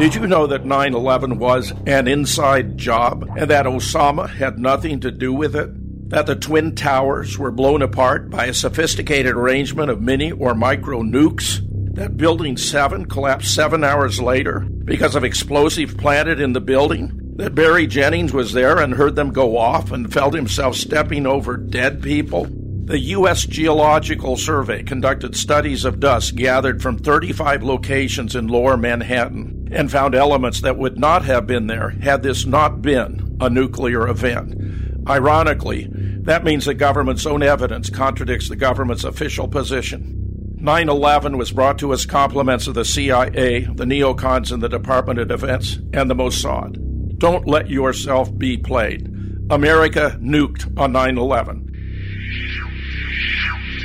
Did 0.00 0.14
you 0.14 0.26
know 0.26 0.46
that 0.46 0.64
9 0.64 0.94
11 0.94 1.38
was 1.38 1.74
an 1.84 2.08
inside 2.08 2.78
job 2.78 3.28
and 3.36 3.50
that 3.50 3.66
Osama 3.66 4.30
had 4.30 4.58
nothing 4.58 5.00
to 5.00 5.10
do 5.10 5.30
with 5.30 5.54
it? 5.54 5.68
That 6.08 6.24
the 6.24 6.36
Twin 6.36 6.74
Towers 6.74 7.36
were 7.36 7.50
blown 7.50 7.82
apart 7.82 8.30
by 8.30 8.46
a 8.46 8.54
sophisticated 8.54 9.36
arrangement 9.36 9.90
of 9.90 10.00
mini 10.00 10.32
or 10.32 10.54
micro 10.54 11.02
nukes? 11.02 11.60
That 11.96 12.16
Building 12.16 12.56
7 12.56 13.04
collapsed 13.10 13.54
seven 13.54 13.84
hours 13.84 14.22
later 14.22 14.60
because 14.60 15.14
of 15.14 15.22
explosive 15.22 15.98
planted 15.98 16.40
in 16.40 16.54
the 16.54 16.62
building? 16.62 17.34
That 17.36 17.54
Barry 17.54 17.86
Jennings 17.86 18.32
was 18.32 18.54
there 18.54 18.78
and 18.78 18.94
heard 18.94 19.16
them 19.16 19.34
go 19.34 19.58
off 19.58 19.92
and 19.92 20.10
felt 20.10 20.32
himself 20.32 20.76
stepping 20.76 21.26
over 21.26 21.58
dead 21.58 22.02
people? 22.02 22.46
The 22.90 22.98
U.S. 23.14 23.46
Geological 23.46 24.36
Survey 24.36 24.82
conducted 24.82 25.36
studies 25.36 25.84
of 25.84 26.00
dust 26.00 26.34
gathered 26.34 26.82
from 26.82 26.98
35 26.98 27.62
locations 27.62 28.34
in 28.34 28.48
lower 28.48 28.76
Manhattan 28.76 29.68
and 29.70 29.88
found 29.88 30.16
elements 30.16 30.60
that 30.62 30.76
would 30.76 30.98
not 30.98 31.24
have 31.24 31.46
been 31.46 31.68
there 31.68 31.90
had 31.90 32.24
this 32.24 32.46
not 32.46 32.82
been 32.82 33.38
a 33.40 33.48
nuclear 33.48 34.08
event. 34.08 35.08
Ironically, 35.08 35.86
that 35.92 36.42
means 36.42 36.64
the 36.64 36.74
government's 36.74 37.26
own 37.26 37.44
evidence 37.44 37.90
contradicts 37.90 38.48
the 38.48 38.56
government's 38.56 39.04
official 39.04 39.46
position. 39.46 40.56
9 40.56 40.88
11 40.88 41.38
was 41.38 41.52
brought 41.52 41.78
to 41.78 41.92
us 41.92 42.04
compliments 42.04 42.66
of 42.66 42.74
the 42.74 42.84
CIA, 42.84 43.60
the 43.72 43.84
neocons 43.84 44.50
in 44.50 44.58
the 44.58 44.68
Department 44.68 45.20
of 45.20 45.28
Defense, 45.28 45.78
and 45.92 46.10
the 46.10 46.16
Mossad. 46.16 47.18
Don't 47.18 47.46
let 47.46 47.70
yourself 47.70 48.36
be 48.36 48.56
played. 48.56 49.06
America 49.48 50.18
nuked 50.20 50.76
on 50.76 50.90
9 50.90 51.18
11. 51.18 51.68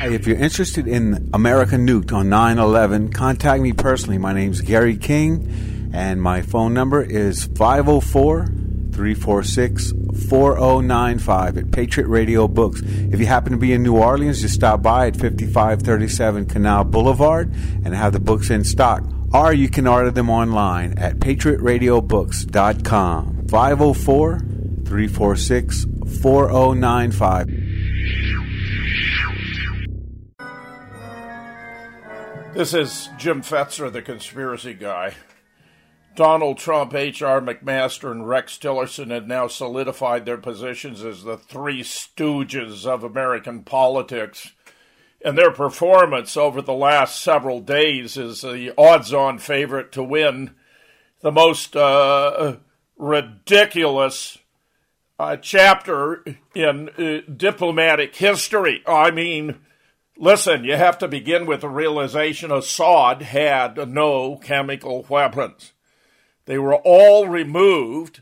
If 0.01 0.27
you're 0.27 0.37
interested 0.37 0.87
in 0.87 1.29
America 1.33 1.75
Nuked 1.75 2.13
on 2.13 2.29
9 2.29 2.59
11, 2.59 3.11
contact 3.11 3.61
me 3.61 3.73
personally. 3.73 4.17
My 4.17 4.33
name's 4.33 4.61
Gary 4.61 4.97
King, 4.97 5.91
and 5.93 6.21
my 6.21 6.41
phone 6.41 6.73
number 6.73 7.01
is 7.01 7.45
504 7.55 8.47
346 8.91 9.93
4095 10.29 11.57
at 11.57 11.71
Patriot 11.71 12.07
Radio 12.07 12.47
Books. 12.47 12.81
If 12.83 13.19
you 13.19 13.25
happen 13.25 13.51
to 13.51 13.57
be 13.57 13.73
in 13.73 13.83
New 13.83 13.97
Orleans, 13.97 14.41
just 14.41 14.55
stop 14.55 14.81
by 14.81 15.07
at 15.07 15.15
5537 15.15 16.45
Canal 16.45 16.85
Boulevard 16.85 17.53
and 17.83 17.93
have 17.93 18.13
the 18.13 18.19
books 18.19 18.49
in 18.49 18.63
stock. 18.63 19.03
Or 19.33 19.51
you 19.53 19.69
can 19.69 19.87
order 19.87 20.11
them 20.11 20.29
online 20.29 20.97
at 20.97 21.19
patriotradiobooks.com. 21.19 23.47
504 23.49 24.39
346 24.85 25.85
4095. 26.21 27.64
This 32.55 32.73
is 32.73 33.09
Jim 33.17 33.41
Fetzer, 33.41 33.91
the 33.91 34.01
conspiracy 34.01 34.73
guy. 34.73 35.15
Donald 36.15 36.57
Trump, 36.57 36.93
H.R. 36.93 37.41
McMaster, 37.41 38.09
and 38.09 38.27
Rex 38.27 38.57
Tillerson 38.57 39.11
have 39.11 39.27
now 39.27 39.47
solidified 39.47 40.25
their 40.25 40.37
positions 40.37 41.03
as 41.03 41.23
the 41.23 41.37
three 41.37 41.81
stooges 41.81 42.85
of 42.85 43.03
American 43.03 43.63
politics. 43.63 44.53
And 45.23 45.37
their 45.37 45.51
performance 45.51 46.37
over 46.37 46.61
the 46.61 46.73
last 46.73 47.21
several 47.21 47.59
days 47.59 48.15
is 48.15 48.41
the 48.41 48.73
odds 48.77 49.11
on 49.11 49.39
favorite 49.39 49.91
to 49.91 50.03
win 50.03 50.51
the 51.19 51.33
most 51.33 51.75
uh, 51.75 52.55
ridiculous 52.97 54.37
uh, 55.19 55.37
chapter 55.37 56.23
in 56.53 56.89
uh, 56.89 57.21
diplomatic 57.35 58.15
history. 58.15 58.83
I 58.85 59.11
mean, 59.11 59.59
listen, 60.17 60.63
you 60.63 60.75
have 60.75 60.97
to 60.99 61.07
begin 61.07 61.45
with 61.45 61.61
the 61.61 61.69
realization 61.69 62.51
Assad 62.51 63.21
had 63.21 63.89
no 63.89 64.37
chemical 64.37 65.05
weapons. 65.09 65.73
They 66.45 66.57
were 66.57 66.75
all 66.75 67.27
removed 67.27 68.21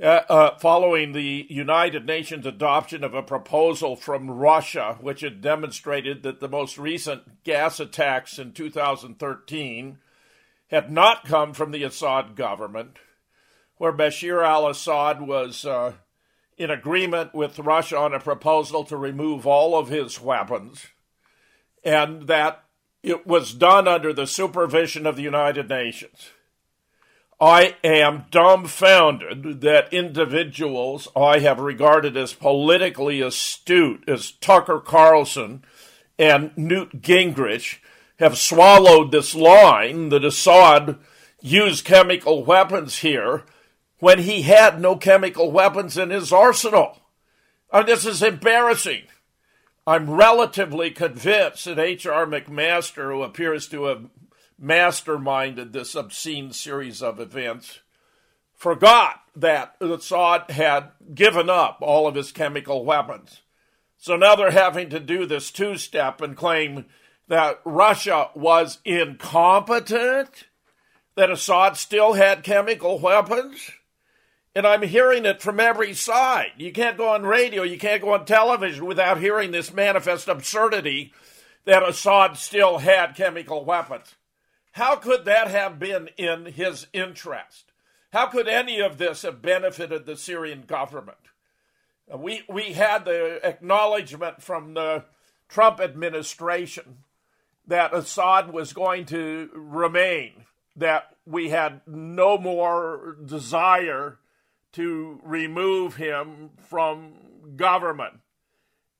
uh, 0.00 0.22
uh, 0.28 0.58
following 0.58 1.12
the 1.12 1.46
United 1.48 2.06
Nations 2.06 2.46
adoption 2.46 3.02
of 3.02 3.14
a 3.14 3.22
proposal 3.22 3.96
from 3.96 4.30
Russia, 4.30 4.96
which 5.00 5.22
had 5.22 5.40
demonstrated 5.40 6.22
that 6.22 6.38
the 6.38 6.48
most 6.48 6.78
recent 6.78 7.42
gas 7.42 7.80
attacks 7.80 8.38
in 8.38 8.52
2013 8.52 9.98
had 10.68 10.92
not 10.92 11.24
come 11.24 11.52
from 11.52 11.72
the 11.72 11.82
Assad 11.82 12.36
government, 12.36 12.98
where 13.78 13.92
Bashir 13.92 14.44
al 14.44 14.68
Assad 14.68 15.20
was 15.20 15.64
uh, 15.64 15.94
in 16.58 16.70
agreement 16.70 17.32
with 17.32 17.58
Russia 17.58 17.96
on 17.96 18.12
a 18.12 18.20
proposal 18.20 18.84
to 18.84 18.96
remove 18.96 19.46
all 19.46 19.78
of 19.78 19.88
his 19.88 20.20
weapons, 20.20 20.88
and 21.84 22.26
that 22.26 22.64
it 23.02 23.26
was 23.26 23.54
done 23.54 23.86
under 23.86 24.12
the 24.12 24.26
supervision 24.26 25.06
of 25.06 25.16
the 25.16 25.22
United 25.22 25.68
Nations. 25.68 26.30
I 27.40 27.76
am 27.84 28.24
dumbfounded 28.32 29.60
that 29.60 29.92
individuals 29.92 31.06
I 31.14 31.38
have 31.38 31.60
regarded 31.60 32.16
as 32.16 32.32
politically 32.32 33.20
astute, 33.20 34.02
as 34.08 34.32
Tucker 34.32 34.80
Carlson 34.80 35.64
and 36.18 36.50
Newt 36.56 37.00
Gingrich, 37.00 37.78
have 38.18 38.36
swallowed 38.36 39.12
this 39.12 39.36
line 39.36 40.08
that 40.08 40.24
Assad 40.24 40.96
used 41.40 41.84
chemical 41.84 42.44
weapons 42.44 42.98
here 42.98 43.44
when 43.98 44.20
he 44.20 44.42
had 44.42 44.80
no 44.80 44.96
chemical 44.96 45.50
weapons 45.50 45.96
in 45.96 46.10
his 46.10 46.32
arsenal. 46.32 47.00
And 47.72 47.86
this 47.86 48.06
is 48.06 48.22
embarrassing. 48.22 49.04
I'm 49.86 50.10
relatively 50.10 50.90
convinced 50.90 51.64
that 51.64 51.78
H.R. 51.78 52.26
McMaster, 52.26 53.10
who 53.10 53.22
appears 53.22 53.68
to 53.68 53.84
have 53.84 54.06
masterminded 54.62 55.72
this 55.72 55.94
obscene 55.94 56.52
series 56.52 57.02
of 57.02 57.18
events, 57.18 57.80
forgot 58.54 59.22
that 59.34 59.76
Assad 59.80 60.50
had 60.50 60.90
given 61.14 61.48
up 61.48 61.78
all 61.80 62.06
of 62.06 62.16
his 62.16 62.32
chemical 62.32 62.84
weapons. 62.84 63.40
So 63.96 64.16
now 64.16 64.36
they're 64.36 64.50
having 64.50 64.90
to 64.90 65.00
do 65.00 65.26
this 65.26 65.50
two 65.50 65.76
step 65.76 66.20
and 66.20 66.36
claim 66.36 66.86
that 67.28 67.60
Russia 67.64 68.30
was 68.34 68.78
incompetent, 68.84 70.46
that 71.14 71.30
Assad 71.30 71.76
still 71.76 72.14
had 72.14 72.42
chemical 72.42 72.98
weapons. 72.98 73.70
And 74.58 74.66
I'm 74.66 74.82
hearing 74.82 75.24
it 75.24 75.40
from 75.40 75.60
every 75.60 75.94
side. 75.94 76.50
You 76.56 76.72
can't 76.72 76.96
go 76.96 77.10
on 77.10 77.22
radio, 77.22 77.62
you 77.62 77.78
can't 77.78 78.02
go 78.02 78.12
on 78.14 78.24
television 78.24 78.86
without 78.86 79.20
hearing 79.20 79.52
this 79.52 79.72
manifest 79.72 80.26
absurdity 80.26 81.12
that 81.64 81.88
Assad 81.88 82.36
still 82.36 82.78
had 82.78 83.14
chemical 83.14 83.64
weapons. 83.64 84.16
How 84.72 84.96
could 84.96 85.26
that 85.26 85.46
have 85.46 85.78
been 85.78 86.08
in 86.16 86.46
his 86.46 86.88
interest? 86.92 87.70
How 88.12 88.26
could 88.26 88.48
any 88.48 88.80
of 88.80 88.98
this 88.98 89.22
have 89.22 89.40
benefited 89.40 90.06
the 90.06 90.16
Syrian 90.16 90.62
government? 90.62 91.18
Uh, 92.12 92.18
we, 92.18 92.42
we 92.48 92.72
had 92.72 93.04
the 93.04 93.38
acknowledgement 93.46 94.42
from 94.42 94.74
the 94.74 95.04
Trump 95.48 95.78
administration 95.78 97.04
that 97.64 97.94
Assad 97.94 98.52
was 98.52 98.72
going 98.72 99.06
to 99.06 99.50
remain, 99.54 100.46
that 100.74 101.14
we 101.24 101.50
had 101.50 101.80
no 101.86 102.36
more 102.36 103.18
desire 103.24 104.18
to 104.72 105.20
remove 105.22 105.96
him 105.96 106.50
from 106.56 107.12
government. 107.56 108.20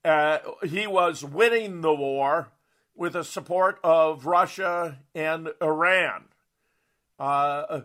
Uh, 0.03 0.39
he 0.65 0.87
was 0.87 1.23
winning 1.23 1.81
the 1.81 1.93
war 1.93 2.51
with 2.95 3.13
the 3.13 3.23
support 3.23 3.79
of 3.83 4.25
Russia 4.25 4.99
and 5.13 5.49
Iran. 5.61 6.25
Uh, 7.17 7.81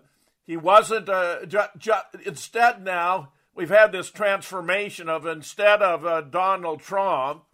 he 0.47 0.57
wasn't, 0.57 1.09
uh, 1.09 1.45
ju- 1.47 1.61
ju- 1.79 2.21
instead, 2.25 2.85
now 2.85 3.33
we've 3.55 3.71
had 3.71 3.93
this 3.93 4.11
transformation 4.11 5.09
of 5.09 5.27
instead 5.27 5.83
of 5.83 6.05
uh, 6.05 6.21
Donald 6.21 6.81
Trump 6.81 7.45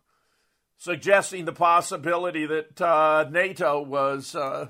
suggesting 0.76 1.44
the 1.44 1.52
possibility 1.52 2.46
that 2.46 2.80
uh, 2.80 3.26
NATO 3.30 3.82
was 3.82 4.34
uh, 4.34 4.68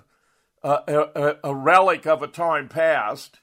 a, 0.63 0.69
a, 0.69 1.37
a, 1.45 1.55
relic 1.55 2.05
of 2.05 2.23
a 2.23 2.27
time 2.27 2.69
past, 2.69 3.39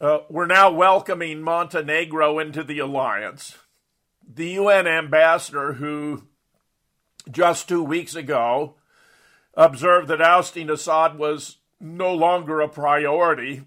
uh, 0.00 0.18
we're 0.28 0.46
now 0.46 0.70
welcoming 0.70 1.42
Montenegro 1.42 2.38
into 2.38 2.62
the 2.62 2.78
alliance. 2.78 3.56
The 4.26 4.50
UN 4.50 4.86
ambassador 4.86 5.74
who 5.74 6.24
just 7.30 7.68
two 7.68 7.82
weeks 7.82 8.14
ago 8.14 8.74
observed 9.54 10.08
that 10.08 10.22
ousting 10.22 10.70
Assad 10.70 11.18
was 11.18 11.56
no 11.80 12.12
longer 12.14 12.60
a 12.60 12.68
priority, 12.68 13.62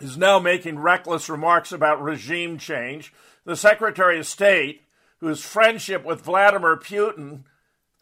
is 0.00 0.16
now 0.16 0.38
making 0.38 0.78
reckless 0.78 1.28
remarks 1.28 1.72
about 1.72 2.02
regime 2.02 2.58
change. 2.58 3.12
The 3.44 3.56
Secretary 3.56 4.18
of 4.18 4.26
State, 4.26 4.82
whose 5.18 5.44
friendship 5.44 6.04
with 6.04 6.22
Vladimir 6.22 6.76
Putin 6.76 7.44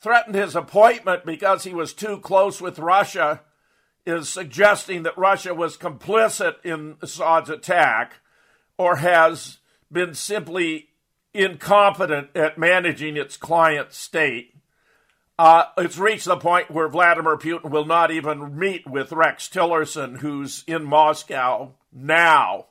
threatened 0.01 0.35
his 0.35 0.57
appointment 0.57 1.27
because 1.27 1.65
he 1.65 1.75
was 1.75 1.93
too 1.93 2.19
close 2.19 2.61
with 2.61 2.79
Russia, 2.79 3.43
is 4.07 4.29
suggesting 4.29 5.03
that 5.03 5.17
Russia 5.19 5.55
was 5.55 5.77
complicit 5.77 6.57
in 6.65 6.97
Assad's 7.03 7.51
attack 7.51 8.21
or 8.79 8.97
has 8.97 9.59
been 9.93 10.15
simply 10.15 10.89
incompetent 11.35 12.29
at 12.35 12.59
managing 12.59 13.17
its 13.17 13.37
client 13.37 13.93
state. 13.93 14.55
Uh, 15.39 15.65
it's 15.79 15.99
reached 15.99 16.27
the 16.27 16.37
point 16.37 16.71
where 16.71 16.89
Vladimir 16.89 17.37
Putin 17.37 17.71
will 17.71 17.87
not 17.87 18.11
even 18.11 18.59
meet 18.59 18.87
with 18.87 19.13
Rex 19.13 19.49
Tillerson, 19.49 20.19
who's 20.19 20.65
in 20.67 20.85
Moscow 20.85 21.73
now. 21.93 22.67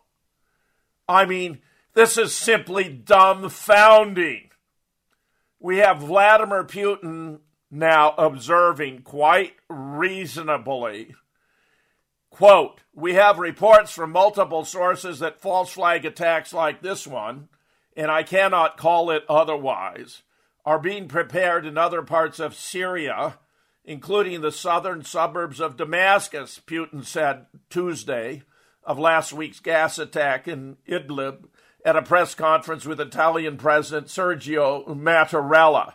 I 1.08 1.26
mean, 1.26 1.60
this 1.96 2.18
is 2.18 2.36
simply 2.36 2.86
dumbfounding. 2.86 4.50
We 5.60 5.78
have 5.78 6.00
Vladimir 6.00 6.64
Putin 6.64 7.40
now 7.72 8.14
observing 8.18 9.02
quite 9.02 9.54
reasonably. 9.70 11.16
Quote, 12.30 12.82
we 12.94 13.16
have 13.16 13.40
reports 13.40 13.92
from 13.92 14.12
multiple 14.12 14.66
sources 14.66 15.20
that 15.20 15.42
false 15.42 15.72
flag 15.72 16.06
attacks 16.06 16.54
like 16.54 16.82
this 16.82 17.06
one, 17.08 17.50
and 17.96 18.10
I 18.10 18.24
cannot 18.24 18.78
call 18.78 19.12
it 19.12 19.24
otherwise, 19.28 20.24
are 20.66 20.80
being 20.80 21.08
prepared 21.08 21.66
in 21.66 21.78
other 21.78 22.02
parts 22.02 22.40
of 22.40 22.56
Syria, 22.56 23.40
including 23.84 24.42
the 24.42 24.52
southern 24.52 25.04
suburbs 25.04 25.60
of 25.60 25.78
Damascus, 25.78 26.62
Putin 26.66 27.04
said 27.04 27.46
Tuesday 27.70 28.44
of 28.84 29.00
last 29.00 29.34
week's 29.34 29.60
gas 29.60 29.98
attack 29.98 30.48
in 30.48 30.78
Idlib 30.88 31.46
at 31.86 31.96
a 31.96 32.02
press 32.02 32.36
conference 32.36 32.86
with 32.86 33.00
Italian 33.00 33.58
President 33.58 34.08
Sergio 34.08 34.86
Mattarella. 34.88 35.94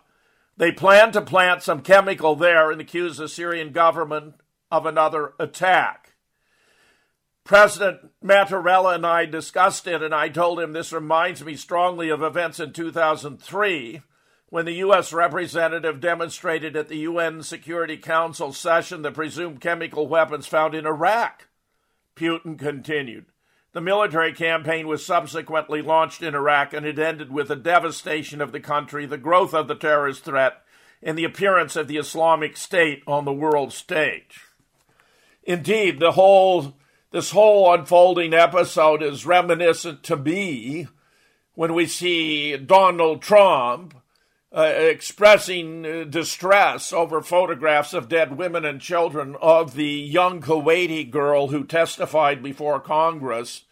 They 0.56 0.72
plan 0.72 1.12
to 1.12 1.20
plant 1.20 1.62
some 1.62 1.82
chemical 1.82 2.36
there 2.36 2.70
and 2.70 2.80
accuse 2.80 3.16
the 3.16 3.28
Syrian 3.28 3.72
government 3.72 4.34
of 4.70 4.86
another 4.86 5.34
attack. 5.38 6.14
President 7.44 8.10
Mattarella 8.24 8.94
and 8.94 9.06
I 9.06 9.26
discussed 9.26 9.86
it, 9.86 10.02
and 10.02 10.14
I 10.14 10.28
told 10.28 10.60
him 10.60 10.72
this 10.72 10.92
reminds 10.92 11.44
me 11.44 11.56
strongly 11.56 12.08
of 12.08 12.22
events 12.22 12.58
in 12.58 12.72
2003 12.72 14.00
when 14.48 14.64
the 14.64 14.72
U.S. 14.74 15.12
representative 15.12 16.00
demonstrated 16.00 16.76
at 16.76 16.88
the 16.88 16.98
UN 16.98 17.42
Security 17.42 17.96
Council 17.96 18.52
session 18.52 19.02
the 19.02 19.10
presumed 19.10 19.60
chemical 19.60 20.06
weapons 20.06 20.46
found 20.46 20.74
in 20.74 20.86
Iraq. 20.86 21.48
Putin 22.16 22.58
continued. 22.58 23.26
The 23.74 23.80
military 23.80 24.32
campaign 24.32 24.86
was 24.86 25.04
subsequently 25.04 25.82
launched 25.82 26.22
in 26.22 26.36
Iraq, 26.36 26.72
and 26.72 26.86
it 26.86 26.96
ended 26.96 27.32
with 27.32 27.48
the 27.48 27.56
devastation 27.56 28.40
of 28.40 28.52
the 28.52 28.60
country, 28.60 29.04
the 29.04 29.18
growth 29.18 29.52
of 29.52 29.66
the 29.66 29.74
terrorist 29.74 30.24
threat, 30.24 30.62
and 31.02 31.18
the 31.18 31.24
appearance 31.24 31.74
of 31.74 31.88
the 31.88 31.96
Islamic 31.96 32.56
State 32.56 33.02
on 33.04 33.24
the 33.24 33.32
world 33.32 33.72
stage. 33.72 34.42
Indeed, 35.42 35.98
the 35.98 36.12
whole 36.12 36.76
this 37.10 37.32
whole 37.32 37.72
unfolding 37.72 38.32
episode 38.32 39.02
is 39.02 39.26
reminiscent 39.26 40.04
to 40.04 40.16
me 40.16 40.86
when 41.54 41.74
we 41.74 41.86
see 41.86 42.56
Donald 42.56 43.22
Trump 43.22 43.94
uh, 44.56 44.62
expressing 44.62 45.84
uh, 45.84 46.04
distress 46.04 46.92
over 46.92 47.20
photographs 47.20 47.92
of 47.92 48.08
dead 48.08 48.36
women 48.36 48.64
and 48.64 48.80
children 48.80 49.36
of 49.42 49.74
the 49.74 49.84
young 49.84 50.40
Kuwaiti 50.40 51.10
girl 51.10 51.48
who 51.48 51.64
testified 51.64 52.40
before 52.40 52.78
Congress 52.78 53.64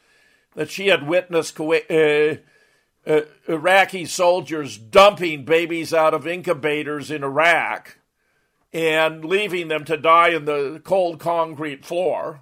that 0.55 0.70
she 0.70 0.88
had 0.88 1.06
witnessed 1.06 1.55
Kuwait, 1.55 1.88
uh, 1.88 2.40
uh, 3.08 3.20
Iraqi 3.46 4.05
soldiers 4.06 4.76
dumping 4.76 5.44
babies 5.44 5.94
out 5.94 6.14
of 6.14 6.26
incubators 6.26 7.12
in 7.12 7.23
Iraq 7.23 7.99
and 8.73 9.25
leaving 9.25 9.69
them 9.69 9.85
to 9.85 9.96
die 9.96 10.31
in 10.31 10.46
the 10.46 10.81
cold 10.82 11.20
concrete 11.20 11.85
floor, 11.85 12.40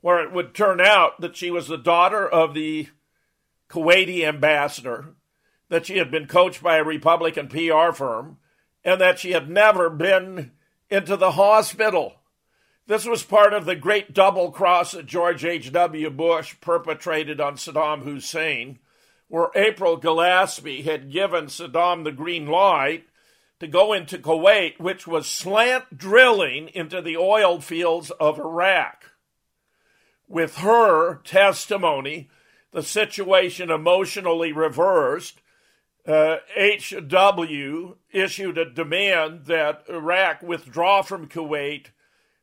where 0.00 0.22
it 0.22 0.32
would 0.32 0.54
turn 0.54 0.80
out 0.80 1.20
that 1.20 1.36
she 1.36 1.50
was 1.50 1.68
the 1.68 1.76
daughter 1.76 2.26
of 2.26 2.54
the 2.54 2.88
Kuwaiti 3.68 4.24
ambassador 4.24 5.14
that 5.70 5.86
she 5.86 5.96
had 5.96 6.10
been 6.10 6.26
coached 6.26 6.62
by 6.62 6.76
a 6.76 6.84
Republican 6.84 7.48
PR 7.48 7.92
firm 7.92 8.36
and 8.84 9.00
that 9.00 9.18
she 9.18 9.32
had 9.32 9.48
never 9.48 9.88
been 9.88 10.50
into 10.90 11.16
the 11.16 11.32
hospital. 11.32 12.16
This 12.86 13.06
was 13.06 13.22
part 13.22 13.54
of 13.54 13.66
the 13.66 13.76
great 13.76 14.12
double 14.12 14.50
cross 14.50 14.92
that 14.92 15.06
George 15.06 15.44
H.W. 15.44 16.10
Bush 16.10 16.56
perpetrated 16.60 17.40
on 17.40 17.54
Saddam 17.54 18.02
Hussein, 18.02 18.80
where 19.28 19.50
April 19.54 19.98
Glaspie 19.98 20.82
had 20.82 21.12
given 21.12 21.46
Saddam 21.46 22.02
the 22.02 22.10
green 22.10 22.46
light 22.46 23.04
to 23.60 23.68
go 23.68 23.92
into 23.92 24.18
Kuwait, 24.18 24.80
which 24.80 25.06
was 25.06 25.28
slant 25.28 25.96
drilling 25.96 26.68
into 26.74 27.00
the 27.00 27.16
oil 27.16 27.60
fields 27.60 28.10
of 28.12 28.40
Iraq. 28.40 29.12
With 30.26 30.56
her 30.56 31.16
testimony, 31.22 32.28
the 32.72 32.82
situation 32.82 33.70
emotionally 33.70 34.52
reversed 34.52 35.40
uh, 36.06 36.36
HW 36.56 37.96
issued 38.10 38.58
a 38.58 38.70
demand 38.70 39.46
that 39.46 39.84
Iraq 39.88 40.42
withdraw 40.42 41.02
from 41.02 41.28
Kuwait, 41.28 41.86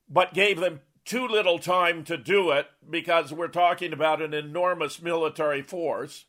but 0.09 0.33
gave 0.33 0.59
them 0.59 0.81
too 1.05 1.27
little 1.27 1.57
time 1.57 2.03
to 2.03 2.17
do 2.17 2.51
it 2.51 2.67
because 2.89 3.31
we're 3.31 3.47
talking 3.47 3.93
about 3.93 4.21
an 4.21 4.33
enormous 4.33 5.01
military 5.01 5.61
force. 5.61 6.25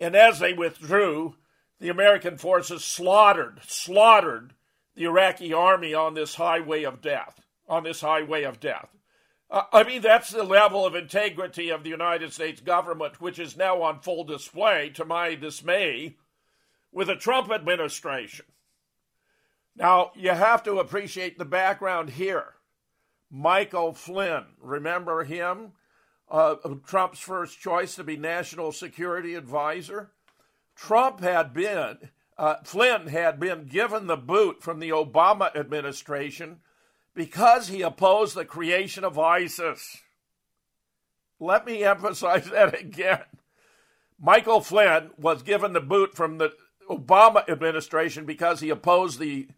And 0.00 0.14
as 0.14 0.38
they 0.38 0.52
withdrew, 0.52 1.36
the 1.80 1.88
American 1.88 2.38
forces 2.38 2.84
slaughtered, 2.84 3.60
slaughtered 3.66 4.54
the 4.94 5.04
Iraqi 5.04 5.52
army 5.52 5.94
on 5.94 6.14
this 6.14 6.36
highway 6.36 6.84
of 6.84 7.02
death, 7.02 7.40
on 7.68 7.82
this 7.82 8.00
highway 8.00 8.44
of 8.44 8.60
death. 8.60 8.88
Uh, 9.50 9.64
I 9.72 9.82
mean, 9.82 10.00
that's 10.00 10.30
the 10.30 10.44
level 10.44 10.86
of 10.86 10.94
integrity 10.94 11.70
of 11.70 11.82
the 11.82 11.90
United 11.90 12.32
States 12.32 12.60
government, 12.60 13.20
which 13.20 13.38
is 13.38 13.56
now 13.56 13.82
on 13.82 14.00
full 14.00 14.24
display, 14.24 14.90
to 14.90 15.04
my 15.04 15.34
dismay, 15.34 16.16
with 16.92 17.08
the 17.08 17.16
Trump 17.16 17.50
administration. 17.50 18.44
Now, 19.74 20.12
you 20.14 20.30
have 20.30 20.62
to 20.64 20.78
appreciate 20.78 21.38
the 21.38 21.44
background 21.44 22.10
here. 22.10 22.54
Michael 23.30 23.94
Flynn, 23.94 24.44
remember 24.60 25.24
him? 25.24 25.72
Uh, 26.30 26.56
Trump's 26.86 27.18
first 27.18 27.60
choice 27.60 27.94
to 27.94 28.04
be 28.04 28.16
national 28.16 28.72
security 28.72 29.34
advisor. 29.34 30.12
Trump 30.76 31.20
had 31.20 31.52
been, 31.54 32.10
uh, 32.36 32.56
Flynn 32.64 33.06
had 33.08 33.40
been 33.40 33.66
given 33.66 34.06
the 34.06 34.16
boot 34.16 34.62
from 34.62 34.78
the 34.78 34.90
Obama 34.90 35.54
administration 35.56 36.60
because 37.14 37.68
he 37.68 37.82
opposed 37.82 38.34
the 38.34 38.44
creation 38.44 39.04
of 39.04 39.18
ISIS. 39.18 39.98
Let 41.40 41.66
me 41.66 41.84
emphasize 41.84 42.50
that 42.50 42.78
again. 42.78 43.24
Michael 44.20 44.60
Flynn 44.60 45.10
was 45.18 45.42
given 45.42 45.72
the 45.72 45.80
boot 45.80 46.14
from 46.14 46.38
the 46.38 46.52
Obama 46.90 47.48
administration 47.48 48.24
because 48.24 48.60
he 48.60 48.70
opposed 48.70 49.18
the 49.18 49.48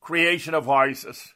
creation 0.00 0.54
of 0.54 0.68
ISIS. 0.68 1.34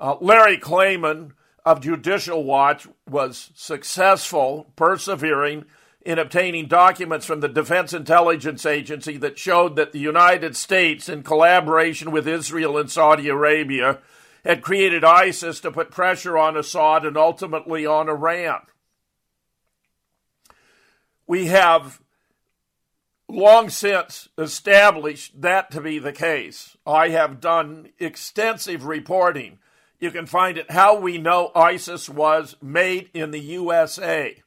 Uh, 0.00 0.16
Larry 0.20 0.58
Klayman 0.58 1.32
of 1.64 1.80
Judicial 1.80 2.44
Watch 2.44 2.86
was 3.08 3.50
successful, 3.54 4.72
persevering 4.76 5.64
in 6.04 6.18
obtaining 6.18 6.66
documents 6.66 7.24
from 7.24 7.40
the 7.40 7.48
Defense 7.48 7.94
Intelligence 7.94 8.66
Agency 8.66 9.16
that 9.16 9.38
showed 9.38 9.76
that 9.76 9.92
the 9.92 9.98
United 9.98 10.54
States, 10.54 11.08
in 11.08 11.22
collaboration 11.22 12.10
with 12.10 12.28
Israel 12.28 12.76
and 12.76 12.90
Saudi 12.90 13.28
Arabia, 13.28 14.00
had 14.44 14.62
created 14.62 15.04
ISIS 15.04 15.60
to 15.60 15.70
put 15.70 15.90
pressure 15.90 16.36
on 16.36 16.56
Assad 16.56 17.06
and 17.06 17.16
ultimately 17.16 17.86
on 17.86 18.10
Iran. 18.10 18.60
We 21.26 21.46
have 21.46 22.00
long 23.28 23.68
since 23.68 24.28
established 24.38 25.40
that 25.40 25.70
to 25.70 25.80
be 25.80 25.98
the 25.98 26.12
case. 26.12 26.76
I 26.86 27.10
have 27.10 27.40
done 27.40 27.90
extensive 27.98 28.84
reporting. 28.84 29.58
You 29.98 30.10
can 30.10 30.26
find 30.26 30.58
it 30.58 30.70
How 30.70 30.98
We 30.98 31.18
Know 31.18 31.50
ISIS 31.54 32.08
Was 32.08 32.56
Made 32.60 33.10
in 33.14 33.30
the 33.30 33.40
USA, 33.40 34.42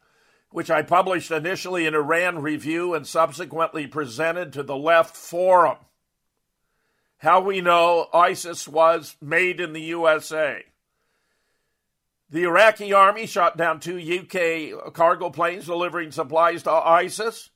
which 0.49 0.69
I 0.69 0.81
published 0.83 1.31
initially 1.31 1.85
in 1.85 1.95
Iran 1.95 2.41
Review 2.41 2.93
and 2.93 3.07
subsequently 3.07 3.87
presented 3.87 4.53
to 4.53 4.63
the 4.63 4.77
Left 4.77 5.15
Forum. 5.15 5.77
How 7.19 7.41
We 7.41 7.61
Know 7.61 8.07
ISIS 8.13 8.67
Was 8.67 9.15
Made 9.21 9.59
in 9.59 9.73
the 9.73 9.81
USA. 9.81 10.63
The 12.29 12.43
Iraqi 12.43 12.91
army 12.91 13.25
shot 13.25 13.57
down 13.57 13.79
two 13.79 13.97
UK 13.97 14.93
cargo 14.93 15.29
planes 15.29 15.65
delivering 15.65 16.11
supplies 16.11 16.63
to 16.63 16.71
ISIS. 16.71 17.49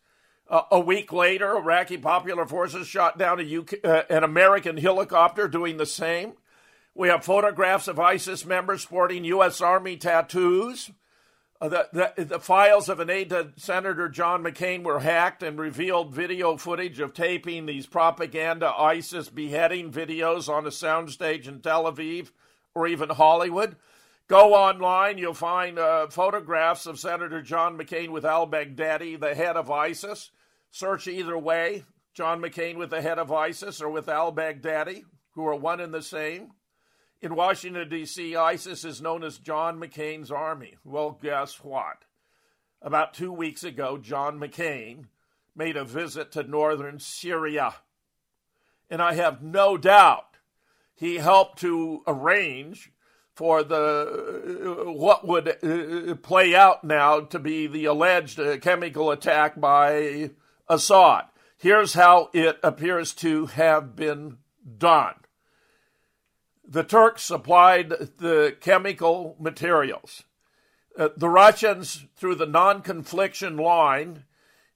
Uh, 0.52 0.64
a 0.70 0.80
week 0.82 1.14
later, 1.14 1.56
Iraqi 1.56 1.98
Popular 1.98 2.46
Forces 2.46 2.86
shot 2.86 3.18
down 3.18 3.40
UK, 3.40 3.76
uh, 3.86 4.04
an 4.10 4.26
American 4.26 4.76
helicopter 4.76 5.48
doing 5.48 5.78
the 5.78 5.86
same. 5.86 6.34
We 6.94 7.08
have 7.08 7.24
photographs 7.24 7.88
of 7.88 7.98
ISIS 7.98 8.46
members 8.46 8.82
sporting 8.82 9.24
U.S. 9.24 9.62
Army 9.62 9.96
tattoos. 9.96 10.92
Uh, 11.62 11.70
the, 11.70 12.12
the, 12.18 12.26
the, 12.26 12.40
files 12.40 12.90
of 12.90 13.00
an 13.00 13.10
aide 13.10 13.30
to 13.30 13.54
Senator 13.56 14.10
John 14.10 14.44
McCain 14.44 14.84
were 14.84 15.00
hacked 15.00 15.42
and 15.42 15.58
revealed 15.58 16.14
video 16.14 16.58
footage 16.58 17.00
of 17.00 17.14
taping 17.14 17.66
these 17.66 17.86
propaganda 17.86 18.74
ISIS 18.78 19.30
beheading 19.30 19.90
videos 19.90 20.50
on 20.50 20.66
a 20.66 20.70
soundstage 20.70 21.48
in 21.48 21.62
Tel 21.62 21.86
Aviv 21.86 22.32
or 22.76 22.88
even 22.88 23.08
Hollywood. 23.08 23.78
Go 24.28 24.54
online, 24.54 25.18
you'll 25.18 25.34
find 25.34 25.80
uh, 25.80 26.08
photographs 26.08 26.88
of 26.88 27.00
Senator 27.00 27.42
John 27.42 27.78
McCain 27.78 28.10
with 28.10 28.26
al 28.26 28.48
Baghdadi, 28.48 29.18
the 29.18 29.34
head 29.34 29.56
of 29.56 29.72
ISIS. 29.72 30.30
Search 30.72 31.08
either 31.08 31.38
way 31.38 31.84
John 32.14 32.42
McCain 32.42 32.78
with 32.78 32.90
the 32.90 33.02
head 33.02 33.20
of 33.20 33.32
ISIS 33.32 33.82
or 33.82 33.90
with 33.90 34.10
al 34.10 34.34
Baghdadi. 34.34 35.04
who 35.34 35.46
are 35.48 35.56
one 35.56 35.80
and 35.80 35.94
the 35.94 36.02
same? 36.02 36.52
In 37.22 37.36
Washington, 37.36 37.88
D.C., 37.88 38.36
ISIS 38.36 38.84
is 38.84 39.02
known 39.02 39.24
as 39.24 39.38
John 39.38 39.80
McCain's 39.80 40.32
army. 40.32 40.78
Well, 40.84 41.20
guess 41.22 41.64
what? 41.64 42.06
About 42.82 43.14
two 43.14 43.32
weeks 43.32 43.64
ago, 43.64 43.98
John 43.98 44.40
McCain 44.40 45.06
made 45.56 45.78
a 45.78 45.86
visit 45.86 46.32
to 46.32 46.44
northern 46.44 47.00
Syria. 47.00 47.76
And 48.90 49.02
I 49.02 49.14
have 49.14 49.44
no 49.44 49.78
doubt 49.78 50.38
he 50.96 51.18
helped 51.18 51.60
to 51.60 52.02
arrange 52.08 52.92
for 53.36 53.64
the 53.64 54.84
what 54.88 55.26
would 55.26 55.48
uh, 55.48 56.16
play 56.16 56.56
out 56.56 56.84
now 56.84 57.22
to 57.22 57.40
be 57.40 57.68
the 57.68 57.86
alleged 57.86 58.40
uh, 58.40 58.58
chemical 58.58 59.12
attack 59.12 59.60
by 59.60 60.32
Assad. 60.72 61.26
Here's 61.58 61.94
how 61.94 62.30
it 62.34 62.58
appears 62.64 63.14
to 63.16 63.48
have 63.48 63.96
been 63.96 64.38
done. 64.78 65.16
The 66.66 66.84
Turks 66.84 67.24
supplied 67.24 67.90
the 67.90 68.56
chemical 68.62 69.36
materials. 69.38 70.24
Uh, 70.98 71.10
the 71.18 71.30
Russians, 71.30 72.06
through 72.16 72.36
the 72.36 72.46
non 72.46 72.82
confliction 72.82 73.58
line, 73.58 74.24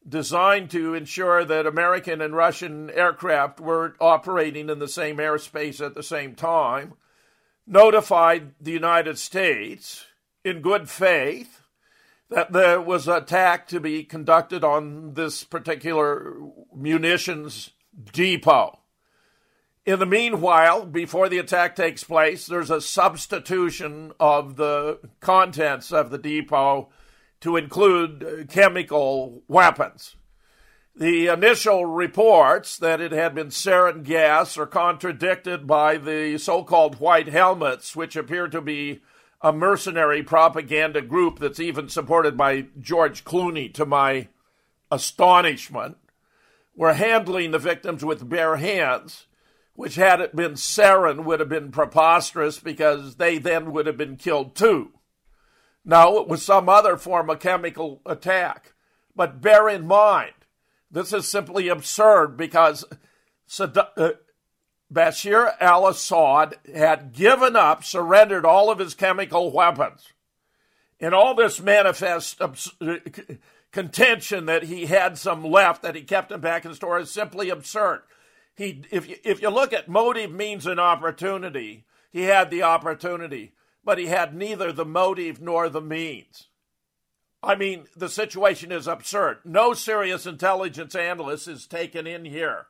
designed 0.07 0.69
to 0.71 0.93
ensure 0.93 1.45
that 1.45 1.65
American 1.65 2.19
and 2.21 2.35
Russian 2.35 2.89
aircraft 2.89 3.61
were 3.61 3.95
operating 4.01 4.69
in 4.69 4.79
the 4.79 4.87
same 4.89 5.17
airspace 5.17 5.83
at 5.83 5.95
the 5.95 6.03
same 6.03 6.35
time, 6.35 6.93
notified 7.65 8.53
the 8.59 8.71
United 8.71 9.17
States 9.17 10.05
in 10.43 10.61
good 10.61 10.89
faith 10.89 11.61
that 12.35 12.51
there 12.51 12.81
was 12.81 13.07
an 13.07 13.15
attack 13.15 13.65
to 13.65 13.79
be 13.79 14.03
conducted 14.03 14.61
on 14.61 15.13
this 15.13 15.45
particular 15.45 16.35
munitions 16.75 17.71
depot. 18.11 18.77
In 19.85 19.99
the 19.99 20.05
meanwhile, 20.05 20.85
before 20.85 21.29
the 21.29 21.37
attack 21.37 21.77
takes 21.77 22.03
place, 22.03 22.45
there's 22.45 22.69
a 22.69 22.81
substitution 22.81 24.11
of 24.19 24.57
the 24.57 24.99
contents 25.21 25.93
of 25.93 26.09
the 26.09 26.17
depot 26.17 26.89
to 27.39 27.55
include 27.55 28.49
chemical 28.49 29.41
weapons. 29.47 30.17
The 30.93 31.27
initial 31.27 31.85
reports 31.85 32.77
that 32.79 32.99
it 32.99 33.13
had 33.13 33.33
been 33.33 33.47
sarin 33.47 34.03
gas 34.03 34.57
are 34.57 34.65
contradicted 34.65 35.65
by 35.65 35.95
the 35.95 36.37
so 36.37 36.65
called 36.65 36.99
white 36.99 37.29
helmets, 37.29 37.95
which 37.95 38.17
appear 38.17 38.49
to 38.49 38.59
be 38.59 38.99
a 39.45 39.53
mercenary 39.53 40.23
propaganda 40.23 41.03
group 41.03 41.37
that's 41.37 41.59
even 41.59 41.87
supported 41.87 42.35
by 42.35 42.65
George 42.81 43.23
Clooney, 43.23 43.71
to 43.75 43.85
my 43.85 44.27
astonishment. 44.89 45.97
Were 46.75 46.93
handling 46.93 47.51
the 47.51 47.59
victims 47.59 48.03
with 48.03 48.27
bare 48.27 48.55
hands, 48.55 49.27
which, 49.75 49.95
had 49.95 50.19
it 50.19 50.35
been 50.35 50.53
sarin, 50.53 51.25
would 51.25 51.39
have 51.39 51.47
been 51.47 51.69
preposterous 51.69 52.59
because 52.59 53.17
they 53.17 53.37
then 53.37 53.71
would 53.71 53.85
have 53.85 53.97
been 53.97 54.17
killed 54.17 54.55
too. 54.55 54.93
No, 55.85 56.17
it 56.17 56.27
was 56.27 56.41
some 56.41 56.67
other 56.67 56.97
form 56.97 57.29
of 57.29 57.39
chemical 57.39 58.01
attack. 58.03 58.73
But 59.15 59.41
bear 59.41 59.69
in 59.69 59.85
mind, 59.85 60.33
this 60.89 61.13
is 61.13 61.29
simply 61.29 61.67
absurd 61.67 62.35
because 62.35 62.83
uh, 63.59 64.09
Bashir 64.93 65.53
al 65.59 65.87
Assad 65.87 66.55
had 66.73 67.13
given 67.13 67.55
up, 67.55 67.83
surrendered 67.83 68.45
all 68.45 68.69
of 68.69 68.79
his 68.79 68.93
chemical 68.93 69.51
weapons. 69.51 70.13
And 70.99 71.13
all 71.13 71.35
this 71.35 71.59
manifest 71.59 72.41
contention 73.71 74.45
that 74.45 74.63
he 74.63 74.85
had 74.85 75.17
some 75.17 75.43
left 75.43 75.81
that 75.81 75.95
he 75.95 76.03
kept 76.03 76.29
them 76.29 76.41
back 76.41 76.65
in 76.65 76.73
store 76.73 76.99
is 76.99 77.11
simply 77.11 77.49
absurd. 77.49 78.03
He, 78.55 78.83
if 78.91 79.09
you, 79.09 79.17
if 79.23 79.41
you 79.41 79.49
look 79.49 79.73
at 79.73 79.89
motive, 79.89 80.31
means, 80.31 80.65
an 80.65 80.79
opportunity, 80.79 81.85
he 82.11 82.21
had 82.21 82.49
the 82.49 82.63
opportunity 82.63 83.51
but 83.85 83.99
he 83.99 84.07
had 84.07 84.35
neither 84.35 84.71
the 84.71 84.83
motive 84.83 85.39
nor 85.39 85.69
the 85.69 85.81
means. 85.81 86.47
I 87.43 87.53
mean, 87.53 87.85
the 87.95 88.09
situation 88.09 88.71
is 88.71 88.87
absurd. 88.87 89.37
No 89.45 89.75
serious 89.75 90.25
intelligence 90.25 90.95
analyst 90.95 91.47
is 91.47 91.67
taken 91.67 92.07
in 92.07 92.25
here. 92.25 92.65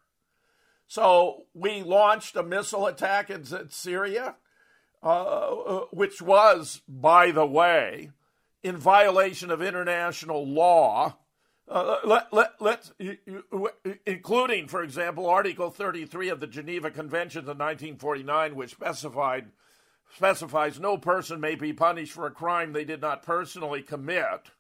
So 0.88 1.44
we 1.54 1.82
launched 1.84 2.36
a 2.36 2.44
missile 2.44 2.88
attack 2.88 3.30
in 3.30 3.46
Syria, 3.70 4.36
uh, 5.01 5.50
which 5.92 6.22
was, 6.22 6.82
by 6.88 7.32
the 7.32 7.46
way, 7.46 8.12
in 8.63 8.77
violation 8.77 9.51
of 9.51 9.62
international 9.62 10.48
law. 10.48 11.18
Uh, 11.68 11.98
let, 12.04 12.32
let, 12.32 12.62
let, 12.62 12.92
including, 14.06 14.68
for 14.68 14.84
example, 14.84 15.27
Article 15.27 15.72
33 15.72 16.30
of 16.30 16.39
the 16.39 16.48
Geneva 16.48 16.92
Conventions 16.92 17.48
of 17.48 17.58
1949, 17.58 18.56
which 18.56 18.72
specified 18.72 19.51
specifies 20.15 20.80
no 20.80 20.98
person 20.98 21.42
may 21.42 21.56
be 21.56 21.74
punished 21.74 22.13
for 22.13 22.27
a 22.27 22.32
crime 22.32 22.72
they 22.72 22.86
did 22.86 23.01
not 23.01 23.24
personally 23.24 23.82
commit, 23.82 24.51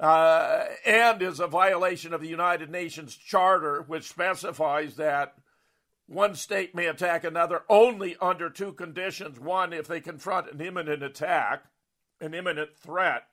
uh, 0.00 0.64
and 0.84 1.22
is 1.22 1.40
a 1.40 1.46
violation 1.46 2.12
of 2.12 2.20
the 2.20 2.28
United 2.28 2.70
Nations 2.70 3.14
Charter, 3.16 3.82
which 3.86 4.08
specifies 4.08 4.96
that 4.96 5.34
one 6.06 6.34
state 6.34 6.74
may 6.74 6.86
attack 6.86 7.24
another 7.24 7.62
only 7.68 8.16
under 8.20 8.50
two 8.50 8.72
conditions. 8.72 9.38
One, 9.38 9.72
if 9.72 9.86
they 9.86 10.00
confront 10.00 10.52
an 10.52 10.60
imminent 10.60 11.02
attack, 11.02 11.64
an 12.20 12.34
imminent 12.34 12.76
threat, 12.76 13.24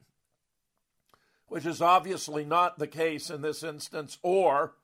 which 1.48 1.66
is 1.66 1.82
obviously 1.82 2.46
not 2.46 2.78
the 2.78 2.88
case 2.88 3.30
in 3.30 3.42
this 3.42 3.64
instance, 3.64 4.18
or 4.22 4.76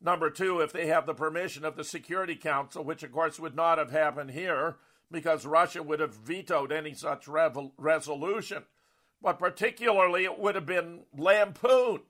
number 0.00 0.30
two, 0.30 0.60
if 0.60 0.72
they 0.72 0.88
have 0.88 1.06
the 1.06 1.14
permission 1.14 1.64
of 1.64 1.76
the 1.76 1.84
Security 1.84 2.34
Council, 2.34 2.84
which 2.84 3.02
of 3.02 3.12
course 3.12 3.38
would 3.38 3.54
not 3.54 3.78
have 3.78 3.90
happened 3.90 4.32
here 4.32 4.76
because 5.10 5.46
Russia 5.46 5.82
would 5.82 6.00
have 6.00 6.14
vetoed 6.14 6.72
any 6.72 6.94
such 6.94 7.26
resolution. 7.28 8.64
But 9.22 9.38
particularly, 9.38 10.24
it 10.24 10.38
would 10.38 10.54
have 10.54 10.66
been 10.66 11.00
lampooned. 11.16 12.00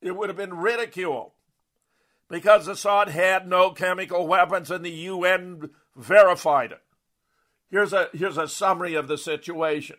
It 0.00 0.16
would 0.16 0.28
have 0.28 0.36
been 0.36 0.54
ridiculed 0.54 1.32
because 2.28 2.68
Assad 2.68 3.08
had 3.08 3.48
no 3.48 3.70
chemical 3.70 4.26
weapons 4.26 4.70
and 4.70 4.84
the 4.84 4.90
UN 4.90 5.70
verified 5.96 6.72
it. 6.72 6.82
Here's 7.70 7.92
a, 7.92 8.08
here's 8.12 8.38
a 8.38 8.48
summary 8.48 8.94
of 8.94 9.08
the 9.08 9.18
situation. 9.18 9.96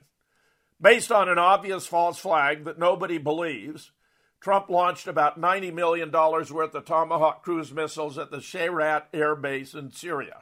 Based 0.79 1.11
on 1.11 1.27
an 1.27 1.39
obvious 1.39 1.87
false 1.87 2.19
flag 2.19 2.63
that 2.65 2.79
nobody 2.79 3.17
believes, 3.17 3.91
Trump 4.39 4.69
launched 4.69 5.07
about 5.07 5.41
$90 5.41 5.73
million 5.73 6.11
worth 6.11 6.75
of 6.75 6.85
Tomahawk 6.85 7.43
cruise 7.43 7.73
missiles 7.73 8.17
at 8.17 8.31
the 8.31 8.37
Shayrat 8.37 9.05
Air 9.13 9.35
Base 9.35 9.73
in 9.73 9.91
Syria. 9.91 10.37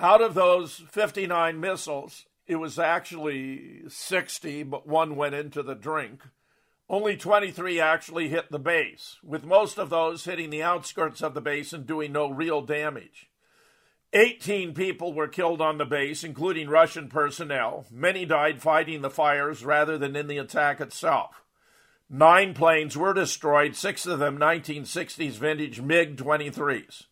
Out 0.00 0.22
of 0.22 0.34
those 0.34 0.82
59 0.90 1.60
missiles, 1.60 2.26
it 2.46 2.56
was 2.56 2.78
actually 2.78 3.82
60, 3.88 4.62
but 4.64 4.86
one 4.86 5.16
went 5.16 5.34
into 5.34 5.62
the 5.62 5.74
drink. 5.74 6.22
Only 6.88 7.16
23 7.16 7.80
actually 7.80 8.28
hit 8.28 8.50
the 8.50 8.60
base, 8.60 9.16
with 9.24 9.44
most 9.44 9.76
of 9.78 9.90
those 9.90 10.24
hitting 10.24 10.50
the 10.50 10.62
outskirts 10.62 11.20
of 11.20 11.34
the 11.34 11.40
base 11.40 11.72
and 11.72 11.86
doing 11.86 12.12
no 12.12 12.30
real 12.30 12.62
damage. 12.62 13.28
18 14.12 14.72
people 14.72 15.12
were 15.12 15.26
killed 15.26 15.60
on 15.60 15.78
the 15.78 15.84
base, 15.84 16.22
including 16.22 16.70
Russian 16.70 17.08
personnel. 17.08 17.86
Many 17.90 18.24
died 18.24 18.62
fighting 18.62 19.02
the 19.02 19.10
fires 19.10 19.64
rather 19.64 19.98
than 19.98 20.14
in 20.14 20.28
the 20.28 20.38
attack 20.38 20.80
itself. 20.80 21.42
Nine 22.08 22.54
planes 22.54 22.96
were 22.96 23.12
destroyed, 23.12 23.74
six 23.74 24.06
of 24.06 24.20
them 24.20 24.38
1960s 24.38 25.32
vintage 25.32 25.80
MiG 25.80 26.16
23s. 26.16 27.06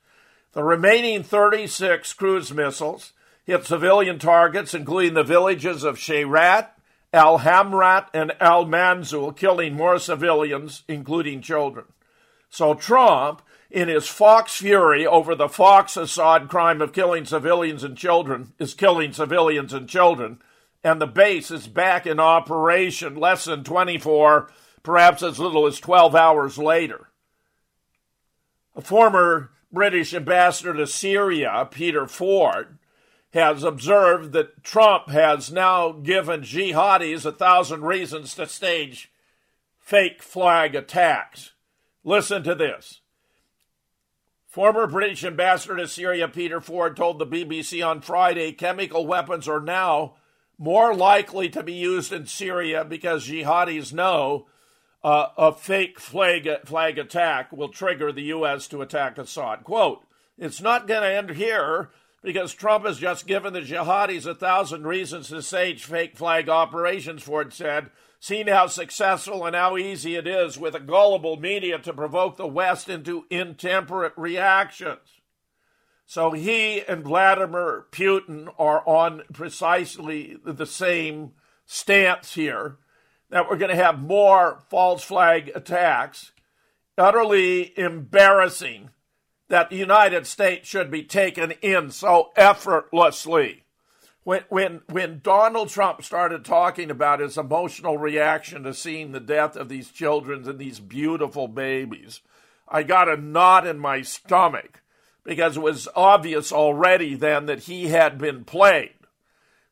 The 0.53 0.63
remaining 0.63 1.25
36 1.25 2.13
cruise 2.13 2.53
missiles 2.53 3.13
hit 3.45 3.65
civilian 3.65 4.19
targets, 4.19 4.75
including 4.75 5.15
the 5.15 5.23
villages 5.23 5.85
of 5.85 5.97
Shayrat, 5.97 6.69
Al 7.13 7.41
Hamrat, 7.41 8.09
and 8.13 8.33
Al 8.41 8.65
Manzul, 8.65 9.37
killing 9.37 9.75
more 9.75 9.99
civilians, 9.99 10.83
including 10.89 11.41
children. 11.41 11.87
So 12.49 12.75
Trump, 12.75 13.43
in 13.71 13.89
his 13.89 14.09
fox 14.09 14.57
fury 14.57 15.07
over 15.07 15.35
the 15.35 15.49
Fox 15.49 15.97
Assad 15.97 16.49
crime 16.49 16.81
of 16.81 16.93
killing 16.93 17.25
civilians 17.25 17.85
and 17.85 17.97
children, 17.97 18.53
is 18.59 18.75
killing 18.75 19.13
civilians 19.13 19.73
and 19.73 19.89
children, 19.89 20.39
and 20.83 21.01
the 21.01 21.07
base 21.07 21.51
is 21.51 21.67
back 21.67 22.07
in 22.07 22.21
operation 22.21 23.17
less 23.17 23.47
than 23.47 23.65
24, 23.65 24.51
perhaps 24.83 25.23
as 25.23 25.39
little 25.39 25.67
as 25.67 25.81
12 25.81 26.15
hours 26.15 26.59
later. 26.59 27.09
A 28.77 28.81
former 28.81 29.51
British 29.73 30.15
ambassador 30.15 30.75
to 30.75 30.87
Syria, 30.87 31.67
Peter 31.71 32.07
Ford, 32.07 32.79
has 33.35 33.65
observed 33.65 34.33
that 34.33 34.63
Trump 34.63 35.11
has 35.11 35.51
now 35.51 35.91
given 35.91 36.43
jihadis 36.43 37.27
a 37.27 37.33
thousand 37.33 37.83
reasons 37.83 38.33
to 38.37 38.47
stage 38.47 39.11
fake 39.81 40.23
flag 40.23 40.77
attacks. 40.77 41.51
Listen 42.05 42.45
to 42.45 42.55
this. 42.55 43.01
Former 44.47 44.87
British 44.87 45.25
ambassador 45.25 45.77
to 45.79 45.89
Syria, 45.89 46.29
Peter 46.29 46.61
Ford, 46.61 46.97
told 46.97 47.19
the 47.19 47.27
BBC 47.27 47.85
on 47.85 48.01
Friday 48.01 48.53
chemical 48.53 49.05
weapons 49.05 49.49
are 49.49 49.61
now 49.61 50.15
more 50.57 50.95
likely 50.95 51.49
to 51.49 51.65
be 51.65 51.73
used 51.73 52.13
in 52.13 52.27
Syria 52.27 52.85
because 52.85 53.29
jihadis 53.29 53.93
know 53.93 54.47
uh, 55.03 55.31
a 55.37 55.53
fake 55.53 55.99
flag, 55.99 56.49
flag 56.65 56.99
attack 56.99 57.51
will 57.51 57.69
trigger 57.69 58.13
the 58.13 58.23
U.S. 58.23 58.69
to 58.69 58.81
attack 58.81 59.19
Assad. 59.19 59.65
Quote 59.65 60.05
It's 60.39 60.61
not 60.61 60.87
going 60.87 61.03
to 61.03 61.09
end 61.09 61.31
here 61.31 61.91
because 62.25 62.55
Trump 62.55 62.87
has 62.87 62.99
just 62.99 63.27
given 63.27 63.53
the 63.53 63.61
jihadis 63.61 64.25
a 64.25 64.35
thousand 64.35 64.87
reasons 64.87 65.29
to 65.29 65.43
stage 65.43 65.85
fake 65.85 66.17
flag 66.17 66.49
operations, 66.49 67.23
Ford 67.23 67.53
said, 67.53 67.91
seeing 68.19 68.47
how 68.47 68.67
successful 68.67 69.45
and 69.45 69.55
how 69.55 69.77
easy 69.77 70.17
it 70.17 70.27
is 70.27 70.59
with 70.59 70.75
a 70.75 70.81
gullible 70.81 71.37
media 71.37 71.79
to 71.79 71.93
provoke 71.93 72.39
the 72.39 72.47
West 72.47 72.89
into 72.89 73.27
intemperate 73.29 74.15
reactions. 74.17 75.21
So 76.07 76.33
he 76.33 76.81
and 76.81 77.05
Vladimir 77.05 77.87
Putin 77.93 78.49
are 78.59 78.83
on 78.89 79.23
precisely 79.31 80.39
the 80.43 80.67
same 80.67 81.33
stance 81.67 82.35
here 82.35 82.79
that 83.29 83.51
we're 83.51 83.59
going 83.59 83.71
to 83.71 83.85
have 83.85 84.01
more 84.01 84.63
false 84.71 85.05
flag 85.05 85.53
attacks. 85.55 86.33
Utterly 86.97 87.79
embarrassing 87.79 88.91
that 89.49 89.71
the 89.71 89.77
United 89.77 90.27
States 90.27 90.69
should 90.69 90.91
be 90.91 91.03
taken 91.03 91.53
in 91.63 91.91
so 91.91 92.31
effortlessly. 92.37 93.65
When, 94.23 94.45
when, 94.49 94.81
when 94.89 95.21
Donald 95.23 95.69
Trump 95.69 96.03
started 96.03 96.45
talking 96.45 96.91
about 96.91 97.21
his 97.21 97.37
emotional 97.37 97.99
reaction 97.99 98.63
to 98.63 98.73
seeing 98.73 99.13
the 99.13 99.21
death 99.21 99.55
of 99.55 99.69
these 99.69 99.91
children 99.91 100.49
and 100.49 100.59
these 100.59 100.81
beautiful 100.81 101.47
babies, 101.47 102.23
I 102.67 102.85
got 102.85 103.09
a 103.09 103.19
knot 103.19 103.67
in 103.67 103.79
my 103.79 104.01
stomach 104.01 104.81
because 105.25 105.59
it 105.59 105.63
was 105.63 105.89
obvious 105.95 106.53
already 106.53 107.15
then 107.15 107.45
that 107.47 107.65
he 107.65 107.89
had 107.89 108.17
been 108.17 108.45
played, 108.45 108.95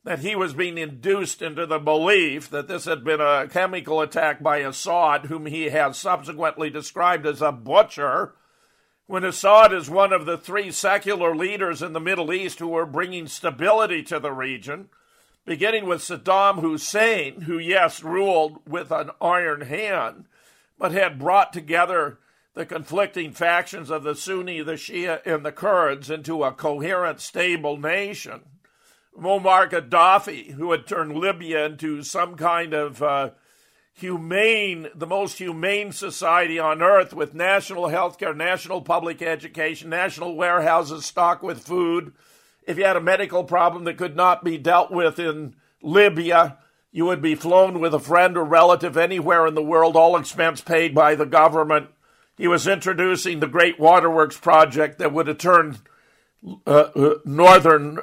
that 0.05 0.19
he 0.19 0.37
was 0.37 0.53
being 0.53 0.77
induced 0.77 1.41
into 1.41 1.65
the 1.65 1.79
belief 1.79 2.51
that 2.51 2.69
this 2.69 2.85
had 2.85 3.05
been 3.05 3.23
a 3.23 3.49
chemical 3.49 4.03
attack 4.03 4.43
by 4.43 4.59
Assad, 4.59 5.27
whom 5.27 5.47
he 5.47 5.71
has 5.71 5.97
subsequently 5.97 6.69
described 6.69 7.27
as 7.27 7.41
a 7.41 7.53
butcher 7.53 8.35
when 9.13 9.25
Assad 9.25 9.75
is 9.75 9.91
one 9.91 10.11
of 10.11 10.25
the 10.25 10.39
three 10.39 10.71
secular 10.71 11.37
leaders 11.37 11.83
in 11.83 11.93
the 11.93 12.01
Middle 12.01 12.33
East 12.33 12.61
who 12.61 12.75
are 12.75 12.87
bringing 12.87 13.27
stability 13.27 14.03
to 14.03 14.19
the 14.19 14.33
region, 14.33 14.89
beginning 15.45 15.85
with 15.85 16.01
Saddam 16.01 16.63
Hussein, 16.63 17.43
who, 17.43 17.59
yes, 17.59 18.03
ruled 18.03 18.67
with 18.67 18.91
an 18.91 19.11
iron 19.21 19.61
hand, 19.61 20.25
but 20.79 20.93
had 20.93 21.19
brought 21.19 21.53
together 21.53 22.21
the 22.55 22.65
conflicting 22.65 23.33
factions 23.33 23.91
of 23.91 24.03
the 24.03 24.15
Sunni, 24.15 24.63
the 24.63 24.77
Shia, 24.77 25.21
and 25.27 25.45
the 25.45 25.53
Kurds 25.53 26.09
into 26.09 26.43
a 26.43 26.51
coherent, 26.51 27.21
stable 27.21 27.77
nation. 27.77 28.41
Muammar 29.15 29.69
Gaddafi, 29.69 30.53
who 30.53 30.71
had 30.71 30.87
turned 30.87 31.19
Libya 31.19 31.67
into 31.67 32.03
some 32.03 32.35
kind 32.35 32.73
of 32.73 33.03
uh, 33.03 33.33
humane, 33.95 34.89
the 34.95 35.07
most 35.07 35.39
humane 35.39 35.93
society 35.93 36.59
on 36.59 36.83
earth 36.83 37.13
with 37.13 37.35
national 37.35 37.89
health 37.89 38.19
care, 38.19 38.35
national 38.35 38.83
public 38.83 39.23
education, 39.23 39.91
national 39.91 40.35
warehouses 40.35 41.05
stocked 41.05 41.43
with 41.43 41.65
food. 41.65 42.13
If 42.67 42.79
you 42.79 42.85
had 42.85 42.97
a 42.97 43.01
medical 43.01 43.45
problem 43.45 43.85
that 43.85 43.99
could 43.99 44.17
not 44.17 44.45
be 44.45 44.57
dealt 44.59 44.91
with 44.91 45.19
in 45.19 45.55
Libya, 45.83 46.59
you 46.91 47.05
would 47.07 47.23
be 47.23 47.35
flown 47.35 47.81
with 47.81 47.95
a 47.95 48.01
friend 48.01 48.37
or 48.37 48.45
relative 48.45 48.97
anywhere 48.97 49.47
in 49.47 49.55
the 49.55 49.63
world, 49.63 49.97
all 49.97 50.17
expense 50.17 50.61
paid 50.61 50.95
by 50.95 51.15
the 51.15 51.27
government. 51.27 51.89
He 52.37 52.49
was 52.49 52.67
introducing 52.67 53.41
the 53.41 53.47
Great 53.47 53.79
Waterworks 53.79 54.39
project 54.39 54.99
that 54.99 55.13
would 55.13 55.27
have 55.27 55.39
turned 55.39 55.81
uh, 56.67 56.71
uh, 56.71 57.15
northern 57.25 57.99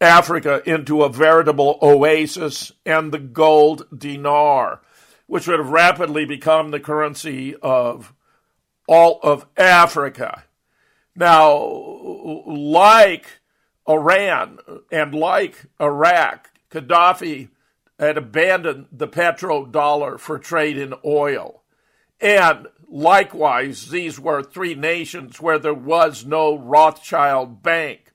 Africa 0.00 0.62
into 0.66 1.02
a 1.02 1.08
veritable 1.08 1.78
oasis 1.82 2.72
and 2.86 3.12
the 3.12 3.18
gold 3.18 3.86
dinar 3.96 4.80
which 5.32 5.48
would 5.48 5.58
have 5.58 5.70
rapidly 5.70 6.26
become 6.26 6.70
the 6.70 6.78
currency 6.78 7.56
of 7.62 8.12
all 8.86 9.18
of 9.22 9.46
Africa. 9.56 10.44
Now, 11.16 11.56
like 12.44 13.40
Iran 13.88 14.58
and 14.90 15.14
like 15.14 15.64
Iraq, 15.80 16.50
Gaddafi 16.70 17.48
had 17.98 18.18
abandoned 18.18 18.88
the 18.92 19.08
petrodollar 19.08 20.20
for 20.20 20.38
trade 20.38 20.76
in 20.76 20.92
oil. 21.02 21.62
And 22.20 22.66
likewise, 22.86 23.88
these 23.88 24.20
were 24.20 24.42
three 24.42 24.74
nations 24.74 25.40
where 25.40 25.58
there 25.58 25.72
was 25.72 26.26
no 26.26 26.58
Rothschild 26.58 27.62
bank. 27.62 28.11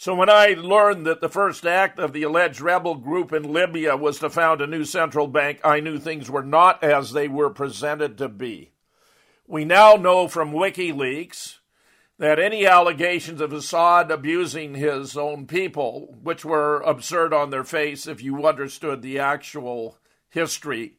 So 0.00 0.14
when 0.14 0.30
I 0.30 0.54
learned 0.56 1.04
that 1.04 1.20
the 1.20 1.28
first 1.28 1.66
act 1.66 1.98
of 1.98 2.14
the 2.14 2.22
alleged 2.22 2.62
rebel 2.62 2.94
group 2.94 3.34
in 3.34 3.52
Libya 3.52 3.98
was 3.98 4.18
to 4.20 4.30
found 4.30 4.62
a 4.62 4.66
new 4.66 4.86
central 4.86 5.26
bank, 5.26 5.60
I 5.62 5.80
knew 5.80 5.98
things 5.98 6.30
were 6.30 6.42
not 6.42 6.82
as 6.82 7.12
they 7.12 7.28
were 7.28 7.50
presented 7.50 8.16
to 8.16 8.30
be. 8.30 8.72
We 9.46 9.66
now 9.66 9.96
know 9.96 10.26
from 10.26 10.52
WikiLeaks 10.52 11.58
that 12.16 12.38
any 12.38 12.66
allegations 12.66 13.42
of 13.42 13.52
Assad 13.52 14.10
abusing 14.10 14.74
his 14.74 15.18
own 15.18 15.46
people, 15.46 16.16
which 16.22 16.46
were 16.46 16.80
absurd 16.80 17.34
on 17.34 17.50
their 17.50 17.62
face 17.62 18.06
if 18.06 18.22
you 18.22 18.46
understood 18.46 19.02
the 19.02 19.18
actual 19.18 19.98
history, 20.30 20.94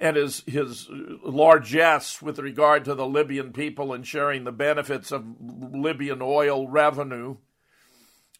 and 0.00 0.16
his, 0.16 0.42
his 0.46 0.88
largesse 1.22 2.22
with 2.22 2.38
regard 2.38 2.86
to 2.86 2.94
the 2.94 3.06
Libyan 3.06 3.52
people 3.52 3.92
and 3.92 4.06
sharing 4.06 4.44
the 4.44 4.52
benefits 4.52 5.12
of 5.12 5.26
Libyan 5.38 6.22
oil 6.22 6.66
revenue, 6.66 7.36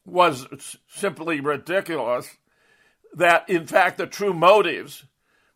was 0.09 0.77
simply 0.89 1.41
ridiculous. 1.41 2.37
That, 3.15 3.49
in 3.49 3.67
fact, 3.67 3.99
the 3.99 4.07
true 4.07 4.35
motives 4.35 5.05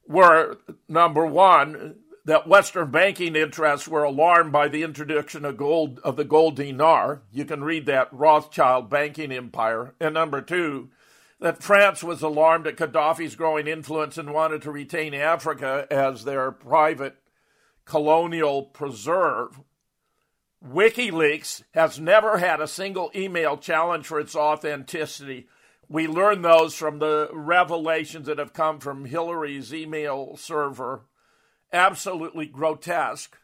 were 0.06 0.58
number 0.88 1.26
one, 1.26 1.96
that 2.24 2.46
Western 2.46 2.90
banking 2.90 3.34
interests 3.34 3.88
were 3.88 4.04
alarmed 4.04 4.52
by 4.52 4.68
the 4.68 4.82
introduction 4.82 5.44
of 5.44 5.56
gold 5.56 5.98
of 6.04 6.16
the 6.16 6.24
gold 6.24 6.56
dinar. 6.56 7.22
You 7.32 7.44
can 7.44 7.64
read 7.64 7.86
that 7.86 8.12
Rothschild 8.12 8.88
banking 8.88 9.32
empire. 9.32 9.94
And 10.00 10.14
number 10.14 10.40
two, 10.40 10.90
that 11.40 11.62
France 11.62 12.04
was 12.04 12.22
alarmed 12.22 12.68
at 12.68 12.76
Gaddafi's 12.76 13.34
growing 13.34 13.66
influence 13.66 14.16
and 14.16 14.32
wanted 14.32 14.62
to 14.62 14.70
retain 14.70 15.14
Africa 15.14 15.86
as 15.90 16.24
their 16.24 16.52
private 16.52 17.16
colonial 17.84 18.62
preserve. 18.62 19.60
WikiLeaks 20.66 21.64
has 21.75 21.98
never 21.98 22.38
had 22.38 22.61
a 22.61 22.68
single 22.68 23.11
email 23.16 23.57
challenge 23.57 24.07
for 24.07 24.20
its 24.20 24.37
authenticity. 24.37 25.48
We 25.88 26.07
learn 26.07 26.42
those 26.42 26.75
from 26.75 27.01
the 27.01 27.29
revelations 27.33 28.27
that 28.27 28.38
have 28.38 28.53
come 28.53 28.79
from 28.79 29.05
Hillary's 29.05 29.75
email 29.75 30.37
server. 30.37 31.03
Absolutely 31.72 32.46
grotesque. 32.46 33.37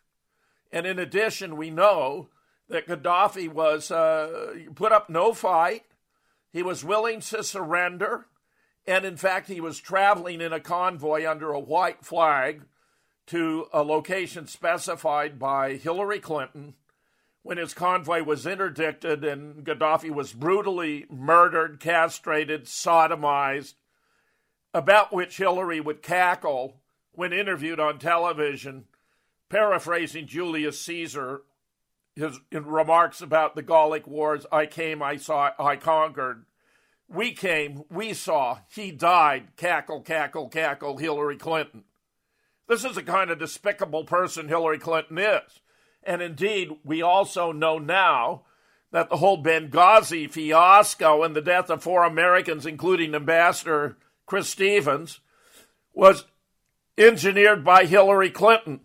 And 0.70 0.86
in 0.86 0.98
addition, 0.98 1.56
we 1.56 1.70
know 1.70 2.28
that 2.68 2.86
Gaddafi 2.86 3.52
was 3.52 3.90
uh, 3.90 4.54
put 4.74 4.92
up 4.92 5.10
no 5.10 5.32
fight. 5.32 5.84
He 6.52 6.62
was 6.62 6.84
willing 6.84 7.20
to 7.20 7.42
surrender. 7.42 8.26
And 8.86 9.04
in 9.04 9.16
fact, 9.16 9.48
he 9.48 9.60
was 9.60 9.80
traveling 9.80 10.40
in 10.40 10.52
a 10.52 10.60
convoy 10.60 11.28
under 11.28 11.50
a 11.50 11.60
white 11.60 12.04
flag 12.04 12.62
to 13.26 13.66
a 13.72 13.82
location 13.82 14.46
specified 14.46 15.38
by 15.38 15.74
Hillary 15.74 16.20
Clinton 16.20 16.74
when 17.48 17.56
his 17.56 17.72
convoy 17.72 18.22
was 18.22 18.46
interdicted 18.46 19.24
and 19.24 19.64
Gaddafi 19.64 20.10
was 20.10 20.34
brutally 20.34 21.06
murdered, 21.08 21.80
castrated, 21.80 22.66
sodomized, 22.66 23.72
about 24.74 25.14
which 25.14 25.38
Hillary 25.38 25.80
would 25.80 26.02
cackle 26.02 26.76
when 27.12 27.32
interviewed 27.32 27.80
on 27.80 27.98
television, 27.98 28.84
paraphrasing 29.48 30.26
Julius 30.26 30.78
Caesar, 30.82 31.40
his 32.14 32.38
remarks 32.52 33.22
about 33.22 33.54
the 33.54 33.62
Gallic 33.62 34.06
Wars 34.06 34.44
I 34.52 34.66
came, 34.66 35.02
I 35.02 35.16
saw, 35.16 35.52
I 35.58 35.76
conquered. 35.76 36.44
We 37.08 37.32
came, 37.32 37.84
we 37.90 38.12
saw, 38.12 38.58
he 38.68 38.90
died, 38.90 39.56
cackle, 39.56 40.02
cackle, 40.02 40.50
cackle, 40.50 40.98
Hillary 40.98 41.38
Clinton. 41.38 41.84
This 42.68 42.84
is 42.84 42.96
the 42.96 43.02
kind 43.02 43.30
of 43.30 43.38
despicable 43.38 44.04
person 44.04 44.48
Hillary 44.48 44.78
Clinton 44.78 45.16
is. 45.16 45.60
And 46.08 46.22
indeed, 46.22 46.70
we 46.84 47.02
also 47.02 47.52
know 47.52 47.78
now 47.78 48.44
that 48.92 49.10
the 49.10 49.18
whole 49.18 49.42
Benghazi 49.42 50.28
fiasco 50.28 51.22
and 51.22 51.36
the 51.36 51.42
death 51.42 51.68
of 51.68 51.82
four 51.82 52.04
Americans, 52.04 52.64
including 52.64 53.14
Ambassador 53.14 53.98
Chris 54.24 54.48
Stevens, 54.48 55.20
was 55.92 56.24
engineered 56.96 57.62
by 57.62 57.84
Hillary 57.84 58.30
Clinton. 58.30 58.80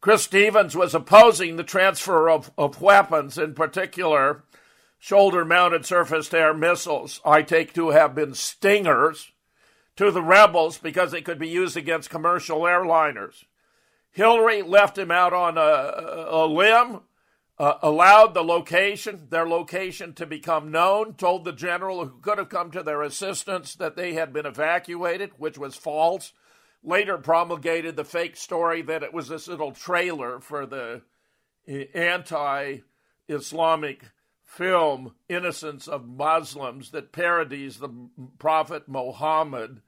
Chris 0.00 0.24
Stevens 0.24 0.74
was 0.74 0.92
opposing 0.92 1.54
the 1.54 1.62
transfer 1.62 2.28
of, 2.28 2.50
of 2.58 2.82
weapons, 2.82 3.38
in 3.38 3.54
particular 3.54 4.42
shoulder 4.98 5.44
mounted 5.44 5.86
surface 5.86 6.28
to 6.30 6.38
air 6.38 6.52
missiles, 6.52 7.20
I 7.24 7.42
take 7.42 7.74
to 7.74 7.90
have 7.90 8.12
been 8.16 8.34
stingers, 8.34 9.30
to 9.94 10.10
the 10.10 10.22
rebels 10.22 10.78
because 10.78 11.12
they 11.12 11.22
could 11.22 11.38
be 11.38 11.48
used 11.48 11.76
against 11.76 12.10
commercial 12.10 12.62
airliners. 12.62 13.44
Hillary 14.16 14.62
left 14.62 14.96
him 14.96 15.10
out 15.10 15.34
on 15.34 15.58
a, 15.58 16.26
a 16.30 16.46
limb, 16.46 17.02
uh, 17.58 17.74
allowed 17.82 18.32
the 18.32 18.42
location, 18.42 19.26
their 19.28 19.46
location 19.46 20.14
to 20.14 20.24
become 20.24 20.70
known, 20.70 21.12
told 21.12 21.44
the 21.44 21.52
general 21.52 22.02
who 22.02 22.18
could 22.22 22.38
have 22.38 22.48
come 22.48 22.70
to 22.70 22.82
their 22.82 23.02
assistance 23.02 23.74
that 23.74 23.94
they 23.94 24.14
had 24.14 24.32
been 24.32 24.46
evacuated, 24.46 25.32
which 25.36 25.58
was 25.58 25.76
false. 25.76 26.32
Later 26.82 27.18
promulgated 27.18 27.96
the 27.96 28.06
fake 28.06 28.38
story 28.38 28.80
that 28.80 29.02
it 29.02 29.12
was 29.12 29.28
this 29.28 29.48
little 29.48 29.72
trailer 29.72 30.40
for 30.40 30.64
the 30.64 31.02
eh, 31.68 31.84
anti 31.92 32.78
Islamic 33.28 34.02
film, 34.44 35.14
Innocence 35.28 35.86
of 35.86 36.08
Muslims, 36.08 36.90
that 36.92 37.12
parodies 37.12 37.80
the 37.80 37.90
Prophet 38.38 38.88
Muhammad, 38.88 39.82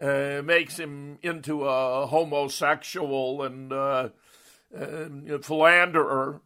uh, 0.00 0.42
makes 0.44 0.78
him 0.78 1.18
into 1.22 1.64
a 1.64 2.06
homosexual 2.06 3.42
and, 3.42 3.72
uh, 3.72 4.08
and 4.72 5.44
philanderer, 5.44 6.40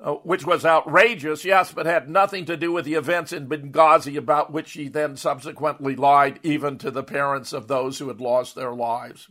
uh, 0.00 0.12
which 0.14 0.46
was 0.46 0.64
outrageous, 0.64 1.44
yes, 1.44 1.72
but 1.72 1.86
had 1.86 2.08
nothing 2.08 2.44
to 2.44 2.56
do 2.56 2.72
with 2.72 2.84
the 2.84 2.94
events 2.94 3.32
in 3.32 3.48
Benghazi 3.48 4.16
about 4.16 4.52
which 4.52 4.72
he 4.72 4.88
then 4.88 5.16
subsequently 5.16 5.96
lied, 5.96 6.38
even 6.42 6.78
to 6.78 6.90
the 6.90 7.02
parents 7.02 7.52
of 7.52 7.68
those 7.68 7.98
who 7.98 8.08
had 8.08 8.20
lost 8.20 8.54
their 8.54 8.72
lives. 8.72 9.28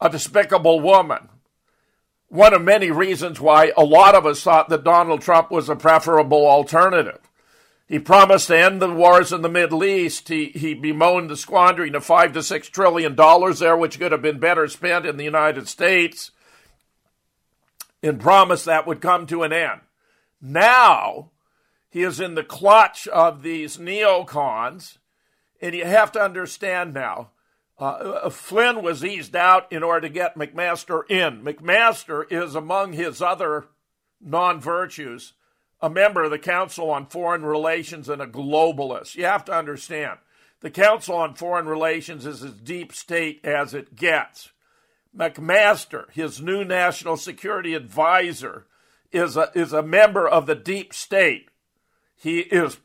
A 0.00 0.10
despicable 0.10 0.80
woman 0.80 1.28
one 2.28 2.54
of 2.54 2.62
many 2.62 2.90
reasons 2.90 3.40
why 3.40 3.72
a 3.76 3.84
lot 3.84 4.14
of 4.14 4.26
us 4.26 4.42
thought 4.42 4.68
that 4.68 4.84
Donald 4.84 5.22
Trump 5.22 5.50
was 5.50 5.68
a 5.68 5.76
preferable 5.76 6.46
alternative. 6.46 7.20
He 7.88 7.98
promised 7.98 8.48
to 8.48 8.58
end 8.58 8.82
the 8.82 8.90
wars 8.90 9.32
in 9.32 9.42
the 9.42 9.48
Middle 9.48 9.84
East. 9.84 10.28
He, 10.28 10.46
he 10.46 10.74
bemoaned 10.74 11.30
the 11.30 11.36
squandering 11.36 11.94
of 11.94 12.04
five 12.04 12.32
to 12.32 12.42
six 12.42 12.68
trillion 12.68 13.14
dollars 13.14 13.60
there, 13.60 13.76
which 13.76 13.98
could 13.98 14.12
have 14.12 14.22
been 14.22 14.40
better 14.40 14.66
spent 14.66 15.06
in 15.06 15.16
the 15.16 15.24
United 15.24 15.68
States, 15.68 16.32
and 18.02 18.20
promised 18.20 18.64
that 18.64 18.86
would 18.86 19.00
come 19.00 19.26
to 19.26 19.44
an 19.44 19.52
end. 19.52 19.82
Now, 20.40 21.30
he 21.88 22.02
is 22.02 22.18
in 22.18 22.34
the 22.34 22.44
clutch 22.44 23.06
of 23.08 23.42
these 23.42 23.78
neocons, 23.78 24.98
and 25.62 25.74
you 25.74 25.84
have 25.84 26.10
to 26.12 26.20
understand 26.20 26.92
now 26.92 27.30
uh, 27.78 28.30
Flynn 28.30 28.82
was 28.82 29.04
eased 29.04 29.36
out 29.36 29.70
in 29.70 29.82
order 29.82 30.08
to 30.08 30.12
get 30.12 30.36
McMaster 30.36 31.08
in. 31.10 31.42
McMaster 31.42 32.24
is, 32.30 32.54
among 32.54 32.94
his 32.94 33.20
other 33.20 33.66
non 34.20 34.60
virtues, 34.60 35.34
a 35.80 35.90
member 35.90 36.24
of 36.24 36.30
the 36.30 36.38
Council 36.38 36.90
on 36.90 37.06
Foreign 37.06 37.44
Relations 37.44 38.08
and 38.08 38.22
a 38.22 38.26
globalist. 38.26 39.14
You 39.14 39.24
have 39.24 39.44
to 39.46 39.52
understand, 39.52 40.18
the 40.60 40.70
Council 40.70 41.16
on 41.16 41.34
Foreign 41.34 41.66
Relations 41.66 42.26
is 42.26 42.42
as 42.42 42.52
deep 42.52 42.92
state 42.92 43.40
as 43.44 43.74
it 43.74 43.94
gets. 43.94 44.50
McMaster, 45.16 46.10
his 46.12 46.40
new 46.40 46.64
national 46.64 47.16
security 47.16 47.74
advisor, 47.74 48.66
is 49.12 49.36
a, 49.36 49.50
is 49.54 49.72
a 49.72 49.82
member 49.82 50.28
of 50.28 50.46
the 50.46 50.54
deep 50.54 50.92
state. 50.92 51.48
He 52.16 52.40
is 52.40 52.78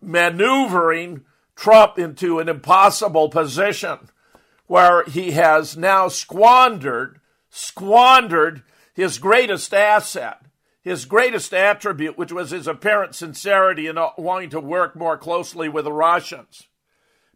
maneuvering 0.00 1.24
Trump 1.54 1.98
into 1.98 2.38
an 2.38 2.48
impossible 2.48 3.28
position 3.28 4.10
where 4.66 5.04
he 5.04 5.32
has 5.32 5.76
now 5.76 6.08
squandered, 6.08 7.20
squandered 7.50 8.62
his 8.94 9.18
greatest 9.18 9.72
asset, 9.72 10.41
his 10.82 11.04
greatest 11.04 11.54
attribute, 11.54 12.18
which 12.18 12.32
was 12.32 12.50
his 12.50 12.66
apparent 12.66 13.14
sincerity 13.14 13.86
in 13.86 13.96
uh, 13.96 14.10
wanting 14.18 14.50
to 14.50 14.60
work 14.60 14.96
more 14.96 15.16
closely 15.16 15.68
with 15.68 15.84
the 15.84 15.92
Russians. 15.92 16.64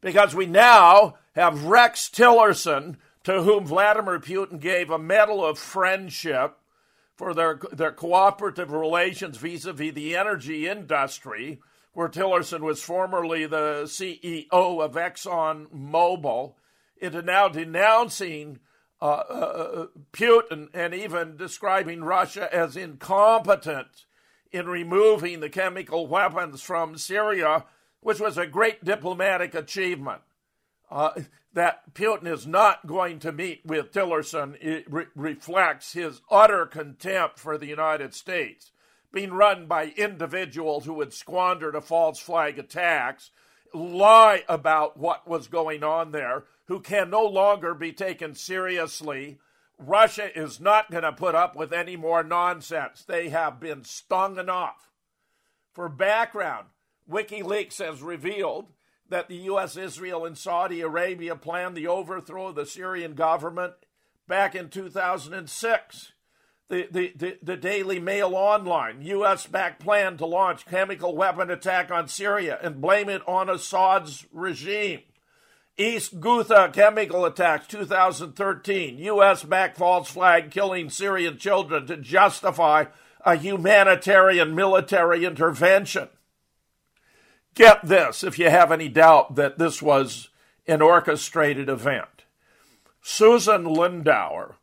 Because 0.01 0.35
we 0.35 0.47
now 0.47 1.15
have 1.35 1.65
Rex 1.65 2.11
Tillerson, 2.11 2.97
to 3.25 3.43
whom 3.43 3.65
Vladimir 3.67 4.19
Putin 4.19 4.61
gave 4.61 4.91
a 4.91 4.99
Medal 4.99 5.45
of 5.45 5.59
Friendship 5.59 6.59
for 7.15 7.33
their, 7.35 7.59
their 7.73 7.93
cooperative 7.93 8.73
relations 8.73 9.37
vis 9.39 9.65
a 9.65 9.73
vis 9.73 9.95
the 9.95 10.17
energy 10.17 10.69
industry, 10.69 11.61
where 11.93 12.09
Tillerson 12.09 12.61
was 12.61 12.83
formerly 12.83 13.47
the 13.47 13.85
CEO 13.85 14.51
of 14.53 14.95
Exxon 14.95 15.67
Mobil 15.75 16.55
into 16.99 17.23
now 17.23 17.49
denouncing 17.49 18.59
uh, 19.01 19.05
uh, 19.05 19.11
uh, 19.75 19.87
Putin 20.13 20.69
and 20.73 20.95
even 20.95 21.37
describing 21.37 22.03
Russia 22.03 22.49
as 22.55 22.77
incompetent 22.77 24.07
in 24.51 24.67
removing 24.67 25.41
the 25.41 25.51
chemical 25.51 26.07
weapons 26.07 26.63
from 26.63 26.97
Syria, 26.97 27.67
which 28.01 28.21
was 28.21 28.39
a 28.39 28.47
great 28.47 28.85
diplomatic 28.85 29.55
achievement. 29.55 30.23
Uh, 30.91 31.11
that 31.53 31.95
Putin 31.95 32.27
is 32.27 32.47
not 32.47 32.87
going 32.87 33.19
to 33.19 33.33
meet 33.33 33.61
with 33.67 33.93
Tillerson 33.93 34.85
re- 34.89 35.07
reflects 35.15 35.95
his 35.95 36.21
utter 36.31 36.65
contempt 36.65 37.39
for 37.39 37.59
the 37.59 37.67
United 37.67 38.15
States, 38.15 38.73
being 39.13 39.33
run 39.33 39.67
by 39.67 39.93
individuals 39.97 40.85
who 40.85 41.01
had 41.01 41.13
squandered 41.13 41.75
a 41.75 41.81
false 41.81 42.19
flag 42.19 42.59
attacks, 42.59 43.31
lie 43.75 44.45
about 44.49 44.97
what 44.97 45.27
was 45.27 45.49
going 45.49 45.83
on 45.83 46.13
there, 46.13 46.45
who 46.69 46.81
can 46.81 47.11
no 47.11 47.25
longer 47.25 47.75
be 47.75 47.93
taken 47.93 48.35
seriously. 48.35 49.39
Russia 49.79 50.37
is 50.39 50.61
not 50.61 50.91
going 50.91 51.03
to 51.03 51.13
put 51.13 51.35
up 51.35 51.55
with 51.55 51.73
any 51.73 51.97
more 51.97 52.23
nonsense. 52.23 53.05
They 53.05 53.29
have 53.29 53.61
been 53.61 53.85
stung 53.85 54.39
enough. 54.39 54.91
For 55.73 55.89
background, 55.89 56.69
WikiLeaks 57.11 57.79
has 57.79 58.03
revealed 58.03 58.69
that 59.09 59.29
the 59.29 59.37
U.S., 59.37 59.77
Israel, 59.77 60.25
and 60.25 60.37
Saudi 60.37 60.81
Arabia 60.81 61.37
planned 61.37 61.77
the 61.77 61.87
overthrow 61.87 62.49
of 62.49 62.57
the 62.57 62.67
Syrian 62.67 63.15
government 63.15 63.75
back 64.27 64.55
in 64.55 64.69
2006. 64.69 66.13
The, 66.69 66.89
the, 66.91 67.13
the, 67.15 67.39
the 67.41 67.57
Daily 67.57 68.01
Mail 68.01 68.35
Online, 68.35 69.01
U.S. 69.03 69.47
backed 69.47 69.81
plan 69.81 70.17
to 70.17 70.27
launch 70.27 70.67
chemical 70.67 71.15
weapon 71.15 71.49
attack 71.49 71.93
on 71.93 72.09
Syria 72.09 72.59
and 72.61 72.81
blame 72.81 73.09
it 73.09 73.23
on 73.29 73.49
Assad's 73.49 74.27
regime. 74.33 75.03
East 75.79 76.21
Ghouta 76.21 76.73
chemical 76.73 77.27
attacks 77.27 77.67
2013. 77.67 78.99
U.S. 78.99 79.43
back 79.43 79.77
false 79.77 80.09
flag 80.09 80.51
killing 80.51 80.89
Syrian 80.89 81.37
children 81.37 81.87
to 81.87 81.99
justify 81.99 82.87
a 83.25 83.37
humanitarian 83.37 84.55
military 84.55 85.25
intervention. 85.25 86.09
Get 87.55 87.85
this 87.85 88.25
if 88.25 88.39
you 88.39 88.49
have 88.49 88.73
any 88.73 88.89
doubt 88.89 89.35
that 89.35 89.59
this 89.59 89.83
was 89.83 90.29
an 90.67 90.81
orchestrated 90.81 91.69
event. 91.69 92.25
Susan 93.03 93.65
Lindauer 93.65 94.55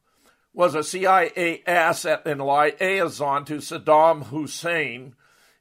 was 0.54 0.76
a 0.76 0.84
CIA 0.84 1.64
asset 1.68 2.26
and 2.26 2.42
liaison 2.42 3.46
to 3.46 3.58
Saddam 3.58 4.26
Hussein 4.26 5.16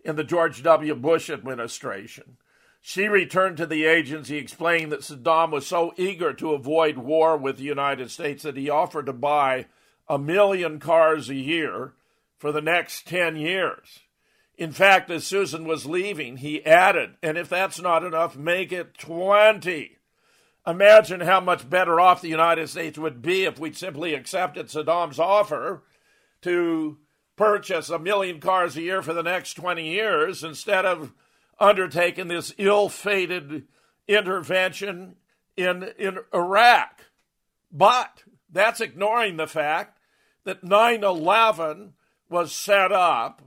in 0.04 0.16
the 0.16 0.24
George 0.24 0.62
W. 0.62 0.94
Bush 0.94 1.30
administration. 1.30 2.36
She 2.84 3.06
returned 3.06 3.56
to 3.58 3.66
the 3.66 3.84
agency 3.84 4.36
explaining 4.36 4.88
that 4.88 5.02
Saddam 5.02 5.52
was 5.52 5.68
so 5.68 5.94
eager 5.96 6.32
to 6.34 6.52
avoid 6.52 6.98
war 6.98 7.36
with 7.36 7.56
the 7.56 7.62
United 7.62 8.10
States 8.10 8.42
that 8.42 8.56
he 8.56 8.68
offered 8.68 9.06
to 9.06 9.12
buy 9.12 9.66
a 10.08 10.18
million 10.18 10.80
cars 10.80 11.30
a 11.30 11.34
year 11.36 11.94
for 12.38 12.50
the 12.50 12.60
next 12.60 13.06
10 13.06 13.36
years. 13.36 14.00
In 14.58 14.72
fact, 14.72 15.10
as 15.10 15.24
Susan 15.24 15.64
was 15.64 15.86
leaving, 15.86 16.38
he 16.38 16.66
added, 16.66 17.14
and 17.22 17.38
if 17.38 17.48
that's 17.48 17.80
not 17.80 18.02
enough, 18.02 18.36
make 18.36 18.72
it 18.72 18.98
20. 18.98 19.98
Imagine 20.66 21.20
how 21.20 21.40
much 21.40 21.70
better 21.70 22.00
off 22.00 22.20
the 22.20 22.28
United 22.28 22.68
States 22.68 22.98
would 22.98 23.22
be 23.22 23.44
if 23.44 23.60
we'd 23.60 23.76
simply 23.76 24.12
accepted 24.12 24.66
Saddam's 24.66 25.20
offer 25.20 25.84
to 26.42 26.98
purchase 27.36 27.90
a 27.90 27.98
million 27.98 28.40
cars 28.40 28.76
a 28.76 28.82
year 28.82 29.02
for 29.02 29.14
the 29.14 29.22
next 29.22 29.54
20 29.54 29.88
years 29.88 30.42
instead 30.42 30.84
of 30.84 31.12
undertaken 31.62 32.28
this 32.28 32.52
ill 32.58 32.88
fated 32.88 33.68
intervention 34.08 35.14
in, 35.56 35.84
in 35.96 36.18
Iraq. 36.34 37.06
But 37.70 38.24
that's 38.50 38.80
ignoring 38.80 39.36
the 39.36 39.46
fact 39.46 39.98
that 40.44 40.64
9 40.64 41.04
11 41.04 41.94
was 42.28 42.52
set 42.52 42.90
up, 42.90 43.42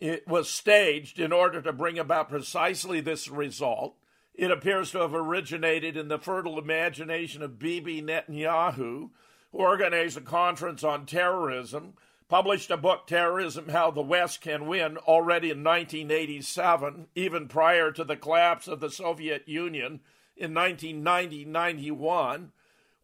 it 0.00 0.26
was 0.26 0.48
staged 0.48 1.18
in 1.18 1.32
order 1.32 1.60
to 1.60 1.72
bring 1.72 1.98
about 1.98 2.30
precisely 2.30 3.00
this 3.00 3.28
result. 3.28 3.96
It 4.34 4.50
appears 4.50 4.92
to 4.92 5.00
have 5.00 5.14
originated 5.14 5.96
in 5.96 6.08
the 6.08 6.18
fertile 6.18 6.58
imagination 6.58 7.42
of 7.42 7.58
Bibi 7.58 8.00
Netanyahu, 8.00 8.76
who 8.76 9.10
organized 9.52 10.16
a 10.16 10.22
conference 10.22 10.84
on 10.84 11.04
terrorism 11.04 11.94
published 12.28 12.70
a 12.70 12.76
book, 12.76 13.06
Terrorism 13.06 13.70
How 13.70 13.90
the 13.90 14.02
West 14.02 14.40
Can 14.40 14.66
Win, 14.66 14.98
already 14.98 15.50
in 15.50 15.64
1987, 15.64 17.08
even 17.14 17.48
prior 17.48 17.90
to 17.92 18.04
the 18.04 18.16
collapse 18.16 18.68
of 18.68 18.80
the 18.80 18.90
Soviet 18.90 19.48
Union 19.48 20.00
in 20.36 20.54
1990 20.54 21.46
91, 21.46 22.52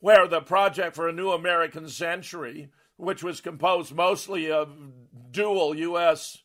where 0.00 0.28
the 0.28 0.40
Project 0.40 0.94
for 0.94 1.08
a 1.08 1.12
New 1.12 1.30
American 1.30 1.88
Century, 1.88 2.68
which 2.96 3.22
was 3.22 3.40
composed 3.40 3.94
mostly 3.94 4.50
of 4.50 4.76
dual 5.30 5.74
U.S. 5.74 6.42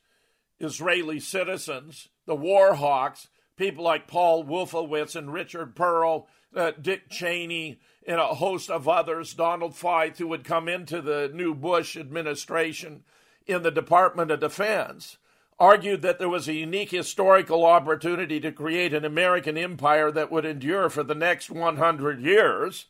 Israeli 0.59 1.19
citizens, 1.19 2.07
the 2.25 2.35
war 2.35 2.75
hawks, 2.75 3.27
people 3.57 3.83
like 3.83 4.07
Paul 4.07 4.45
Wolfowitz 4.45 5.15
and 5.15 5.33
Richard 5.33 5.75
Perle, 5.75 6.27
uh, 6.55 6.71
Dick 6.81 7.09
Cheney, 7.09 7.79
and 8.07 8.19
a 8.19 8.35
host 8.35 8.69
of 8.69 8.87
others, 8.87 9.33
Donald 9.33 9.73
Feith, 9.73 10.17
who 10.17 10.27
would 10.27 10.43
come 10.43 10.67
into 10.67 11.01
the 11.01 11.29
new 11.33 11.53
Bush 11.53 11.95
administration 11.95 13.03
in 13.45 13.63
the 13.63 13.71
Department 13.71 14.31
of 14.31 14.39
Defense, 14.39 15.17
argued 15.59 16.01
that 16.01 16.19
there 16.19 16.29
was 16.29 16.47
a 16.47 16.53
unique 16.53 16.91
historical 16.91 17.65
opportunity 17.65 18.39
to 18.39 18.51
create 18.51 18.93
an 18.93 19.03
American 19.03 19.57
empire 19.57 20.11
that 20.11 20.31
would 20.31 20.45
endure 20.45 20.89
for 20.89 21.03
the 21.03 21.15
next 21.15 21.49
100 21.49 22.21
years, 22.21 22.85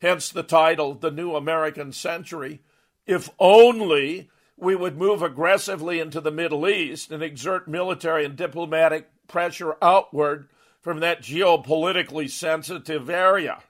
hence 0.00 0.28
the 0.30 0.42
title, 0.42 0.94
The 0.94 1.10
New 1.10 1.36
American 1.36 1.92
Century, 1.92 2.60
if 3.06 3.30
only 3.38 4.28
we 4.56 4.74
would 4.74 4.98
move 4.98 5.22
aggressively 5.22 6.00
into 6.00 6.20
the 6.20 6.32
Middle 6.32 6.68
East 6.68 7.12
and 7.12 7.22
exert 7.22 7.68
military 7.68 8.24
and 8.24 8.36
diplomatic 8.36 9.08
pressure 9.28 9.76
outward 9.80 10.48
from 10.80 11.00
that 11.00 11.22
geopolitically 11.22 12.28
sensitive 12.28 13.08
area. 13.08 13.60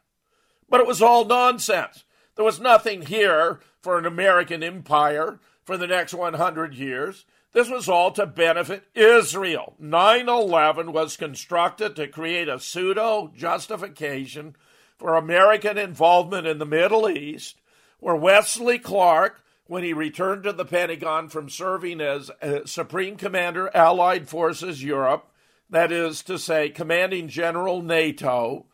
But 0.69 0.81
it 0.81 0.87
was 0.87 1.03
all 1.03 1.25
nonsense. 1.25 2.05
There 2.37 2.45
was 2.45 2.61
nothing 2.61 3.03
here 3.03 3.61
for 3.81 3.99
an 3.99 4.07
American 4.07 4.63
empire 4.63 5.41
for 5.65 5.77
the 5.77 5.87
next 5.87 6.15
100 6.15 6.75
years. 6.75 7.25
This 7.53 7.71
was 7.71 7.89
all 7.89 8.11
to 8.13 8.27
benefit 8.27 8.85
Israel. 8.95 9.75
9 9.79 10.29
11 10.29 10.93
was 10.93 11.17
constructed 11.17 11.97
to 11.97 12.07
create 12.07 12.49
a 12.49 12.61
pseudo 12.61 13.33
justification 13.35 14.55
for 14.99 15.17
American 15.17 15.79
involvement 15.79 16.47
in 16.47 16.59
the 16.59 16.67
Middle 16.67 17.09
East, 17.09 17.61
where 18.01 18.17
Wesley 18.17 18.79
Clark, 18.79 19.43
when 19.67 19.83
he 19.83 19.93
returned 19.93 20.45
to 20.45 20.53
the 20.53 20.65
Pentagon 20.65 21.29
from 21.29 21.49
serving 21.49 22.01
as 22.01 22.31
uh, 22.43 22.61
Supreme 22.67 23.17
Commander 23.17 23.75
Allied 23.75 24.29
Forces 24.29 24.83
Europe, 24.83 25.31
that 25.71 25.93
is 25.93 26.23
to 26.25 26.39
say, 26.39 26.69
Commanding 26.69 27.29
General 27.29 27.83
NATO, 27.83 28.67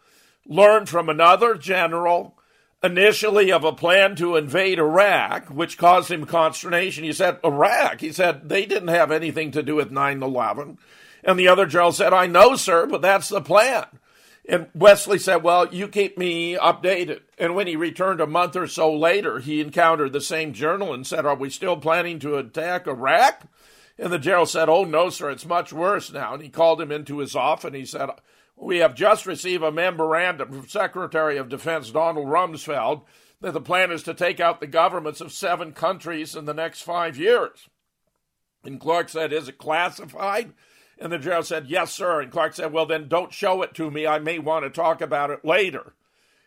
learned 0.47 0.89
from 0.89 1.09
another 1.09 1.55
general 1.55 2.37
initially 2.83 3.51
of 3.51 3.65
a 3.65 3.73
plan 3.73 4.15
to 4.17 4.37
invade 4.37 4.79
Iraq, 4.79 5.49
which 5.49 5.79
caused 5.79 6.11
him 6.11 6.27
consternation. 6.27 7.05
He 7.05 7.13
said, 7.13 7.39
Iraq? 7.43 8.01
He 8.01 8.13
said, 8.13 8.49
they 8.49 8.67
didn't 8.67 8.89
have 8.89 9.11
anything 9.11 9.51
to 9.53 9.63
do 9.63 9.77
with 9.77 9.91
9 9.91 10.23
11. 10.23 10.79
And 11.25 11.39
the 11.39 11.49
other 11.49 11.67
general 11.67 11.93
said, 11.93 12.13
I 12.13 12.27
know, 12.27 12.55
sir, 12.55 12.87
but 12.87 13.01
that's 13.01 13.31
the 13.31 13.41
plan. 13.41 13.87
And 14.47 14.67
Wesley 14.75 15.19
said, 15.19 15.43
Well, 15.43 15.73
you 15.73 15.89
keep 15.89 16.19
me 16.19 16.55
updated. 16.55 17.23
And 17.39 17.55
when 17.55 17.67
he 17.67 17.77
returned 17.77 18.21
a 18.21 18.27
month 18.27 18.57
or 18.57 18.67
so 18.67 18.95
later, 18.95 19.39
he 19.39 19.63
encountered 19.63 20.13
the 20.13 20.21
same 20.21 20.53
general 20.53 20.93
and 20.93 21.07
said, 21.07 21.25
Are 21.25 21.35
we 21.35 21.49
still 21.49 21.79
planning 21.79 22.19
to 22.19 22.37
attack 22.37 22.87
Iraq? 22.87 23.43
And 23.99 24.13
the 24.13 24.19
general 24.19 24.45
said, 24.45 24.69
Oh, 24.69 24.85
no, 24.85 25.09
sir, 25.09 25.31
it's 25.31 25.47
much 25.47 25.73
worse 25.73 26.13
now. 26.13 26.35
And 26.35 26.43
he 26.43 26.51
called 26.51 26.81
him 26.81 26.93
into 26.93 27.19
his 27.19 27.35
office 27.35 27.65
and 27.65 27.75
he 27.75 27.87
said, 27.87 28.11
We 28.57 28.79
have 28.79 28.95
just 28.95 29.27
received 29.27 29.63
a 29.63 29.73
memorandum 29.73 30.53
from 30.53 30.69
Secretary 30.69 31.37
of 31.37 31.49
Defense 31.49 31.91
Donald 31.91 32.29
Rumsfeld 32.29 33.03
that 33.41 33.53
the 33.53 33.61
plan 33.61 33.91
is 33.91 34.03
to 34.05 34.15
take 34.15 34.41
out 34.41 34.61
the 34.61 34.67
governments 34.67 35.21
of 35.21 35.33
seven 35.33 35.73
countries 35.73 36.35
in 36.35 36.45
the 36.45 36.55
next 36.55 36.83
five 36.83 37.17
years. 37.17 37.69
And 38.65 38.81
Clark 38.81 39.09
said, 39.09 39.33
Is 39.33 39.49
it 39.49 39.59
classified? 39.59 40.55
And 40.99 41.13
the 41.13 41.19
general 41.19 41.43
said, 41.43 41.67
Yes, 41.67 41.93
sir. 41.93 42.23
And 42.23 42.33
Clark 42.33 42.55
said, 42.55 42.73
Well, 42.73 42.87
then 42.87 43.09
don't 43.09 43.33
show 43.33 43.63
it 43.63 43.75
to 43.75 43.91
me. 43.91 44.07
I 44.07 44.19
may 44.19 44.39
want 44.39 44.65
to 44.65 44.71
talk 44.71 45.01
about 45.01 45.31
it 45.31 45.45
later. 45.45 45.95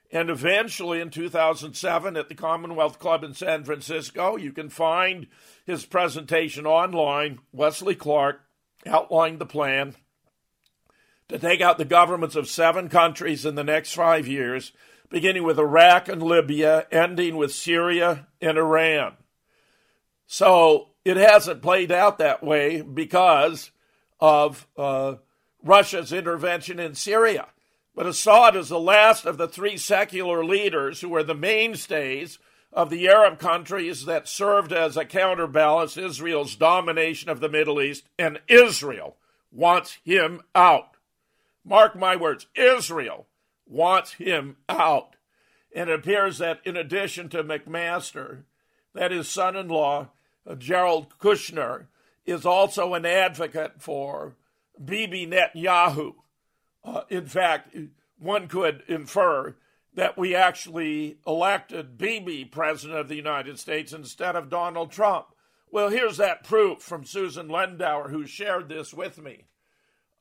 And 0.10 0.30
eventually 0.30 1.02
in 1.02 1.10
2007 1.10 2.16
at 2.16 2.30
the 2.30 2.36
Commonwealth 2.36 2.98
Club 2.98 3.24
in 3.24 3.34
San 3.34 3.66
Francisco, 3.66 4.38
you 4.38 4.54
can 4.54 4.70
find 4.70 5.28
his 5.66 5.86
presentation 5.86 6.66
online. 6.66 7.40
Wesley 7.52 7.94
Clark 7.94 8.42
outlined 8.86 9.40
the 9.40 9.46
plan 9.46 9.96
to 11.30 11.38
take 11.38 11.62
out 11.62 11.78
the 11.78 11.86
governments 11.86 12.36
of 12.36 12.48
seven 12.48 12.90
countries 12.90 13.46
in 13.46 13.56
the 13.56 13.64
next 13.64 13.94
five 13.94 14.28
years, 14.28 14.72
beginning 15.10 15.44
with 15.44 15.60
Iraq 15.60 16.08
and 16.08 16.22
Libya, 16.22 16.88
ending 16.92 17.38
with 17.38 17.54
Syria 17.54 18.28
and 18.42 18.58
Iran. 18.58 19.14
So 20.26 20.90
it 21.06 21.18
hasn't 21.18 21.62
played 21.62 21.92
out 21.92 22.18
that 22.18 22.44
way 22.44 22.82
because 22.82 23.72
of 24.20 24.68
uh, 24.78 25.16
Russia's 25.64 26.12
intervention 26.12 26.80
in 26.80 26.96
Syria. 26.96 27.48
But 27.96 28.06
Assad 28.06 28.56
is 28.56 28.70
the 28.70 28.80
last 28.80 29.26
of 29.26 29.38
the 29.38 29.48
three 29.48 29.78
secular 29.78 30.46
leaders 30.46 31.02
who 31.02 31.10
were 31.10 31.24
the 31.24 31.34
mainstays 31.34 32.40
of 32.72 32.90
the 32.90 33.08
Arab 33.08 33.40
countries 33.40 34.06
that 34.06 34.28
served 34.28 34.72
as 34.72 34.98
a 34.98 35.06
counterbalance 35.06 35.98
Israel's 35.98 36.56
domination 36.56 37.30
of 37.30 37.40
the 37.40 37.50
Middle 37.50 37.82
East, 37.82 38.08
and 38.20 38.40
Israel 38.48 39.16
wants 39.52 39.98
him 40.04 40.42
out. 40.54 40.97
Mark 41.68 41.98
my 41.98 42.16
words, 42.16 42.48
Israel 42.56 43.28
wants 43.66 44.14
him 44.14 44.56
out. 44.70 45.18
And 45.76 45.90
it 45.90 46.00
appears 46.00 46.38
that 46.38 46.62
in 46.64 46.78
addition 46.78 47.28
to 47.30 47.44
McMaster, 47.44 48.44
that 48.94 49.12
his 49.12 49.28
son 49.28 49.58
in 49.58 49.68
law, 49.68 50.08
uh, 50.50 50.56
Jared 50.56 51.08
Kushner, 51.20 51.88
is 52.26 52.46
also 52.46 52.94
an 52.94 53.06
advocate 53.06 53.82
for 53.82 54.38
Bibi 54.84 55.28
Netanyahu. 55.28 56.16
Uh, 56.86 57.02
in 57.10 57.26
fact, 57.26 57.76
one 58.18 58.48
could 58.48 58.84
infer 58.88 59.56
that 59.94 60.18
we 60.18 60.34
actually 60.34 61.18
elected 61.28 61.98
Bibi 61.98 62.46
president 62.46 62.98
of 62.98 63.10
the 63.10 63.16
United 63.16 63.60
States 63.60 63.92
instead 63.92 64.38
of 64.38 64.50
Donald 64.50 64.92
Trump. 64.92 65.28
Well, 65.70 65.90
here's 65.90 66.18
that 66.18 66.46
proof 66.46 66.80
from 66.80 67.04
Susan 67.04 67.50
Lindauer, 67.50 68.10
who 68.10 68.26
shared 68.26 68.70
this 68.70 68.94
with 68.94 69.18
me. 69.18 69.48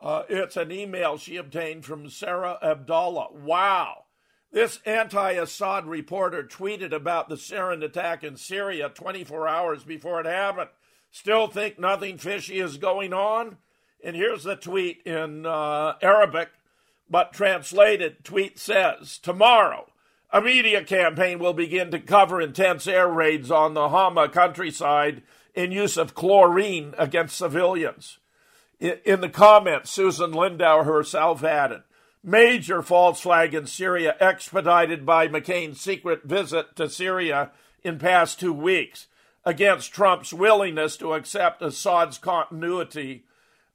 Uh, 0.00 0.22
it's 0.28 0.56
an 0.56 0.70
email 0.70 1.16
she 1.16 1.36
obtained 1.36 1.84
from 1.84 2.08
Sarah 2.08 2.58
Abdallah. 2.62 3.28
Wow. 3.32 4.04
This 4.52 4.80
anti 4.86 5.32
Assad 5.32 5.86
reporter 5.86 6.42
tweeted 6.42 6.92
about 6.92 7.28
the 7.28 7.36
sarin 7.36 7.82
attack 7.82 8.22
in 8.22 8.36
Syria 8.36 8.88
24 8.88 9.48
hours 9.48 9.84
before 9.84 10.20
it 10.20 10.26
happened. 10.26 10.70
Still 11.10 11.46
think 11.46 11.78
nothing 11.78 12.18
fishy 12.18 12.60
is 12.60 12.76
going 12.76 13.12
on? 13.12 13.56
And 14.04 14.14
here's 14.14 14.44
the 14.44 14.56
tweet 14.56 15.02
in 15.04 15.46
uh, 15.46 15.94
Arabic, 16.02 16.50
but 17.08 17.32
translated 17.32 18.24
tweet 18.24 18.58
says 18.58 19.18
Tomorrow, 19.18 19.90
a 20.30 20.40
media 20.40 20.84
campaign 20.84 21.38
will 21.38 21.54
begin 21.54 21.90
to 21.90 21.98
cover 21.98 22.40
intense 22.40 22.86
air 22.86 23.08
raids 23.08 23.50
on 23.50 23.74
the 23.74 23.88
Hama 23.88 24.28
countryside 24.28 25.22
in 25.54 25.72
use 25.72 25.96
of 25.96 26.14
chlorine 26.14 26.94
against 26.98 27.38
civilians. 27.38 28.18
In 28.78 29.20
the 29.20 29.28
comments, 29.28 29.90
Susan 29.90 30.32
Lindauer 30.32 30.84
herself 30.84 31.42
added, 31.42 31.82
Major 32.22 32.82
false 32.82 33.20
flag 33.20 33.54
in 33.54 33.66
Syria 33.66 34.16
expedited 34.18 35.06
by 35.06 35.28
McCain's 35.28 35.80
secret 35.80 36.24
visit 36.24 36.74
to 36.74 36.90
Syria 36.90 37.52
in 37.84 38.00
past 38.00 38.40
two 38.40 38.52
weeks 38.52 39.06
against 39.44 39.92
Trump's 39.92 40.32
willingness 40.32 40.96
to 40.96 41.14
accept 41.14 41.62
Assad's 41.62 42.18
continuity, 42.18 43.24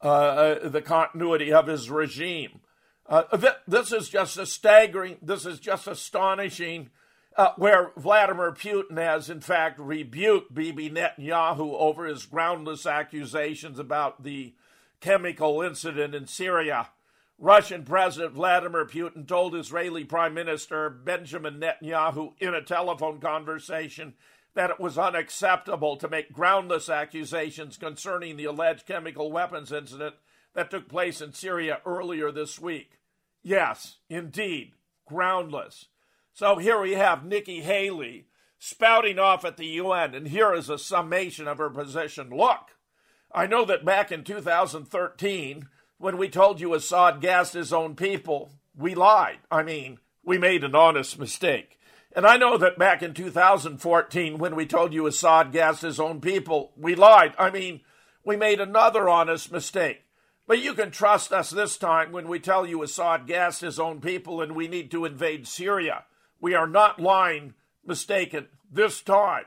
uh, 0.03 0.07
uh, 0.07 0.69
the 0.69 0.81
continuity 0.81 1.53
of 1.53 1.67
his 1.67 1.89
regime. 1.89 2.59
Uh, 3.07 3.23
this 3.65 3.93
is 3.93 4.09
just 4.09 4.37
a 4.37 4.45
staggering, 4.45 5.17
this 5.21 5.45
is 5.45 5.59
just 5.59 5.87
astonishing, 5.87 6.89
uh, 7.37 7.53
where 7.55 7.91
Vladimir 7.95 8.51
Putin 8.51 8.97
has 8.97 9.29
in 9.29 9.39
fact 9.39 9.79
rebuked 9.79 10.53
Bibi 10.53 10.89
Netanyahu 10.89 11.73
over 11.79 12.05
his 12.05 12.25
groundless 12.25 12.85
accusations 12.85 13.79
about 13.79 14.23
the 14.23 14.53
chemical 15.01 15.61
incident 15.61 16.15
in 16.15 16.27
Syria. 16.27 16.89
Russian 17.37 17.83
President 17.83 18.33
Vladimir 18.33 18.85
Putin 18.85 19.27
told 19.27 19.55
Israeli 19.55 20.05
Prime 20.05 20.33
Minister 20.33 20.89
Benjamin 20.89 21.59
Netanyahu 21.59 22.33
in 22.39 22.53
a 22.53 22.61
telephone 22.61 23.19
conversation 23.19 24.13
that 24.53 24.69
it 24.69 24.79
was 24.79 24.97
unacceptable 24.97 25.97
to 25.97 26.07
make 26.07 26.31
groundless 26.31 26.87
accusations 26.87 27.77
concerning 27.77 28.37
the 28.37 28.45
alleged 28.45 28.85
chemical 28.85 29.31
weapons 29.31 29.71
incident 29.71 30.15
that 30.53 30.69
took 30.69 30.87
place 30.87 31.19
in 31.21 31.33
Syria 31.33 31.79
earlier 31.85 32.31
this 32.31 32.59
week. 32.59 32.99
Yes, 33.41 33.97
indeed, 34.09 34.73
groundless. 35.07 35.87
So 36.33 36.57
here 36.57 36.79
we 36.79 36.93
have 36.93 37.25
Nikki 37.25 37.61
Haley 37.61 38.27
spouting 38.59 39.17
off 39.17 39.43
at 39.43 39.57
the 39.57 39.65
UN, 39.65 40.13
and 40.13 40.27
here 40.27 40.53
is 40.53 40.69
a 40.69 40.77
summation 40.77 41.47
of 41.47 41.57
her 41.57 41.69
position. 41.69 42.29
Look, 42.29 42.75
I 43.33 43.47
know 43.47 43.65
that 43.65 43.85
back 43.85 44.11
in 44.11 44.23
2013, 44.23 45.67
when 45.97 46.17
we 46.17 46.29
told 46.29 46.59
you 46.59 46.73
Assad 46.73 47.21
gassed 47.21 47.53
his 47.53 47.71
own 47.71 47.95
people, 47.95 48.51
we 48.75 48.95
lied. 48.95 49.39
I 49.49 49.63
mean, 49.63 49.99
we 50.23 50.37
made 50.37 50.63
an 50.63 50.75
honest 50.75 51.17
mistake. 51.17 51.79
And 52.13 52.25
I 52.25 52.35
know 52.35 52.57
that 52.57 52.77
back 52.77 53.01
in 53.01 53.13
2014, 53.13 54.37
when 54.37 54.55
we 54.55 54.65
told 54.65 54.93
you 54.93 55.07
Assad 55.07 55.53
gassed 55.53 55.81
his 55.81 55.99
own 55.99 56.19
people, 56.19 56.73
we 56.75 56.93
lied. 56.93 57.33
I 57.39 57.49
mean, 57.49 57.81
we 58.25 58.35
made 58.35 58.59
another 58.59 59.07
honest 59.07 59.51
mistake. 59.51 60.01
But 60.45 60.59
you 60.59 60.73
can 60.73 60.91
trust 60.91 61.31
us 61.31 61.49
this 61.49 61.77
time 61.77 62.11
when 62.11 62.27
we 62.27 62.39
tell 62.39 62.65
you 62.65 62.83
Assad 62.83 63.27
gassed 63.27 63.61
his 63.61 63.79
own 63.79 64.01
people 64.01 64.41
and 64.41 64.53
we 64.53 64.67
need 64.67 64.91
to 64.91 65.05
invade 65.05 65.47
Syria. 65.47 66.03
We 66.41 66.53
are 66.53 66.67
not 66.67 66.99
lying, 66.99 67.53
mistaken, 67.85 68.47
this 68.69 69.01
time. 69.01 69.45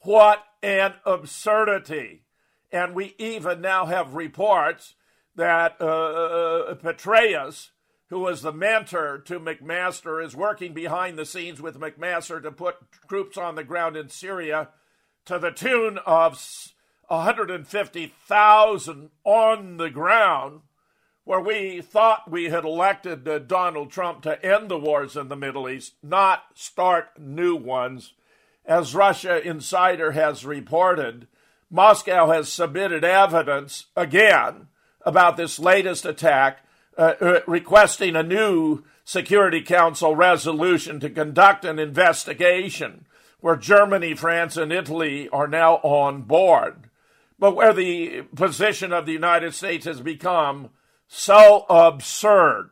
What 0.00 0.44
an 0.62 0.94
absurdity. 1.06 2.24
And 2.70 2.94
we 2.94 3.14
even 3.18 3.60
now 3.60 3.86
have 3.86 4.14
reports 4.14 4.94
that 5.36 5.76
uh, 5.80 5.84
uh 5.84 6.74
Petraeus, 6.74 7.70
who 8.08 8.20
was 8.20 8.42
the 8.42 8.52
mentor 8.52 9.18
to 9.18 9.40
McMaster, 9.40 10.24
is 10.24 10.36
working 10.36 10.74
behind 10.74 11.18
the 11.18 11.24
scenes 11.24 11.60
with 11.60 11.80
McMaster 11.80 12.42
to 12.42 12.50
put 12.50 12.76
troops 13.08 13.38
on 13.38 13.54
the 13.54 13.64
ground 13.64 13.96
in 13.96 14.08
Syria 14.08 14.68
to 15.26 15.38
the 15.38 15.50
tune 15.50 15.98
of 16.06 16.38
150,000 17.08 19.10
on 19.24 19.76
the 19.76 19.90
ground, 19.90 20.60
where 21.24 21.40
we 21.40 21.80
thought 21.80 22.30
we 22.30 22.44
had 22.44 22.64
elected 22.64 23.28
uh, 23.28 23.38
Donald 23.38 23.90
Trump 23.90 24.22
to 24.22 24.44
end 24.44 24.70
the 24.70 24.78
wars 24.78 25.16
in 25.16 25.28
the 25.28 25.36
Middle 25.36 25.68
East, 25.68 25.94
not 26.02 26.44
start 26.54 27.18
new 27.18 27.56
ones. 27.56 28.14
As 28.64 28.94
Russia 28.94 29.46
Insider 29.46 30.12
has 30.12 30.44
reported, 30.44 31.26
Moscow 31.70 32.30
has 32.30 32.50
submitted 32.50 33.04
evidence 33.04 33.86
again 33.94 34.68
about 35.02 35.36
this 35.36 35.58
latest 35.58 36.06
attack, 36.06 36.64
uh, 36.96 37.14
uh, 37.20 37.40
requesting 37.46 38.16
a 38.16 38.22
new 38.22 38.84
Security 39.04 39.62
Council 39.62 40.14
resolution 40.14 41.00
to 41.00 41.08
conduct 41.08 41.64
an 41.64 41.78
investigation 41.78 43.06
where 43.40 43.56
Germany, 43.56 44.14
France, 44.14 44.56
and 44.56 44.72
Italy 44.72 45.28
are 45.30 45.46
now 45.46 45.76
on 45.76 46.22
board, 46.22 46.90
but 47.38 47.54
where 47.54 47.72
the 47.72 48.22
position 48.34 48.92
of 48.92 49.06
the 49.06 49.12
United 49.12 49.54
States 49.54 49.86
has 49.86 50.00
become 50.00 50.70
so 51.06 51.64
absurd 51.70 52.70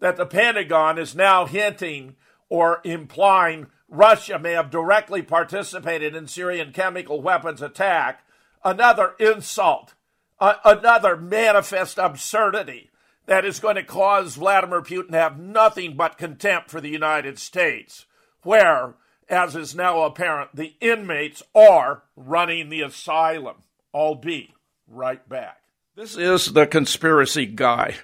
that 0.00 0.16
the 0.16 0.26
Pentagon 0.26 0.98
is 0.98 1.14
now 1.14 1.44
hinting 1.46 2.16
or 2.48 2.80
implying 2.84 3.66
Russia 3.88 4.38
may 4.38 4.52
have 4.52 4.70
directly 4.70 5.22
participated 5.22 6.14
in 6.14 6.26
Syrian 6.26 6.72
chemical 6.72 7.20
weapons 7.20 7.62
attack, 7.62 8.22
another 8.64 9.14
insult, 9.18 9.94
another 10.40 11.16
manifest 11.16 11.98
absurdity 11.98 12.90
that 13.26 13.44
is 13.44 13.60
going 13.60 13.76
to 13.76 13.82
cause 13.82 14.36
Vladimir 14.36 14.82
Putin 14.82 15.10
to 15.10 15.18
have 15.18 15.38
nothing 15.38 15.96
but 15.96 16.18
contempt 16.18 16.70
for 16.70 16.80
the 16.80 16.88
United 16.88 17.38
States, 17.38 18.06
where, 18.42 18.94
as 19.28 19.56
is 19.56 19.74
now 19.74 20.02
apparent, 20.02 20.54
the 20.54 20.74
inmates 20.80 21.42
are 21.54 22.02
running 22.14 22.68
the 22.68 22.82
asylum. 22.82 23.56
I'll 23.94 24.14
be 24.14 24.54
right 24.86 25.26
back. 25.28 25.62
This 25.96 26.16
is 26.16 26.52
the 26.52 26.66
conspiracy 26.66 27.46
guy. 27.46 27.96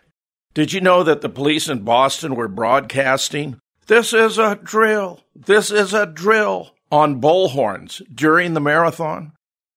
Did 0.54 0.72
you 0.72 0.80
know 0.80 1.02
that 1.02 1.20
the 1.20 1.28
police 1.28 1.68
in 1.68 1.82
Boston 1.84 2.34
were 2.34 2.48
broadcasting 2.48 3.60
this 3.86 4.12
is 4.12 4.38
a 4.38 4.54
drill. 4.54 5.20
This 5.34 5.70
is 5.70 5.92
a 5.92 6.06
drill 6.06 6.70
on 6.90 7.20
bullhorns 7.20 8.00
during 8.14 8.54
the 8.54 8.60
marathon. 8.60 9.32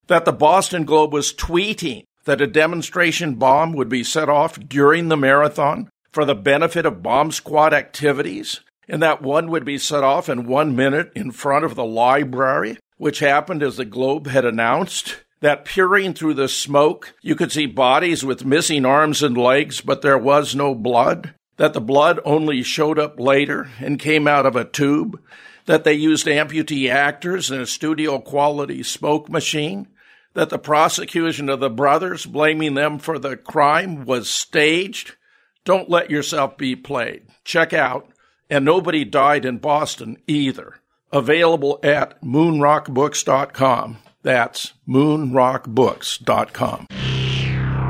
That 0.08 0.24
the 0.24 0.32
Boston 0.32 0.84
Globe 0.84 1.12
was 1.12 1.32
tweeting 1.32 2.04
that 2.24 2.40
a 2.40 2.46
demonstration 2.46 3.34
bomb 3.34 3.72
would 3.72 3.88
be 3.88 4.04
set 4.04 4.28
off 4.28 4.58
during 4.58 5.08
the 5.08 5.16
marathon 5.16 5.90
for 6.12 6.24
the 6.24 6.34
benefit 6.34 6.86
of 6.86 7.02
bomb 7.02 7.30
squad 7.32 7.74
activities, 7.74 8.60
and 8.88 9.02
that 9.02 9.22
one 9.22 9.50
would 9.50 9.64
be 9.64 9.78
set 9.78 10.04
off 10.04 10.28
in 10.28 10.46
one 10.46 10.76
minute 10.76 11.12
in 11.14 11.30
front 11.30 11.64
of 11.64 11.74
the 11.74 11.84
library, 11.84 12.78
which 12.98 13.18
happened 13.18 13.62
as 13.62 13.76
the 13.76 13.84
Globe 13.84 14.26
had 14.26 14.44
announced. 14.44 15.24
That 15.40 15.64
peering 15.64 16.14
through 16.14 16.34
the 16.34 16.48
smoke, 16.48 17.14
you 17.20 17.34
could 17.34 17.52
see 17.52 17.66
bodies 17.66 18.24
with 18.24 18.46
missing 18.46 18.86
arms 18.86 19.22
and 19.22 19.36
legs, 19.36 19.80
but 19.80 20.02
there 20.02 20.18
was 20.18 20.54
no 20.54 20.74
blood 20.74 21.34
that 21.56 21.72
the 21.72 21.80
blood 21.80 22.20
only 22.24 22.62
showed 22.62 22.98
up 22.98 23.18
later 23.18 23.68
and 23.80 23.98
came 23.98 24.28
out 24.28 24.46
of 24.46 24.56
a 24.56 24.64
tube, 24.64 25.20
that 25.66 25.84
they 25.84 25.94
used 25.94 26.26
amputee 26.26 26.88
actors 26.88 27.50
and 27.50 27.60
a 27.60 27.66
studio 27.66 28.18
quality 28.18 28.82
smoke 28.82 29.28
machine, 29.28 29.88
that 30.36 30.50
the 30.50 30.58
prosecution 30.58 31.48
of 31.48 31.60
the 31.60 31.70
brothers 31.70 32.26
blaming 32.26 32.74
them 32.74 32.98
for 32.98 33.18
the 33.18 33.38
crime 33.38 34.04
was 34.04 34.28
staged. 34.28 35.16
Don't 35.64 35.88
let 35.88 36.10
yourself 36.10 36.58
be 36.58 36.76
played. 36.76 37.22
Check 37.42 37.72
out. 37.72 38.10
And 38.48 38.64
nobody 38.64 39.04
died 39.04 39.44
in 39.44 39.58
Boston 39.58 40.18
either. 40.28 40.76
Available 41.10 41.80
at 41.82 42.22
moonrockbooks.com. 42.22 43.96
That's 44.22 44.74
moonrockbooks.com. 44.86 46.86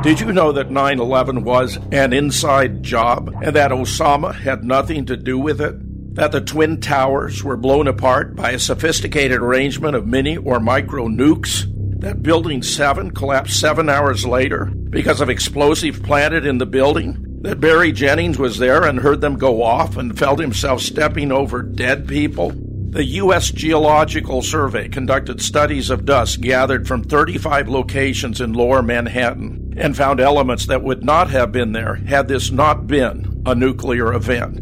Did 0.03 0.21
you 0.21 0.33
know 0.33 0.53
that 0.53 0.71
9 0.71 1.01
11 1.01 1.43
was 1.43 1.79
an 1.91 2.13
inside 2.13 2.85
job 2.85 3.35
and 3.43 3.57
that 3.57 3.73
Osama 3.73 4.35
had 4.35 4.63
nothing 4.63 5.07
to 5.07 5.17
do 5.17 5.37
with 5.37 5.61
it? 5.61 5.75
That 6.15 6.31
the 6.31 6.41
Twin 6.41 6.81
Towers 6.81 7.43
were 7.43 7.57
blown 7.57 7.89
apart 7.89 8.37
by 8.37 8.53
a 8.53 8.59
sophisticated 8.59 9.39
arrangement 9.39 9.97
of 9.97 10.07
mini 10.07 10.37
or 10.37 10.61
micro 10.61 11.09
nukes? 11.09 11.67
That 11.99 12.23
Building 12.23 12.63
7 12.63 13.13
collapsed 13.13 13.59
seven 13.59 13.89
hours 13.89 14.27
later 14.27 14.67
because 14.67 15.21
of 15.21 15.31
explosive 15.31 16.03
planted 16.03 16.45
in 16.45 16.59
the 16.59 16.67
building? 16.67 17.25
That 17.41 17.61
Barry 17.61 17.91
Jennings 17.91 18.39
was 18.39 18.59
there 18.59 18.85
and 18.85 18.99
heard 18.99 19.21
them 19.21 19.37
go 19.37 19.63
off 19.63 19.97
and 19.97 20.19
felt 20.19 20.39
himself 20.39 20.83
stepping 20.83 21.33
over 21.33 21.63
dead 21.63 22.07
people? 22.07 22.53
The 22.91 23.05
U.S. 23.05 23.51
Geological 23.51 24.43
Survey 24.43 24.89
conducted 24.89 25.41
studies 25.41 25.89
of 25.89 26.05
dust 26.05 26.41
gathered 26.41 26.87
from 26.87 27.03
35 27.03 27.69
locations 27.69 28.41
in 28.41 28.53
lower 28.53 28.83
Manhattan 28.83 29.75
and 29.77 29.97
found 29.97 30.21
elements 30.21 30.67
that 30.67 30.83
would 30.83 31.03
not 31.03 31.31
have 31.31 31.51
been 31.51 31.73
there 31.73 31.97
had 31.97 32.29
this 32.29 32.51
not 32.51 32.87
been 32.87 33.43
a 33.47 33.55
nuclear 33.55 34.13
event. 34.13 34.61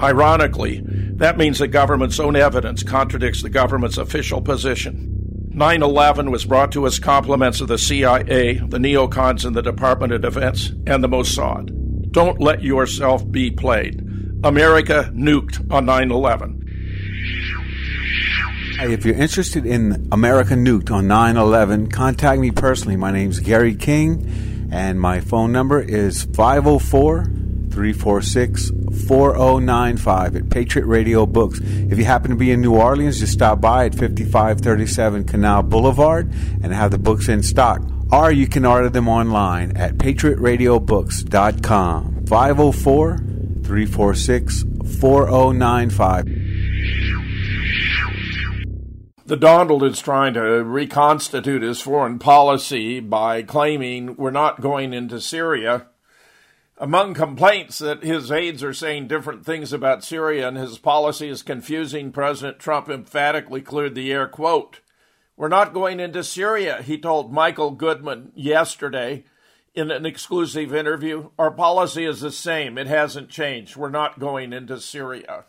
Ironically, 0.00 0.82
that 0.84 1.38
means 1.38 1.58
the 1.58 1.68
government's 1.68 2.20
own 2.20 2.36
evidence 2.36 2.82
contradicts 2.82 3.42
the 3.42 3.50
government's 3.50 3.98
official 3.98 4.42
position. 4.42 5.13
9 5.54 5.82
11 5.84 6.32
was 6.32 6.44
brought 6.44 6.72
to 6.72 6.84
us 6.84 6.98
compliments 6.98 7.60
of 7.60 7.68
the 7.68 7.78
CIA, 7.78 8.54
the 8.54 8.78
neocons 8.78 9.46
in 9.46 9.52
the 9.52 9.62
Department 9.62 10.12
of 10.12 10.20
Defense, 10.20 10.72
and 10.84 11.02
the 11.02 11.08
Mossad. 11.08 12.10
Don't 12.10 12.40
let 12.40 12.64
yourself 12.64 13.30
be 13.30 13.52
played. 13.52 14.00
America 14.42 15.12
nuked 15.14 15.72
on 15.72 15.86
9 15.86 16.10
11. 16.10 16.60
If 18.80 19.06
you're 19.06 19.14
interested 19.14 19.64
in 19.64 20.08
America 20.10 20.54
Nuked 20.54 20.90
on 20.90 21.06
9 21.06 21.36
11, 21.36 21.86
contact 21.86 22.40
me 22.40 22.50
personally. 22.50 22.96
My 22.96 23.12
name's 23.12 23.38
Gary 23.38 23.76
King, 23.76 24.68
and 24.72 25.00
my 25.00 25.20
phone 25.20 25.52
number 25.52 25.80
is 25.80 26.24
504 26.34 27.43
346 27.74 28.70
4095 29.08 30.36
at 30.36 30.48
Patriot 30.48 30.86
Radio 30.86 31.26
Books. 31.26 31.58
If 31.60 31.98
you 31.98 32.04
happen 32.04 32.30
to 32.30 32.36
be 32.36 32.52
in 32.52 32.60
New 32.60 32.76
Orleans, 32.76 33.18
just 33.18 33.32
stop 33.32 33.60
by 33.60 33.86
at 33.86 33.96
5537 33.96 35.24
Canal 35.24 35.64
Boulevard 35.64 36.32
and 36.62 36.72
have 36.72 36.92
the 36.92 36.98
books 36.98 37.28
in 37.28 37.42
stock. 37.42 37.82
Or 38.12 38.30
you 38.30 38.46
can 38.46 38.64
order 38.64 38.88
them 38.88 39.08
online 39.08 39.76
at 39.76 39.98
patriotradiobooks.com. 39.98 42.26
504 42.26 43.18
346 43.64 44.64
4095. 45.00 46.26
The 49.26 49.36
Donald 49.36 49.82
is 49.82 50.00
trying 50.00 50.34
to 50.34 50.62
reconstitute 50.62 51.62
his 51.62 51.80
foreign 51.80 52.20
policy 52.20 53.00
by 53.00 53.42
claiming 53.42 54.14
we're 54.16 54.30
not 54.30 54.60
going 54.60 54.92
into 54.92 55.18
Syria. 55.20 55.86
Among 56.76 57.14
complaints 57.14 57.78
that 57.78 58.02
his 58.02 58.32
aides 58.32 58.64
are 58.64 58.74
saying 58.74 59.06
different 59.06 59.46
things 59.46 59.72
about 59.72 60.02
Syria 60.02 60.48
and 60.48 60.56
his 60.56 60.76
policy 60.76 61.28
is 61.28 61.42
confusing, 61.42 62.10
President 62.10 62.58
Trump 62.58 62.88
emphatically 62.88 63.60
cleared 63.60 63.94
the 63.94 64.10
air. 64.12 64.26
Quote, 64.26 64.80
We're 65.36 65.46
not 65.46 65.72
going 65.72 66.00
into 66.00 66.24
Syria, 66.24 66.82
he 66.82 66.98
told 66.98 67.32
Michael 67.32 67.70
Goodwin 67.70 68.32
yesterday 68.34 69.24
in 69.72 69.92
an 69.92 70.04
exclusive 70.04 70.74
interview. 70.74 71.30
Our 71.38 71.52
policy 71.52 72.04
is 72.04 72.20
the 72.20 72.32
same, 72.32 72.76
it 72.76 72.88
hasn't 72.88 73.28
changed. 73.28 73.76
We're 73.76 73.88
not 73.88 74.18
going 74.18 74.52
into 74.52 74.80
Syria. 74.80 75.44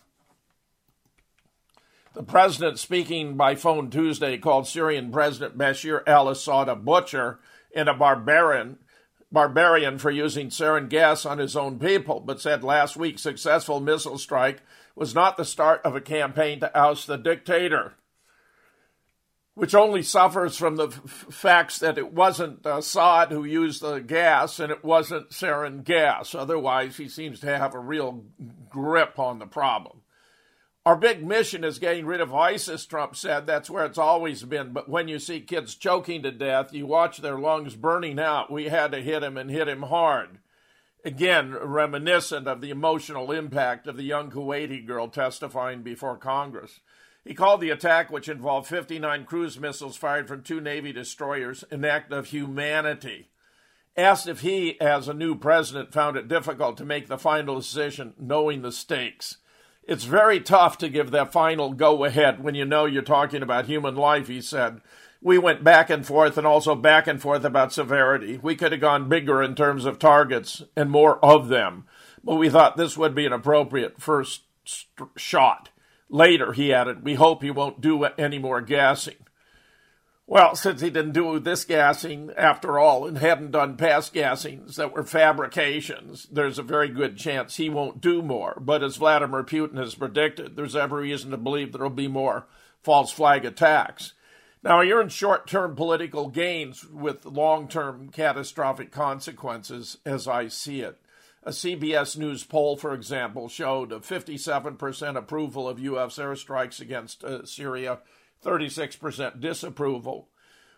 The 2.13 2.23
president, 2.23 2.77
speaking 2.77 3.35
by 3.35 3.55
phone 3.55 3.89
Tuesday, 3.89 4.37
called 4.37 4.67
Syrian 4.67 5.11
President 5.11 5.57
Bashar 5.57 6.01
al 6.07 6.29
Assad 6.29 6.69
a 6.69 6.75
butcher 6.75 7.39
and 7.75 7.89
a 7.89 7.93
barbarian, 7.93 8.77
barbarian 9.35 9.99
for 9.99 10.09
using 10.09 10.47
sarin 10.49 10.89
gas 10.89 11.25
on 11.25 11.37
his 11.37 11.55
own 11.57 11.77
people, 11.77 12.21
but 12.21 12.39
said 12.41 12.63
last 12.63 12.95
week's 12.95 13.21
successful 13.21 13.81
missile 13.81 14.17
strike 14.17 14.61
was 14.95 15.13
not 15.13 15.35
the 15.35 15.43
start 15.43 15.81
of 15.83 15.93
a 15.93 16.01
campaign 16.01 16.61
to 16.61 16.75
oust 16.75 17.05
the 17.05 17.17
dictator, 17.17 17.95
which 19.53 19.75
only 19.75 20.01
suffers 20.01 20.55
from 20.55 20.77
the 20.77 20.87
f- 20.87 21.25
facts 21.29 21.79
that 21.79 21.97
it 21.97 22.13
wasn't 22.13 22.65
uh, 22.65 22.77
Assad 22.77 23.29
who 23.29 23.43
used 23.43 23.81
the 23.81 23.99
gas 23.99 24.57
and 24.59 24.71
it 24.71 24.85
wasn't 24.85 25.29
sarin 25.31 25.83
gas. 25.83 26.33
Otherwise, 26.33 26.95
he 26.95 27.09
seems 27.09 27.41
to 27.41 27.57
have 27.57 27.75
a 27.75 27.79
real 27.79 28.23
grip 28.69 29.19
on 29.19 29.39
the 29.39 29.45
problem. 29.45 30.01
Our 30.85 30.95
big 30.95 31.25
mission 31.25 31.63
is 31.63 31.79
getting 31.79 32.05
rid 32.05 32.21
of 32.21 32.31
ISIS, 32.31 32.85
Trump 32.85 33.15
said. 33.15 33.47
That's 33.47 33.71
where 33.71 33.85
it's 33.85 33.97
always 33.97 34.43
been. 34.43 34.71
But 34.71 34.87
when 34.87 35.07
you 35.07 35.17
see 35.17 35.39
kids 35.39 35.73
choking 35.73 36.21
to 36.21 36.31
death, 36.31 36.73
you 36.73 36.85
watch 36.85 37.17
their 37.17 37.39
lungs 37.39 37.75
burning 37.75 38.19
out. 38.19 38.51
We 38.51 38.65
had 38.65 38.91
to 38.91 39.01
hit 39.01 39.23
him 39.23 39.35
and 39.35 39.49
hit 39.49 39.67
him 39.67 39.81
hard. 39.83 40.37
Again, 41.03 41.55
reminiscent 41.55 42.47
of 42.47 42.61
the 42.61 42.69
emotional 42.69 43.31
impact 43.31 43.87
of 43.87 43.97
the 43.97 44.03
young 44.03 44.29
Kuwaiti 44.29 44.85
girl 44.85 45.07
testifying 45.07 45.81
before 45.81 46.17
Congress. 46.17 46.81
He 47.23 47.33
called 47.33 47.61
the 47.61 47.71
attack, 47.71 48.11
which 48.11 48.29
involved 48.29 48.67
59 48.67 49.25
cruise 49.25 49.59
missiles 49.59 49.97
fired 49.97 50.27
from 50.27 50.43
two 50.43 50.61
Navy 50.61 50.93
destroyers, 50.93 51.63
an 51.71 51.83
act 51.83 52.11
of 52.11 52.27
humanity. 52.27 53.29
Asked 53.97 54.27
if 54.27 54.41
he, 54.41 54.79
as 54.79 55.07
a 55.07 55.15
new 55.15 55.35
president, 55.35 55.93
found 55.93 56.15
it 56.15 56.27
difficult 56.27 56.77
to 56.77 56.85
make 56.85 57.07
the 57.07 57.17
final 57.17 57.55
decision, 57.55 58.13
knowing 58.19 58.61
the 58.61 58.71
stakes. 58.71 59.37
It's 59.87 60.05
very 60.05 60.39
tough 60.39 60.79
to 60.79 60.89
give 60.89 61.11
that 61.11 61.31
final 61.31 61.73
go 61.73 62.05
ahead 62.05 62.43
when 62.43 62.55
you 62.55 62.65
know 62.65 62.85
you're 62.85 63.03
talking 63.03 63.43
about 63.43 63.67
human 63.67 63.95
life, 63.95 64.27
he 64.27 64.41
said. 64.41 64.81
We 65.21 65.37
went 65.37 65.63
back 65.63 65.89
and 65.89 66.05
forth 66.05 66.37
and 66.37 66.47
also 66.47 66.73
back 66.75 67.07
and 67.07 67.21
forth 67.21 67.43
about 67.45 67.71
severity. 67.71 68.39
We 68.41 68.55
could 68.55 68.71
have 68.71 68.81
gone 68.81 69.09
bigger 69.09 69.43
in 69.43 69.53
terms 69.55 69.85
of 69.85 69.99
targets 69.99 70.63
and 70.75 70.89
more 70.89 71.23
of 71.23 71.49
them, 71.49 71.85
but 72.23 72.35
we 72.35 72.49
thought 72.49 72.77
this 72.77 72.97
would 72.97 73.13
be 73.13 73.25
an 73.25 73.33
appropriate 73.33 74.01
first 74.01 74.41
st- 74.63 75.09
shot. 75.15 75.69
Later, 76.09 76.53
he 76.53 76.73
added, 76.73 77.03
we 77.03 77.15
hope 77.15 77.41
he 77.41 77.51
won't 77.51 77.81
do 77.81 78.03
any 78.03 78.39
more 78.39 78.61
gassing. 78.61 79.15
Well, 80.27 80.55
since 80.55 80.81
he 80.81 80.89
didn't 80.89 81.11
do 81.11 81.39
this 81.39 81.65
gassing 81.65 82.31
after 82.35 82.79
all 82.79 83.05
and 83.05 83.19
hadn't 83.19 83.51
done 83.51 83.77
past 83.77 84.11
gassings 84.11 84.75
that 84.75 84.91
were 84.91 85.03
fabrications, 85.03 86.25
there's 86.31 86.57
a 86.57 86.63
very 86.63 86.89
good 86.89 87.15
chance 87.15 87.57
he 87.57 87.69
won't 87.69 88.01
do 88.01 88.23
more. 88.23 88.57
But 88.59 88.83
as 88.83 88.95
Vladimir 88.95 89.43
Putin 89.43 89.77
has 89.77 89.93
predicted, 89.93 90.55
there's 90.55 90.75
every 90.75 91.03
reason 91.03 91.29
to 91.29 91.37
believe 91.37 91.71
there'll 91.73 91.91
be 91.91 92.07
more 92.07 92.47
false 92.81 93.11
flag 93.11 93.45
attacks. 93.45 94.13
Now, 94.63 94.81
you're 94.81 95.01
in 95.01 95.09
short 95.09 95.45
term 95.45 95.75
political 95.75 96.29
gains 96.29 96.83
with 96.89 97.23
long 97.25 97.67
term 97.67 98.09
catastrophic 98.09 98.91
consequences, 98.91 99.99
as 100.07 100.27
I 100.27 100.47
see 100.47 100.81
it. 100.81 100.97
A 101.43 101.51
CBS 101.51 102.17
News 102.17 102.43
poll, 102.43 102.75
for 102.75 102.95
example, 102.95 103.47
showed 103.47 103.91
a 103.91 103.99
57% 103.99 105.15
approval 105.15 105.69
of 105.69 105.79
U.S. 105.79 106.17
airstrikes 106.17 106.81
against 106.81 107.23
uh, 107.23 107.45
Syria 107.45 107.99
36% 108.43 109.39
disapproval, 109.39 110.29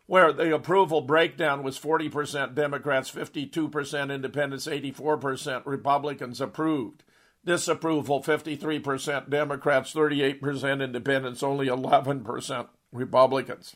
where 0.05 0.31
the 0.31 0.53
approval 0.53 1.01
breakdown 1.01 1.63
was 1.63 1.79
40% 1.79 2.55
Democrats, 2.55 3.11
52% 3.11 4.13
independents, 4.13 4.67
84% 4.67 5.65
Republicans 5.65 6.41
approved. 6.41 7.03
Disapproval 7.45 8.21
53% 8.21 9.29
Democrats, 9.29 9.93
38% 9.93 10.83
independents, 10.83 11.43
only 11.43 11.67
11% 11.67 12.67
Republicans. 12.91 13.75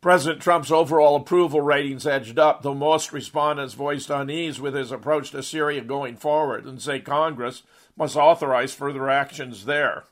President 0.00 0.40
Trump's 0.40 0.70
overall 0.70 1.16
approval 1.16 1.60
ratings 1.60 2.06
edged 2.06 2.38
up, 2.38 2.62
though 2.62 2.74
most 2.74 3.12
respondents 3.12 3.74
voiced 3.74 4.10
unease 4.10 4.60
with 4.60 4.74
his 4.74 4.92
approach 4.92 5.32
to 5.32 5.42
Syria 5.42 5.82
going 5.82 6.16
forward 6.16 6.66
and 6.66 6.80
say 6.80 7.00
Congress 7.00 7.64
must 7.96 8.16
authorize 8.16 8.72
further 8.72 9.10
actions 9.10 9.64
there. 9.64 10.04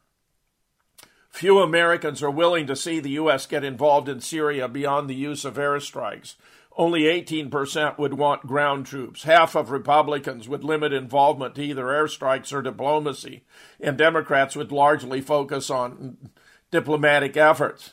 Few 1.37 1.59
Americans 1.59 2.22
are 2.22 2.30
willing 2.30 2.66
to 2.66 2.74
see 2.74 2.99
the 2.99 3.11
U.S. 3.11 3.45
get 3.45 3.62
involved 3.62 4.09
in 4.09 4.22
Syria 4.22 4.68
beyond 4.68 5.07
the 5.07 5.14
use 5.14 5.45
of 5.45 5.57
airstrikes. 5.57 6.37
Only 6.78 7.03
18% 7.03 7.99
would 7.99 8.14
want 8.14 8.47
ground 8.47 8.87
troops. 8.87 9.24
Half 9.24 9.55
of 9.55 9.70
Republicans 9.70 10.49
would 10.49 10.64
limit 10.64 10.95
involvement 10.95 11.55
to 11.57 11.62
either 11.62 11.84
airstrikes 11.84 12.55
or 12.55 12.62
diplomacy, 12.62 13.45
and 13.78 13.99
Democrats 13.99 14.57
would 14.57 14.72
largely 14.72 15.20
focus 15.20 15.68
on 15.68 16.30
diplomatic 16.70 17.37
efforts. 17.37 17.93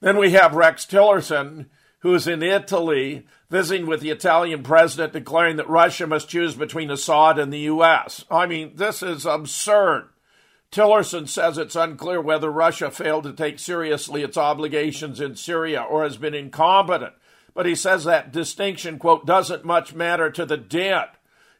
Then 0.00 0.16
we 0.16 0.30
have 0.30 0.54
Rex 0.54 0.86
Tillerson, 0.86 1.66
who's 1.98 2.26
in 2.26 2.42
Italy 2.42 3.26
visiting 3.50 3.86
with 3.86 4.00
the 4.00 4.08
Italian 4.08 4.62
president, 4.62 5.12
declaring 5.12 5.56
that 5.56 5.68
Russia 5.68 6.06
must 6.06 6.30
choose 6.30 6.54
between 6.54 6.90
Assad 6.90 7.38
and 7.38 7.52
the 7.52 7.58
U.S. 7.58 8.24
I 8.30 8.46
mean, 8.46 8.72
this 8.76 9.02
is 9.02 9.26
absurd. 9.26 10.08
Tillerson 10.70 11.28
says 11.28 11.56
it's 11.56 11.76
unclear 11.76 12.20
whether 12.20 12.50
Russia 12.50 12.90
failed 12.90 13.24
to 13.24 13.32
take 13.32 13.58
seriously 13.58 14.22
its 14.22 14.36
obligations 14.36 15.20
in 15.20 15.34
Syria 15.34 15.80
or 15.80 16.02
has 16.02 16.18
been 16.18 16.34
incompetent. 16.34 17.14
But 17.54 17.66
he 17.66 17.74
says 17.74 18.04
that 18.04 18.32
distinction, 18.32 18.98
quote, 18.98 19.26
doesn't 19.26 19.64
much 19.64 19.94
matter 19.94 20.30
to 20.30 20.44
the 20.44 20.58
dead. 20.58 21.08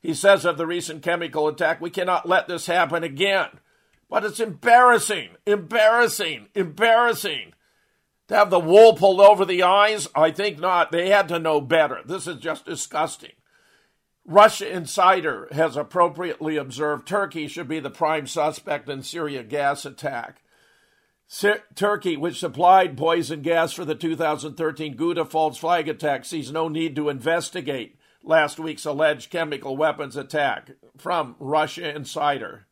He 0.01 0.15
says 0.15 0.45
of 0.45 0.59
the 0.59 0.67
recent 0.67 1.03
chemical 1.03 1.49
attack, 1.49 1.81
we 1.81 1.91
cannot 1.91 2.29
let 2.29 2.49
this 2.49 2.67
happen 2.67 3.03
again. 3.03 3.49
But 4.11 4.25
it's 4.25 4.41
embarrassing, 4.41 5.31
embarrassing, 5.47 6.49
embarrassing. 6.55 7.55
To 8.29 8.37
have 8.37 8.51
the 8.51 8.61
wool 8.61 8.95
pulled 8.95 9.21
over 9.21 9.45
the 9.45 9.63
eyes? 9.63 10.07
I 10.15 10.31
think 10.31 10.59
not. 10.59 10.93
They 10.93 11.09
had 11.09 11.29
to 11.29 11.39
know 11.39 11.61
better. 11.61 12.01
This 12.05 12.27
is 12.27 12.37
just 12.37 12.67
disgusting. 12.67 13.33
Russia 14.29 14.71
Insider 14.71 15.49
has 15.53 15.75
appropriately 15.75 16.59
observed 16.59 17.09
Turkey 17.09 17.49
should 17.49 17.67
be 17.67 17.81
the 17.81 17.89
prime 17.89 18.27
suspect 18.27 18.87
in 18.87 19.03
Syria 19.03 19.43
gas 19.43 19.87
attack. 19.87 20.43
Turkey, 21.75 22.15
which 22.15 22.39
supplied 22.39 22.95
poison 22.95 23.41
gas 23.41 23.73
for 23.73 23.87
the 23.87 23.95
2013 23.95 24.99
Ghouta 24.99 25.27
false 25.27 25.57
flag 25.57 25.89
attack, 25.89 26.27
sees 26.27 26.53
no 26.53 26.69
need 26.69 26.95
to 26.97 27.09
investigate 27.09 27.97
last 28.23 28.59
week's 28.59 28.85
alleged 28.85 29.31
chemical 29.31 29.79
weapons 29.79 30.15
attack 30.15 30.73
from 30.99 31.35
Russia 31.39 31.97
Insider. 31.97 32.67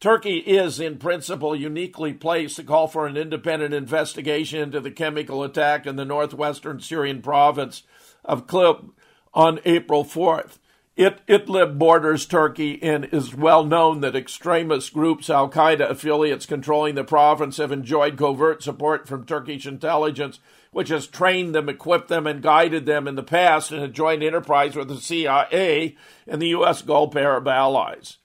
Turkey 0.00 0.40
is, 0.40 0.78
in 0.78 0.98
principle, 0.98 1.56
uniquely 1.56 2.12
placed 2.12 2.56
to 2.56 2.62
call 2.62 2.86
for 2.86 3.06
an 3.06 3.16
independent 3.16 3.72
investigation 3.72 4.60
into 4.60 4.78
the 4.78 4.90
chemical 4.90 5.42
attack 5.42 5.86
in 5.86 5.96
the 5.96 6.04
northwestern 6.04 6.80
Syrian 6.80 7.22
province 7.22 7.82
of 8.26 8.46
Idlib 8.46 8.90
on 9.32 9.58
April 9.64 10.04
4th. 10.04 10.58
It, 10.98 11.24
Idlib 11.28 11.78
borders 11.78 12.26
Turkey 12.26 12.82
and 12.82 13.04
is 13.12 13.32
well 13.32 13.64
known 13.64 14.00
that 14.00 14.16
extremist 14.16 14.92
groups, 14.92 15.30
Al 15.30 15.48
Qaeda 15.48 15.88
affiliates 15.88 16.44
controlling 16.44 16.96
the 16.96 17.04
province, 17.04 17.58
have 17.58 17.70
enjoyed 17.70 18.18
covert 18.18 18.64
support 18.64 19.06
from 19.06 19.24
Turkish 19.24 19.64
intelligence, 19.64 20.40
which 20.72 20.88
has 20.88 21.06
trained 21.06 21.54
them, 21.54 21.68
equipped 21.68 22.08
them, 22.08 22.26
and 22.26 22.42
guided 22.42 22.84
them 22.84 23.06
in 23.06 23.14
the 23.14 23.22
past 23.22 23.70
in 23.70 23.78
a 23.78 23.86
joint 23.86 24.24
enterprise 24.24 24.74
with 24.74 24.88
the 24.88 24.96
CIA 24.96 25.96
and 26.26 26.42
the 26.42 26.48
U.S. 26.48 26.82
Gulf 26.82 27.14
Arab 27.14 27.46
allies. 27.46 28.16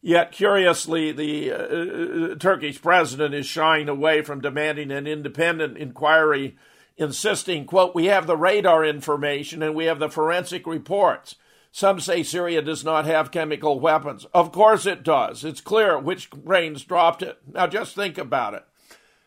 Yet, 0.00 0.30
curiously, 0.30 1.10
the 1.10 1.50
uh, 1.50 1.56
uh, 1.56 2.34
Turkish 2.36 2.80
president 2.80 3.34
is 3.34 3.46
shying 3.46 3.88
away 3.88 4.22
from 4.22 4.40
demanding 4.40 4.92
an 4.92 5.08
independent 5.08 5.76
inquiry, 5.78 6.56
insisting, 6.96 7.64
quote, 7.64 7.92
we 7.92 8.04
have 8.04 8.28
the 8.28 8.36
radar 8.36 8.84
information 8.84 9.64
and 9.64 9.74
we 9.74 9.86
have 9.86 9.98
the 9.98 10.08
forensic 10.08 10.64
reports. 10.64 11.34
Some 11.72 12.00
say 12.00 12.22
Syria 12.22 12.62
does 12.62 12.84
not 12.84 13.06
have 13.06 13.30
chemical 13.30 13.78
weapons. 13.78 14.26
Of 14.34 14.50
course 14.50 14.86
it 14.86 15.04
does. 15.04 15.44
It's 15.44 15.60
clear 15.60 15.98
which 15.98 16.30
planes 16.30 16.84
dropped 16.84 17.22
it. 17.22 17.38
Now 17.52 17.66
just 17.66 17.94
think 17.94 18.18
about 18.18 18.54
it. 18.54 18.64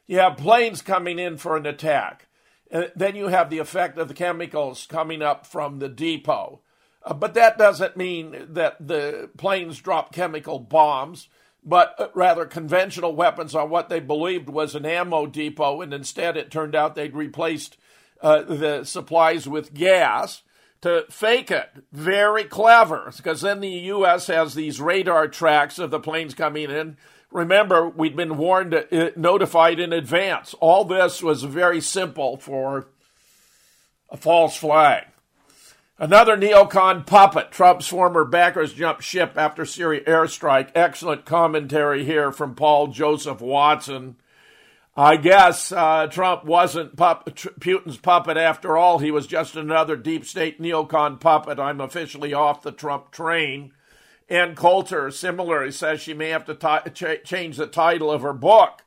You 0.08 0.20
have 0.20 0.38
planes 0.38 0.82
coming 0.82 1.20
in 1.20 1.38
for 1.38 1.56
an 1.56 1.66
attack. 1.66 2.28
And 2.70 2.91
then 2.96 3.16
you 3.16 3.28
have 3.28 3.50
the 3.50 3.60
effect 3.60 3.98
of 3.98 4.08
the 4.08 4.14
chemicals 4.14 4.86
coming 4.88 5.22
up 5.22 5.46
from 5.46 5.80
the 5.80 5.88
depot. 5.88 6.62
Uh, 7.04 7.14
but 7.14 7.34
that 7.36 7.58
doesn't 7.58 7.96
mean 7.96 8.48
that 8.50 8.86
the 8.86 9.30
planes 9.38 9.80
dropped 9.80 10.14
chemical 10.14 10.60
bombs, 10.60 11.28
but 11.64 11.96
uh, 11.98 12.08
rather 12.14 12.46
conventional 12.46 13.16
weapons 13.16 13.56
on 13.56 13.70
what 13.70 13.89
they 13.89 14.00
believed 14.00 14.50
was 14.50 14.76
an 14.76 14.86
ammo 14.86 15.26
depot, 15.26 15.82
and 15.82 15.94
instead 15.94 16.36
it 16.36 16.52
turned 16.52 16.76
out 16.76 16.96
they'd 16.96 17.16
replaced 17.16 17.78
uh, 18.22 18.41
the 18.41 18.84
supplies 18.84 19.48
with 19.48 19.74
gas 19.74 20.44
to 20.84 21.05
fake 21.09 21.49
it. 21.49 21.69
Very 21.93 22.43
clever, 22.43 23.11
because 23.15 23.39
then 23.39 23.61
the 23.61 23.69
U.S. 23.69 24.27
has 24.27 24.53
these 24.53 24.81
radar 24.81 25.29
tracks 25.29 25.79
of 25.79 25.91
the 25.91 25.99
planes 25.99 26.34
coming 26.34 26.69
in. 26.69 26.97
Remember, 27.31 27.88
we'd 27.88 28.17
been 28.17 28.38
warned, 28.38 28.73
uh, 28.73 29.11
notified 29.15 29.79
in 29.79 29.93
advance. 29.93 30.53
All 30.59 30.84
this 30.84 31.23
was 31.23 31.43
very 31.43 31.79
simple 31.79 32.36
for 32.36 32.88
a 34.09 34.17
false 34.17 34.57
flag. 34.57 35.05
Another 35.97 36.36
neocon 36.36 37.07
puppet. 37.07 37.49
Trump's 37.49 37.88
former 37.88 38.25
backers 38.25 38.73
jumped 38.73 39.03
ship 39.03 39.36
after 39.38 39.65
Syria 39.65 40.01
airstrike. 40.03 40.69
Excellent 40.75 41.23
commentary 41.23 42.03
here 42.03 42.34
from 42.34 42.55
Paul 42.55 42.88
Joseph 42.88 43.39
Watson. 43.39 44.17
I 44.96 45.18
guess 45.18 45.72
uh, 45.72 46.06
Trump 46.08 46.46
wasn't 46.46 46.96
pup- 46.96 47.26
Putin's 47.60 47.98
puppet 47.98 48.38
after 48.38 48.78
all. 48.78 49.00
He 49.00 49.10
was 49.10 49.26
just 49.26 49.56
another 49.56 49.96
deep 49.96 50.24
state 50.24 50.62
neocon 50.62 51.20
puppet. 51.20 51.60
I'm 51.60 51.82
officially 51.82 52.34
off 52.34 52.62
the 52.62 52.72
Trump 52.72 53.10
train. 53.10 53.72
Ann 54.30 54.56
Coulter 54.56 55.10
similarly 55.10 55.72
says 55.72 56.00
she 56.00 56.14
may 56.14 56.30
have 56.30 56.46
to 56.46 56.54
t- 56.54 56.91
ch- 56.91 57.28
change 57.28 57.58
the 57.58 57.66
title 57.66 58.12
of 58.12 58.22
her 58.22 58.34
book. 58.34 58.84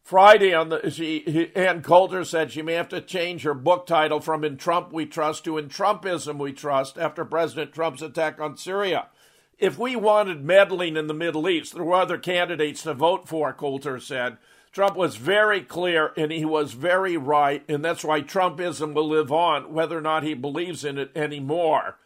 Friday 0.00 0.54
on 0.54 0.68
the 0.70 0.90
she 0.90 1.52
Ann 1.54 1.82
Coulter 1.82 2.24
said 2.24 2.50
she 2.50 2.62
may 2.62 2.72
have 2.74 2.88
to 2.88 3.00
change 3.00 3.42
her 3.42 3.52
book 3.52 3.86
title 3.86 4.20
from 4.20 4.44
"In 4.44 4.56
Trump 4.56 4.92
We 4.92 5.06
Trust" 5.06 5.44
to 5.44 5.58
"In 5.58 5.68
Trumpism 5.68 6.38
We 6.38 6.52
Trust" 6.52 6.96
after 6.96 7.24
President 7.24 7.74
Trump's 7.74 8.00
attack 8.00 8.40
on 8.40 8.56
Syria. 8.56 9.08
If 9.58 9.76
we 9.76 9.96
wanted 9.96 10.44
meddling 10.44 10.96
in 10.96 11.08
the 11.08 11.14
Middle 11.14 11.48
East, 11.48 11.74
there 11.74 11.84
were 11.84 11.96
other 11.96 12.16
candidates 12.16 12.84
to 12.84 12.94
vote 12.94 13.28
for. 13.28 13.52
Coulter 13.52 13.98
said. 13.98 14.38
Trump 14.78 14.94
was 14.94 15.16
very 15.16 15.60
clear 15.60 16.12
and 16.16 16.30
he 16.30 16.44
was 16.44 16.70
very 16.70 17.16
right, 17.16 17.64
and 17.68 17.84
that's 17.84 18.04
why 18.04 18.22
Trumpism 18.22 18.94
will 18.94 19.08
live 19.08 19.32
on, 19.32 19.72
whether 19.72 19.98
or 19.98 20.00
not 20.00 20.22
he 20.22 20.34
believes 20.34 20.84
in 20.84 20.98
it 20.98 21.10
anymore. 21.16 21.96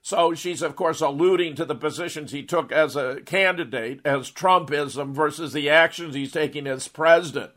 So 0.00 0.32
she's, 0.34 0.62
of 0.62 0.76
course, 0.76 1.00
alluding 1.00 1.56
to 1.56 1.64
the 1.64 1.74
positions 1.74 2.30
he 2.30 2.44
took 2.44 2.70
as 2.70 2.94
a 2.94 3.20
candidate, 3.26 4.00
as 4.04 4.30
Trumpism, 4.30 5.12
versus 5.12 5.52
the 5.52 5.68
actions 5.70 6.14
he's 6.14 6.30
taking 6.30 6.68
as 6.68 6.86
president. 6.86 7.50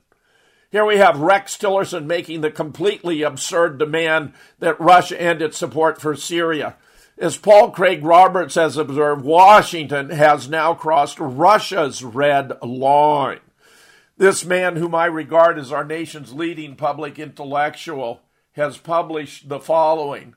Here 0.71 0.83
we 0.83 0.97
have 0.97 1.19
Rex 1.19 1.55
Tillerson 1.55 2.07
making 2.07 2.41
the 2.41 2.49
completely 2.49 3.21
absurd 3.21 3.77
demand 3.77 4.33
that 4.57 4.81
Russia 4.81 5.21
end 5.21 5.43
its 5.43 5.55
support 5.55 6.01
for 6.01 6.15
Syria. 6.15 6.77
As 7.19 7.37
Paul 7.37 7.69
Craig 7.69 8.03
Roberts 8.03 8.55
has 8.55 8.75
observed, 8.75 9.23
Washington 9.23 10.09
has 10.09 10.49
now 10.49 10.73
crossed 10.73 11.19
Russia's 11.19 12.03
red 12.03 12.53
line. 12.63 13.39
This 14.17 14.45
man, 14.45 14.75
whom 14.75 14.93
I 14.93 15.05
regard 15.05 15.57
as 15.57 15.71
our 15.71 15.83
nation's 15.83 16.33
leading 16.33 16.75
public 16.75 17.17
intellectual, 17.17 18.21
has 18.53 18.77
published 18.77 19.49
the 19.49 19.59
following 19.59 20.35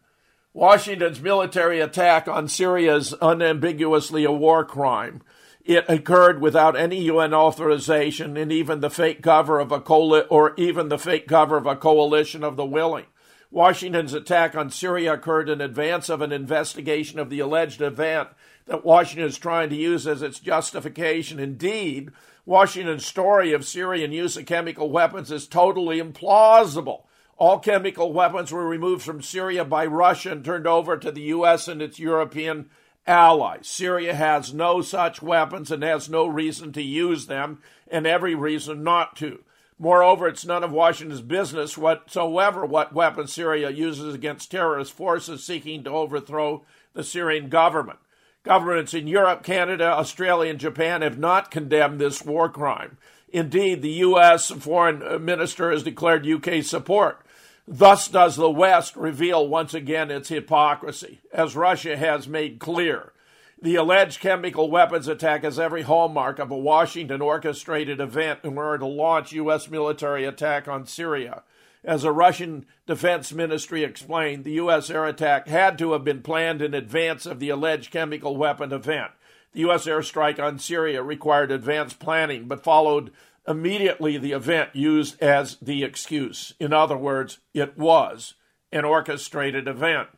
Washington's 0.57 1.21
military 1.21 1.81
attack 1.81 2.27
on 2.27 2.49
Syria 2.49 2.97
is 2.97 3.15
unambiguously 3.21 4.25
a 4.25 4.33
war 4.33 4.65
crime. 4.65 5.21
It 5.63 5.85
occurred 5.87 6.41
without 6.41 6.75
any 6.75 7.03
UN 7.03 7.35
authorization 7.35 8.39
and 8.39 8.51
even 8.51 8.81
the 8.81 8.89
fake 8.89 9.21
cover 9.21 9.61
of 9.61 9.71
a 9.71 9.77
or 9.77 10.55
even 10.57 10.89
the 10.89 10.97
fake 10.99 11.29
cover 11.29 11.59
of 11.59 11.67
a 11.67 11.77
coalition 11.77 12.43
of 12.43 12.57
the 12.57 12.65
willing. 12.65 13.05
Washington's 13.51 14.15
attack 14.15 14.55
on 14.55 14.71
Syria 14.71 15.13
occurred 15.13 15.51
in 15.51 15.61
advance 15.61 16.09
of 16.09 16.23
an 16.23 16.33
investigation 16.33 17.19
of 17.19 17.29
the 17.29 17.41
alleged 17.41 17.83
event 17.83 18.31
that 18.67 18.85
Washington 18.85 19.29
is 19.29 19.39
trying 19.39 19.71
to 19.71 19.77
use 19.77 20.07
as 20.07 20.23
its 20.23 20.41
justification. 20.41 21.39
Indeed, 21.39 22.11
Washington's 22.45 23.07
story 23.07 23.53
of 23.53 23.65
Syrian 23.65 24.13
use 24.13 24.37
of 24.37 24.47
chemical 24.47 24.91
weapons 24.91 25.31
is 25.31 25.47
totally 25.47 26.01
implausible. 26.01 27.03
All 27.39 27.59
chemical 27.59 28.13
weapons 28.13 28.51
were 28.51 28.67
removed 28.67 29.03
from 29.03 29.23
Syria 29.23 29.65
by 29.65 29.87
Russia 29.87 30.33
and 30.33 30.45
turned 30.45 30.67
over 30.67 30.97
to 30.97 31.11
the 31.11 31.23
U.S. 31.23 31.69
and 31.69 31.83
its 31.83 31.99
European 31.99 32.71
allies. 33.07 33.69
Syria 33.69 34.15
has 34.15 34.55
no 34.55 34.81
such 34.81 35.23
weapons 35.23 35.71
and 35.71 35.83
has 35.83 36.09
no 36.09 36.27
reason 36.27 36.73
to 36.73 36.83
use 36.83 37.27
them 37.27 37.61
and 37.89 38.07
every 38.07 38.35
reason 38.35 38.83
not 38.83 39.17
to. 39.17 39.45
Moreover, 39.79 40.27
it's 40.27 40.47
none 40.47 40.65
of 40.65 40.73
Washington's 40.73 41.21
business 41.21 41.77
whatsoever 41.77 42.65
what 42.65 42.95
weapons 42.95 43.33
Syria 43.33 43.71
uses 43.71 44.15
against 44.15 44.51
terrorist 44.51 44.93
forces 44.93 45.45
seeking 45.45 45.85
to 45.85 45.91
overthrow 45.91 46.65
the 46.95 47.05
Syrian 47.05 47.51
government. 47.51 47.99
Governments 48.47 48.95
in 48.95 49.09
Europe, 49.09 49.43
Canada, 49.43 49.87
Australia, 49.87 50.51
and 50.53 50.61
Japan 50.61 51.03
have 51.03 51.19
not 51.19 51.51
condemned 51.51 51.99
this 52.01 52.25
war 52.25 52.49
crime. 52.49 52.97
Indeed, 53.33 53.83
the 53.83 53.91
U.S. 53.91 54.53
foreign 54.53 55.25
minister 55.25 55.73
has 55.73 55.83
declared 55.83 56.25
UK 56.25 56.63
support. 56.63 57.27
Thus 57.67 58.07
does 58.07 58.37
the 58.37 58.49
West 58.49 58.95
reveal 58.95 59.49
once 59.49 59.75
again 59.75 60.13
its 60.13 60.29
hypocrisy, 60.29 61.19
as 61.33 61.57
Russia 61.57 61.97
has 61.97 62.29
made 62.29 62.61
clear. 62.61 63.13
The 63.61 63.75
alleged 63.75 64.21
chemical 64.21 64.71
weapons 64.71 65.09
attack 65.09 65.43
has 65.43 65.59
every 65.59 65.83
hallmark 65.83 66.39
of 66.39 66.53
a 66.53 66.57
Washington 66.57 67.21
orchestrated 67.21 68.01
event 68.01 68.41
in 68.45 68.57
order 68.57 68.79
to 68.79 68.87
launch 68.87 69.33
U.S. 69.33 69.69
military 69.69 70.25
attack 70.25 70.69
on 70.69 70.87
Syria. 70.87 71.43
As 71.87 72.03
a 72.03 72.11
Russian 72.11 72.67
Defense 72.85 73.33
Ministry 73.33 73.85
explained, 73.85 74.43
the 74.43 74.55
U.S. 74.55 74.91
air 74.91 75.07
attack 75.07 75.47
had 75.47 75.79
to 75.79 75.93
have 75.93 76.03
been 76.03 76.21
planned 76.21 76.61
in 76.61 76.75
advance 76.75 77.27
of 77.27 77.39
the 77.39 77.49
alleged 77.49 77.93
chemical 77.93 78.37
weapon 78.37 78.73
event. 78.73 79.13
The 79.53 79.61
U.S. 79.61 79.87
airstrike 79.87 80.41
on 80.41 80.59
Syria 80.59 81.01
required 81.05 81.53
advanced 81.53 82.01
planning, 82.01 82.49
but 82.49 82.65
followed 82.65 83.13
immediately 83.47 84.19
the 84.19 84.33
event 84.33 84.71
used 84.75 85.23
as 85.23 85.59
the 85.63 85.85
excuse. 85.85 86.55
In 86.59 86.73
other 86.73 86.97
words, 86.97 87.39
it 87.55 87.79
was 87.79 88.35
an 88.73 88.85
orchestrated 88.85 89.69
event. 89.69 90.09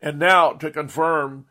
And 0.00 0.18
now, 0.18 0.54
to 0.54 0.70
confirm 0.70 1.44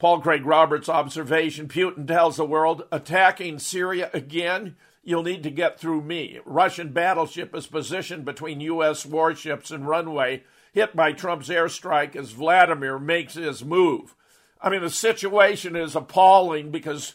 Paul 0.00 0.20
Craig 0.20 0.44
Roberts' 0.44 0.88
observation, 0.88 1.68
Putin 1.68 2.08
tells 2.08 2.38
the 2.38 2.44
world 2.44 2.82
attacking 2.90 3.60
Syria 3.60 4.10
again, 4.12 4.74
you'll 5.06 5.22
need 5.22 5.44
to 5.44 5.50
get 5.50 5.78
through 5.78 6.02
me. 6.02 6.40
Russian 6.44 6.92
battleship 6.92 7.54
is 7.54 7.68
positioned 7.68 8.24
between 8.24 8.60
U.S. 8.60 9.06
warships 9.06 9.70
and 9.70 9.86
runway, 9.86 10.42
hit 10.72 10.96
by 10.96 11.12
Trump's 11.12 11.48
airstrike 11.48 12.16
as 12.16 12.32
Vladimir 12.32 12.98
makes 12.98 13.34
his 13.34 13.64
move. 13.64 14.16
I 14.60 14.68
mean, 14.68 14.82
the 14.82 14.90
situation 14.90 15.76
is 15.76 15.94
appalling 15.94 16.72
because 16.72 17.14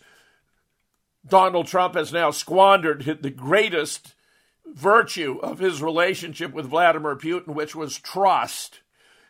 Donald 1.28 1.68
Trump 1.68 1.96
has 1.96 2.14
now 2.14 2.32
squandered 2.32 3.20
the 3.22 3.30
greatest 3.30 4.16
virtue 4.66 5.40
of 5.44 5.60
his 5.60 5.84
relationship 5.84 6.54
with 6.54 6.68
Vladimir 6.68 7.18
Putin, 7.18 7.50
which 7.50 7.76
was 7.76 8.00
trust. 8.00 8.80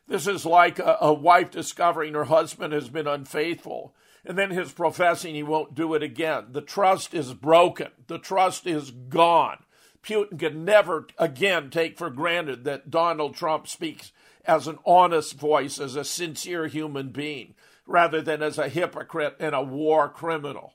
This 0.08 0.28
is 0.28 0.46
like 0.46 0.78
a, 0.78 0.98
a, 1.02 1.12
wife 1.12 1.50
discovering 1.50 2.14
her 2.14 2.26
husband 2.26 2.74
has 2.74 2.90
been 2.90 3.08
unfaithful, 3.08 3.96
and 4.26 4.38
then 4.38 4.52
his 4.52 4.72
professing 4.72 5.36
he 5.36 5.44
won't 5.44 5.76
do 5.76 5.94
it 5.94 6.04
again. 6.04 6.48
The 6.52 6.62
trust 6.62 7.14
is 7.14 7.34
broken, 7.34 7.90
the 8.08 8.20
trust 8.20 8.68
is 8.68 8.92
gone. 8.92 9.64
Putin 10.04 10.40
can 10.40 10.66
never 10.66 11.08
again 11.18 11.70
take 11.70 11.98
for 11.98 12.10
granted 12.10 12.64
that 12.64 12.90
Donald 12.90 13.36
Trump 13.36 13.68
speaks 13.68 14.12
as 14.46 14.68
an 14.68 14.80
honest 14.86 15.36
voice, 15.36 15.80
as 15.80 15.96
a 15.96 16.04
sincere 16.04 16.68
human 16.68 17.10
being, 17.10 17.54
rather 17.86 18.22
than 18.22 18.42
as 18.42 18.58
a 18.58 18.70
hypocrite 18.70 19.36
and 19.40 19.54
a 19.54 19.62
war 19.62 20.10
criminal. 20.10 20.74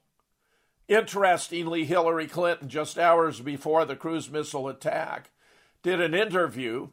Interestingly, 0.89 1.85
Hillary 1.85 2.29
Clinton, 2.29 2.69
just 2.69 2.97
hours 2.97 3.41
before 3.41 3.85
the 3.85 3.97
cruise 3.97 4.31
missile 4.31 4.69
attack, 4.69 5.31
did 5.83 6.01
an 6.01 6.15
interview, 6.15 6.89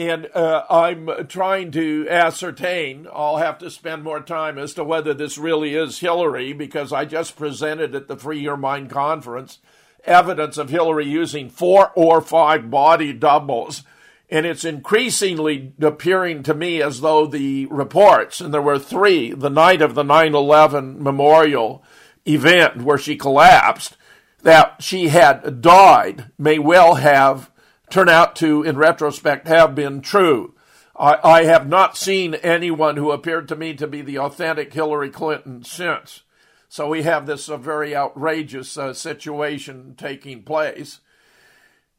and 0.00 0.30
uh, 0.34 0.64
I'm 0.70 1.10
trying 1.28 1.72
to 1.72 2.06
ascertain. 2.08 3.06
I'll 3.12 3.36
have 3.36 3.58
to 3.58 3.70
spend 3.70 4.02
more 4.02 4.20
time 4.20 4.56
as 4.56 4.72
to 4.74 4.82
whether 4.82 5.12
this 5.12 5.36
really 5.36 5.74
is 5.74 5.98
Hillary, 5.98 6.54
because 6.54 6.90
I 6.90 7.04
just 7.04 7.36
presented 7.36 7.94
at 7.94 8.08
the 8.08 8.16
Free 8.16 8.40
Your 8.40 8.56
Mind 8.56 8.88
conference 8.88 9.58
evidence 10.04 10.56
of 10.56 10.70
Hillary 10.70 11.06
using 11.06 11.50
four 11.50 11.92
or 11.94 12.22
five 12.22 12.70
body 12.70 13.12
doubles. 13.12 13.82
And 14.30 14.46
it's 14.46 14.64
increasingly 14.64 15.74
appearing 15.78 16.44
to 16.44 16.54
me 16.54 16.80
as 16.80 17.02
though 17.02 17.26
the 17.26 17.66
reports, 17.66 18.40
and 18.40 18.54
there 18.54 18.62
were 18.62 18.78
three 18.78 19.34
the 19.34 19.50
night 19.50 19.82
of 19.82 19.94
the 19.94 20.02
9 20.02 20.34
11 20.34 21.02
memorial, 21.02 21.84
event 22.26 22.80
where 22.80 22.96
she 22.96 23.16
collapsed, 23.16 23.98
that 24.40 24.82
she 24.82 25.08
had 25.08 25.60
died 25.60 26.30
may 26.38 26.58
well 26.58 26.94
have 26.94 27.49
turned 27.90 28.10
out 28.10 28.36
to, 28.36 28.62
in 28.62 28.76
retrospect, 28.76 29.46
have 29.46 29.74
been 29.74 30.00
true. 30.00 30.54
I, 30.96 31.18
I 31.22 31.44
have 31.44 31.68
not 31.68 31.96
seen 31.96 32.34
anyone 32.34 32.96
who 32.96 33.10
appeared 33.10 33.48
to 33.48 33.56
me 33.56 33.74
to 33.74 33.86
be 33.86 34.02
the 34.02 34.18
authentic 34.18 34.72
Hillary 34.72 35.10
Clinton 35.10 35.64
since. 35.64 36.22
So 36.68 36.88
we 36.88 37.02
have 37.02 37.26
this 37.26 37.48
uh, 37.48 37.56
very 37.56 37.96
outrageous 37.96 38.76
uh, 38.78 38.94
situation 38.94 39.94
taking 39.96 40.42
place. 40.42 41.00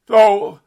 So 0.08 0.60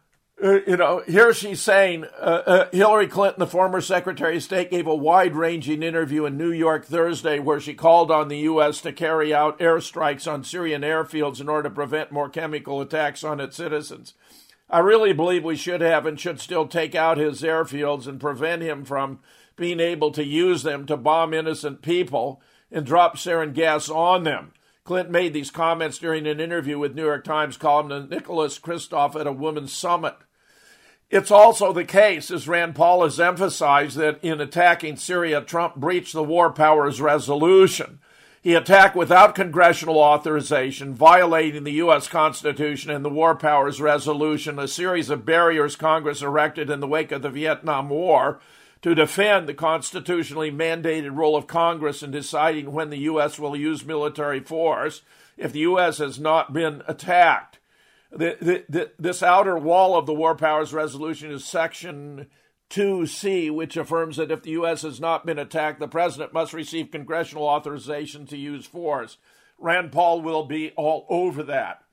uh, 0.43 0.59
you 0.67 0.75
know, 0.75 1.01
here 1.07 1.33
she's 1.33 1.61
saying 1.61 2.03
uh, 2.19 2.41
uh, 2.45 2.69
Hillary 2.73 3.07
Clinton, 3.07 3.39
the 3.39 3.47
former 3.47 3.79
Secretary 3.79 4.35
of 4.35 4.43
State, 4.43 4.69
gave 4.69 4.85
a 4.85 4.93
wide 4.93 5.33
ranging 5.33 5.81
interview 5.81 6.25
in 6.25 6.37
New 6.37 6.51
York 6.51 6.85
Thursday 6.85 7.39
where 7.39 7.59
she 7.61 7.73
called 7.73 8.11
on 8.11 8.27
the 8.27 8.39
U.S. 8.39 8.81
to 8.81 8.91
carry 8.91 9.33
out 9.33 9.59
airstrikes 9.59 10.29
on 10.29 10.43
Syrian 10.43 10.81
airfields 10.81 11.39
in 11.39 11.47
order 11.47 11.69
to 11.69 11.75
prevent 11.75 12.11
more 12.11 12.27
chemical 12.27 12.81
attacks 12.81 13.23
on 13.23 13.39
its 13.39 13.55
citizens. 13.55 14.13
I 14.69 14.79
really 14.79 15.13
believe 15.13 15.43
we 15.43 15.55
should 15.55 15.81
have 15.81 16.05
and 16.05 16.19
should 16.19 16.39
still 16.39 16.67
take 16.67 16.95
out 16.95 17.17
his 17.17 17.41
airfields 17.41 18.07
and 18.07 18.19
prevent 18.19 18.61
him 18.61 18.83
from 18.83 19.19
being 19.55 19.79
able 19.79 20.11
to 20.11 20.25
use 20.25 20.63
them 20.63 20.85
to 20.87 20.97
bomb 20.97 21.33
innocent 21.33 21.81
people 21.81 22.41
and 22.71 22.85
drop 22.85 23.15
sarin 23.15 23.53
gas 23.53 23.89
on 23.89 24.23
them. 24.23 24.53
Clinton 24.83 25.11
made 25.11 25.33
these 25.33 25.51
comments 25.51 25.97
during 25.97 26.27
an 26.27 26.39
interview 26.39 26.77
with 26.77 26.95
New 26.95 27.05
York 27.05 27.23
Times 27.23 27.57
columnist 27.57 28.09
Nicholas 28.09 28.59
Kristof 28.59 29.19
at 29.19 29.27
a 29.27 29.31
women's 29.31 29.73
summit. 29.73 30.15
It's 31.09 31.31
also 31.31 31.71
the 31.71 31.85
case, 31.85 32.31
as 32.31 32.47
Rand 32.47 32.75
Paul 32.75 33.03
has 33.03 33.19
emphasized, 33.19 33.97
that 33.97 34.23
in 34.23 34.41
attacking 34.41 34.97
Syria, 34.97 35.41
Trump 35.41 35.75
breached 35.75 36.13
the 36.13 36.23
War 36.23 36.51
Powers 36.51 36.99
Resolution. 36.99 37.99
He 38.45 38.53
attacked 38.53 38.95
without 38.95 39.33
congressional 39.33 39.97
authorization, 39.97 40.93
violating 40.93 41.63
the 41.63 41.81
U.S. 41.81 42.07
Constitution 42.07 42.91
and 42.91 43.03
the 43.03 43.09
War 43.09 43.33
Powers 43.33 43.81
Resolution, 43.81 44.59
a 44.59 44.67
series 44.67 45.09
of 45.09 45.25
barriers 45.25 45.75
Congress 45.75 46.21
erected 46.21 46.69
in 46.69 46.79
the 46.79 46.85
wake 46.85 47.11
of 47.11 47.23
the 47.23 47.31
Vietnam 47.31 47.89
War 47.89 48.39
to 48.83 48.93
defend 48.93 49.49
the 49.49 49.55
constitutionally 49.55 50.51
mandated 50.51 51.17
role 51.17 51.35
of 51.35 51.47
Congress 51.47 52.03
in 52.03 52.11
deciding 52.11 52.71
when 52.71 52.91
the 52.91 52.99
U.S. 52.99 53.39
will 53.39 53.55
use 53.55 53.83
military 53.83 54.41
force 54.41 55.01
if 55.37 55.51
the 55.51 55.61
U.S. 55.61 55.97
has 55.97 56.19
not 56.19 56.53
been 56.53 56.83
attacked. 56.87 57.57
The, 58.11 58.37
the, 58.39 58.63
the, 58.69 58.91
this 58.99 59.23
outer 59.23 59.57
wall 59.57 59.97
of 59.97 60.05
the 60.05 60.13
War 60.13 60.35
Powers 60.35 60.71
Resolution 60.71 61.31
is 61.31 61.43
Section 61.43 62.27
2C, 62.69 63.51
which 63.51 63.77
affirms 63.77 64.17
that 64.17 64.31
if 64.31 64.43
the 64.43 64.51
U.S. 64.51 64.81
has 64.81 64.99
not 64.99 65.25
been 65.25 65.39
attacked, 65.39 65.79
the 65.79 65.87
president 65.87 66.33
must 66.33 66.53
receive 66.53 66.91
congressional 66.91 67.45
authorization 67.45 68.25
to 68.27 68.37
use 68.37 68.65
force. 68.65 69.17
Rand 69.57 69.91
Paul 69.91 70.21
will 70.21 70.45
be 70.45 70.71
all 70.71 71.05
over 71.09 71.43
that. 71.43 71.83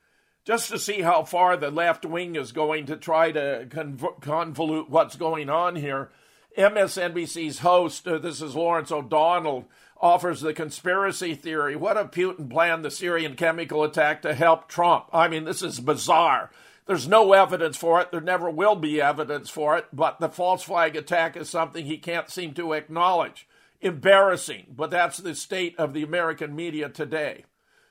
Just 0.45 0.71
to 0.71 0.79
see 0.79 1.03
how 1.03 1.23
far 1.23 1.57
the 1.57 1.71
left 1.71 2.05
wing 2.05 2.35
is 2.35 2.51
going 2.51 2.87
to 2.87 2.97
try 2.97 3.31
to 3.31 3.67
convolute 3.71 4.89
what's 4.89 5.15
going 5.15 5.49
on 5.49 5.77
here, 5.77 6.11
MSNBC's 6.59 7.61
host, 7.61 8.09
uh, 8.09 8.19
this 8.19 8.43
is 8.43 8.57
Lawrence 8.57 8.91
O'Donnell, 8.91 9.69
offers 10.01 10.41
the 10.41 10.53
conspiracy 10.53 11.35
theory. 11.35 11.77
What 11.77 11.97
if 11.97 12.11
Putin 12.11 12.51
planned 12.51 12.85
the 12.85 12.91
Syrian 12.91 13.37
chemical 13.37 13.85
attack 13.85 14.23
to 14.23 14.35
help 14.35 14.69
Trump? 14.69 15.07
I 15.13 15.29
mean, 15.29 15.45
this 15.45 15.63
is 15.63 15.79
bizarre. 15.79 16.51
There's 16.93 17.09
no 17.09 17.33
evidence 17.33 17.79
for 17.79 18.03
it. 18.03 18.11
There 18.11 18.21
never 18.21 18.51
will 18.51 18.77
be 18.77 19.01
evidence 19.01 19.49
for 19.49 19.79
it, 19.79 19.87
but 19.95 20.21
the 20.21 20.29
false 20.29 20.63
flag 20.63 20.95
attack 20.95 21.39
is 21.39 21.49
something 21.49 21.87
he 21.87 21.97
can't 21.97 22.29
seem 22.29 22.53
to 22.53 22.75
acknowledge. 22.75 23.49
Embarrassing, 23.81 24.67
but 24.77 24.91
that's 24.91 25.17
the 25.17 25.35
state 25.35 25.75
of 25.79 25.95
the 25.95 26.03
American 26.03 26.55
media 26.55 26.91
today. 26.91 27.47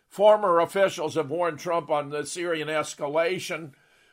Former 0.08 0.60
officials 0.60 1.16
have 1.16 1.32
warned 1.32 1.58
Trump 1.58 1.90
on 1.90 2.12
the 2.12 2.28
Syrian 2.28 2.68
escalation, 2.68 3.72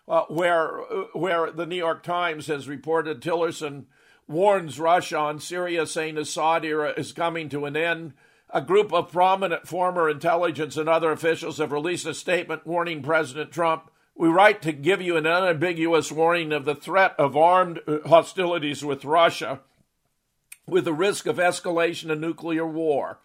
uh, 0.08 0.22
where, 0.28 0.80
uh, 0.80 1.04
where 1.12 1.50
the 1.50 1.66
New 1.66 1.76
York 1.76 2.02
Times 2.02 2.46
has 2.46 2.66
reported 2.66 3.20
Tillerson 3.20 3.84
warns 4.26 4.80
Russia 4.80 5.18
on 5.18 5.38
Syria, 5.38 5.86
saying 5.86 6.16
Assad 6.16 6.64
era 6.64 6.94
is 6.96 7.12
coming 7.12 7.50
to 7.50 7.66
an 7.66 7.76
end. 7.76 8.14
a 8.48 8.62
group 8.62 8.90
of 8.94 9.12
prominent 9.12 9.68
former 9.68 10.08
intelligence 10.08 10.78
and 10.78 10.88
other 10.88 11.12
officials 11.12 11.58
have 11.58 11.72
released 11.72 12.06
a 12.06 12.14
statement 12.14 12.66
warning 12.66 13.02
President 13.02 13.52
Trump. 13.52 13.90
We 14.18 14.26
write 14.26 14.62
to 14.62 14.72
give 14.72 15.00
you 15.00 15.16
an 15.16 15.28
unambiguous 15.28 16.10
warning 16.10 16.52
of 16.52 16.64
the 16.64 16.74
threat 16.74 17.14
of 17.20 17.36
armed 17.36 17.78
hostilities 18.04 18.84
with 18.84 19.04
Russia 19.04 19.60
with 20.66 20.84
the 20.84 20.92
risk 20.92 21.26
of 21.26 21.36
escalation 21.36 22.10
of 22.10 22.18
nuclear 22.18 22.66
war. 22.66 23.20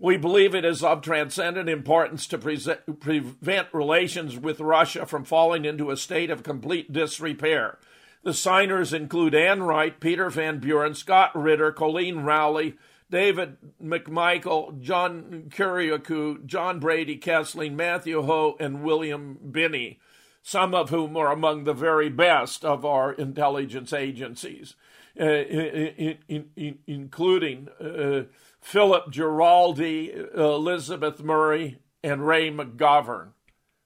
We 0.00 0.16
believe 0.16 0.52
it 0.52 0.64
is 0.64 0.82
of 0.82 1.00
transcendent 1.00 1.68
importance 1.68 2.26
to 2.26 2.38
pre- 2.38 2.58
prevent 2.58 3.68
relations 3.72 4.36
with 4.36 4.58
Russia 4.58 5.06
from 5.06 5.24
falling 5.24 5.64
into 5.64 5.92
a 5.92 5.96
state 5.96 6.28
of 6.28 6.42
complete 6.42 6.92
disrepair. 6.92 7.78
The 8.24 8.34
signers 8.34 8.92
include 8.92 9.36
Ann 9.36 9.62
Wright, 9.62 9.98
Peter 10.00 10.28
Van 10.28 10.58
Buren, 10.58 10.94
Scott 10.94 11.30
Ritter, 11.36 11.70
Colleen 11.70 12.24
Rowley, 12.24 12.74
David 13.08 13.58
McMichael, 13.80 14.80
John 14.80 15.44
Kiriakou, 15.50 16.46
John 16.46 16.80
Brady 16.80 17.16
Kiesling, 17.16 17.74
Matthew 17.74 18.22
Hoh, 18.22 18.56
and 18.58 18.82
William 18.82 19.38
Binney, 19.52 20.00
some 20.42 20.74
of 20.74 20.90
whom 20.90 21.16
are 21.16 21.30
among 21.30 21.64
the 21.64 21.72
very 21.72 22.08
best 22.08 22.64
of 22.64 22.84
our 22.84 23.12
intelligence 23.12 23.92
agencies, 23.92 24.74
uh, 25.18 25.24
in, 25.24 26.18
in, 26.28 26.46
in, 26.56 26.78
including 26.86 27.68
uh, 27.80 28.24
Philip 28.60 29.10
Giraldi, 29.10 30.34
Elizabeth 30.34 31.22
Murray, 31.22 31.78
and 32.02 32.26
Ray 32.26 32.50
McGovern. 32.50 33.30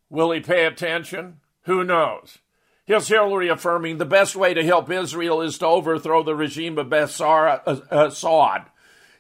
Will 0.09 0.31
he 0.31 0.41
pay 0.41 0.65
attention? 0.65 1.41
Who 1.63 1.85
knows? 1.85 2.39
Here's 2.87 3.09
Hillary 3.09 3.49
affirming 3.49 3.99
the 3.99 4.05
best 4.05 4.37
way 4.37 4.55
to 4.55 4.65
help 4.65 4.91
Israel 4.91 5.43
is 5.43 5.59
to 5.59 5.67
overthrow 5.67 6.23
the 6.23 6.37
regime 6.37 6.79
of 6.79 6.87
Bashar 6.87 7.61
Assad. 7.91 8.67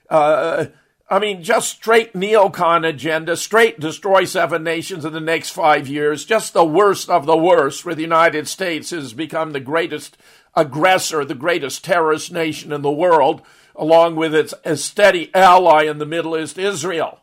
Uh, 0.09 0.67
I 1.09 1.21
mean, 1.21 1.45
just 1.45 1.69
straight 1.69 2.15
neocon 2.15 2.87
agenda, 2.87 3.37
straight 3.37 3.79
destroy 3.79 4.25
seven 4.25 4.65
nations 4.65 5.05
in 5.05 5.13
the 5.13 5.21
next 5.21 5.51
five 5.51 5.87
years, 5.87 6.25
just 6.25 6.53
the 6.53 6.65
worst 6.65 7.09
of 7.09 7.27
the 7.27 7.37
worst, 7.37 7.85
where 7.85 7.95
the 7.95 8.03
United 8.03 8.49
States 8.49 8.91
has 8.91 9.13
become 9.13 9.53
the 9.53 9.61
greatest 9.61 10.17
aggressor, 10.57 11.25
the 11.25 11.37
greatest 11.37 11.85
terrorist 11.85 12.33
nation 12.33 12.73
in 12.73 12.83
the 12.83 12.91
world, 12.91 13.43
along 13.77 14.17
with 14.17 14.35
its 14.35 14.53
steady 14.83 15.33
ally 15.33 15.85
in 15.85 15.99
the 15.99 16.07
Middle 16.07 16.37
East, 16.37 16.59
Israel. 16.59 17.21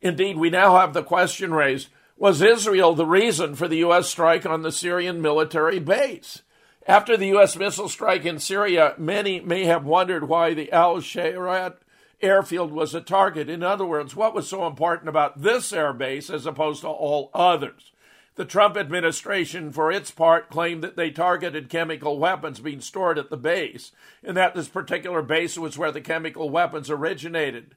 Indeed, 0.00 0.36
we 0.36 0.50
now 0.50 0.78
have 0.78 0.92
the 0.92 1.04
question 1.04 1.54
raised 1.54 1.88
was 2.16 2.42
Israel 2.42 2.94
the 2.94 3.06
reason 3.06 3.54
for 3.54 3.68
the 3.68 3.78
U.S. 3.78 4.08
strike 4.08 4.44
on 4.46 4.62
the 4.62 4.72
Syrian 4.72 5.22
military 5.22 5.78
base? 5.78 6.42
After 6.88 7.16
the 7.16 7.26
U.S. 7.28 7.56
missile 7.56 7.88
strike 7.88 8.24
in 8.24 8.40
Syria, 8.40 8.94
many 8.98 9.38
may 9.40 9.64
have 9.64 9.84
wondered 9.84 10.28
why 10.28 10.54
the 10.54 10.72
Al 10.72 10.96
Shayrat 10.96 11.76
airfield 12.22 12.72
was 12.72 12.94
a 12.94 13.00
target. 13.00 13.48
In 13.48 13.62
other 13.62 13.84
words, 13.84 14.14
what 14.14 14.34
was 14.34 14.48
so 14.48 14.66
important 14.66 15.08
about 15.08 15.42
this 15.42 15.72
air 15.72 15.92
base 15.92 16.30
as 16.30 16.46
opposed 16.46 16.82
to 16.82 16.88
all 16.88 17.30
others? 17.34 17.92
The 18.34 18.44
Trump 18.46 18.78
administration, 18.78 19.72
for 19.72 19.92
its 19.92 20.10
part, 20.10 20.48
claimed 20.48 20.82
that 20.82 20.96
they 20.96 21.10
targeted 21.10 21.68
chemical 21.68 22.18
weapons 22.18 22.60
being 22.60 22.80
stored 22.80 23.18
at 23.18 23.28
the 23.28 23.36
base, 23.36 23.92
and 24.24 24.36
that 24.38 24.54
this 24.54 24.68
particular 24.68 25.20
base 25.20 25.58
was 25.58 25.76
where 25.76 25.92
the 25.92 26.00
chemical 26.00 26.48
weapons 26.48 26.88
originated. 26.88 27.74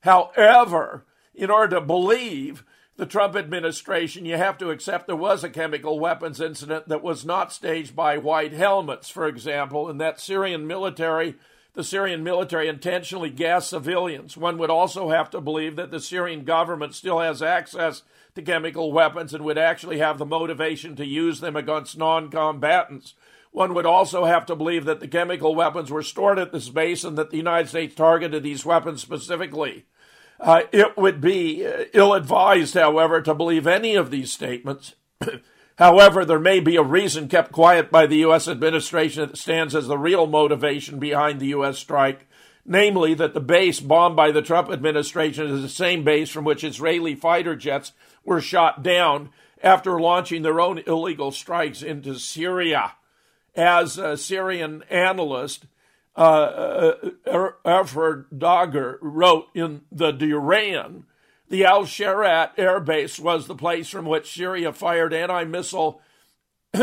However, 0.00 1.04
in 1.34 1.50
order 1.50 1.76
to 1.76 1.82
believe 1.82 2.64
the 2.96 3.04
Trump 3.04 3.36
administration, 3.36 4.24
you 4.24 4.36
have 4.38 4.56
to 4.58 4.70
accept 4.70 5.06
there 5.06 5.14
was 5.14 5.44
a 5.44 5.50
chemical 5.50 6.00
weapons 6.00 6.40
incident 6.40 6.88
that 6.88 7.02
was 7.02 7.26
not 7.26 7.52
staged 7.52 7.94
by 7.94 8.16
white 8.16 8.52
helmets, 8.52 9.10
for 9.10 9.26
example, 9.28 9.88
and 9.88 10.00
that 10.00 10.20
Syrian 10.20 10.66
military 10.66 11.34
the 11.78 11.84
Syrian 11.84 12.24
military 12.24 12.66
intentionally 12.66 13.30
gassed 13.30 13.70
civilians. 13.70 14.36
One 14.36 14.58
would 14.58 14.68
also 14.68 15.10
have 15.10 15.30
to 15.30 15.40
believe 15.40 15.76
that 15.76 15.92
the 15.92 16.00
Syrian 16.00 16.42
government 16.42 16.92
still 16.92 17.20
has 17.20 17.40
access 17.40 18.02
to 18.34 18.42
chemical 18.42 18.90
weapons 18.90 19.32
and 19.32 19.44
would 19.44 19.58
actually 19.58 19.98
have 19.98 20.18
the 20.18 20.26
motivation 20.26 20.96
to 20.96 21.06
use 21.06 21.38
them 21.38 21.54
against 21.54 21.96
non 21.96 22.32
combatants. 22.32 23.14
One 23.52 23.74
would 23.74 23.86
also 23.86 24.24
have 24.24 24.44
to 24.46 24.56
believe 24.56 24.86
that 24.86 24.98
the 24.98 25.06
chemical 25.06 25.54
weapons 25.54 25.88
were 25.88 26.02
stored 26.02 26.40
at 26.40 26.50
this 26.50 26.68
base 26.68 27.04
and 27.04 27.16
that 27.16 27.30
the 27.30 27.36
United 27.36 27.68
States 27.68 27.94
targeted 27.94 28.42
these 28.42 28.66
weapons 28.66 29.00
specifically. 29.00 29.86
Uh, 30.40 30.62
it 30.72 30.96
would 30.96 31.20
be 31.20 31.64
uh, 31.64 31.84
ill 31.94 32.12
advised, 32.12 32.74
however, 32.74 33.22
to 33.22 33.34
believe 33.34 33.68
any 33.68 33.94
of 33.94 34.10
these 34.10 34.32
statements. 34.32 34.96
However, 35.78 36.24
there 36.24 36.40
may 36.40 36.58
be 36.58 36.74
a 36.74 36.82
reason 36.82 37.28
kept 37.28 37.52
quiet 37.52 37.88
by 37.88 38.06
the 38.06 38.16
U.S. 38.18 38.48
administration 38.48 39.28
that 39.28 39.38
stands 39.38 39.76
as 39.76 39.86
the 39.86 39.96
real 39.96 40.26
motivation 40.26 40.98
behind 40.98 41.38
the 41.38 41.48
U.S. 41.48 41.78
strike, 41.78 42.26
namely 42.66 43.14
that 43.14 43.32
the 43.32 43.40
base 43.40 43.78
bombed 43.78 44.16
by 44.16 44.32
the 44.32 44.42
Trump 44.42 44.70
administration 44.70 45.46
is 45.46 45.62
the 45.62 45.68
same 45.68 46.02
base 46.02 46.30
from 46.30 46.44
which 46.44 46.64
Israeli 46.64 47.14
fighter 47.14 47.54
jets 47.54 47.92
were 48.24 48.40
shot 48.40 48.82
down 48.82 49.30
after 49.62 50.00
launching 50.00 50.42
their 50.42 50.60
own 50.60 50.78
illegal 50.84 51.30
strikes 51.30 51.80
into 51.80 52.18
Syria. 52.18 52.94
As 53.54 53.98
a 53.98 54.16
Syrian 54.16 54.82
analyst, 54.90 55.66
uh, 56.16 56.20
uh, 56.20 57.10
er, 57.28 57.56
Afraa 57.64 58.24
Dagher 58.36 58.98
wrote 59.00 59.46
in 59.54 59.82
the 59.92 60.10
Duran, 60.10 61.04
the 61.48 61.64
Al 61.64 61.84
Shayrat 61.84 62.50
air 62.56 62.80
base 62.80 63.18
was 63.18 63.46
the 63.46 63.54
place 63.54 63.88
from 63.88 64.06
which 64.06 64.32
Syria 64.32 64.72
fired 64.72 65.12
anti 65.14 65.44
missile 65.44 66.00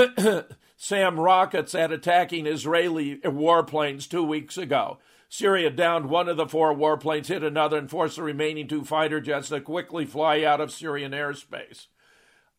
SAM 0.78 1.20
rockets 1.20 1.76
at 1.76 1.91
attacking 1.91 2.47
Israeli 2.47 3.18
warplanes 3.18 4.09
two 4.09 4.24
weeks 4.24 4.57
ago. 4.57 4.97
Syria 5.30 5.70
downed 5.70 6.09
one 6.09 6.30
of 6.30 6.38
the 6.38 6.47
four 6.47 6.74
warplanes, 6.74 7.28
hit 7.28 7.43
another, 7.43 7.78
and 7.78 7.89
forced 7.89 8.16
the 8.16 8.24
remaining 8.24 8.68
two 8.68 8.84
fighter 8.84 9.20
jets 9.20 9.49
to 9.49 9.59
quickly 9.59 10.05
fly 10.05 10.43
out 10.43 10.61
of 10.61 10.72
Syrian 10.72 11.11
airspace. 11.11 11.88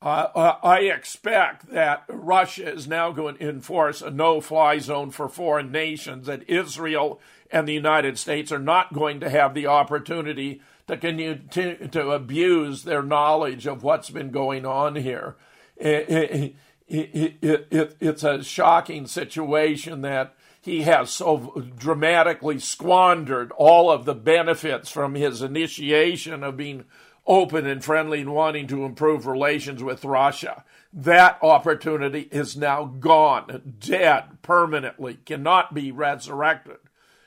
Uh, 0.03 0.29
uh, 0.35 0.57
I 0.63 0.81
expect 0.81 1.71
that 1.71 2.05
Russia 2.09 2.71
is 2.71 2.87
now 2.87 3.13
going 3.13 3.39
to 3.39 3.49
enforce 3.49 4.03
a 4.03 4.11
no 4.11 4.41
fly 4.41 4.79
zone 4.79 5.11
for 5.11 5.29
foreign 5.29 5.73
nations, 5.73 6.27
that 6.27 6.49
Israel 6.51 7.21
and 7.51 7.67
the 7.67 7.73
United 7.73 8.19
States 8.19 8.53
are 8.53 8.59
not 8.59 8.93
going 8.93 9.21
to 9.21 9.31
have 9.31 9.55
the 9.55 9.67
opportunity 9.67 10.61
to 10.87 10.97
continue 10.97 11.37
to, 11.51 12.11
abuse 12.11 12.85
their 12.85 13.03
knowledge 13.03 13.67
of 13.67 13.83
what's 13.83 14.11
been 14.11 14.31
going 14.31 14.65
on 14.65 14.97
here. 14.97 15.37
It, 15.77 16.55
it, 16.89 17.37
it, 17.71 17.97
it's 18.01 18.25
a 18.25 18.43
shocking 18.43 19.07
situation 19.07 20.03
that 20.03 20.35
he 20.61 20.83
has 20.83 21.11
so 21.11 21.65
dramatically 21.77 22.59
squandered 22.59 23.53
all 23.53 23.91
of 23.91 24.05
the 24.05 24.15
benefits 24.15 24.91
from 24.91 25.15
his 25.15 25.43
initiation 25.43 26.43
of 26.43 26.57
being 26.57 26.85
open 27.27 27.67
and 27.67 27.85
friendly 27.85 28.21
and 28.21 28.33
wanting 28.33 28.67
to 28.69 28.85
improve 28.85 29.27
relations 29.27 29.83
with 29.83 30.05
Russia. 30.05 30.65
That 30.93 31.39
opportunity 31.43 32.29
is 32.31 32.57
now 32.57 32.85
gone, 32.85 33.75
dead 33.79 34.43
permanently, 34.43 35.19
cannot 35.25 35.75
be 35.75 35.91
resurrected. 35.93 36.79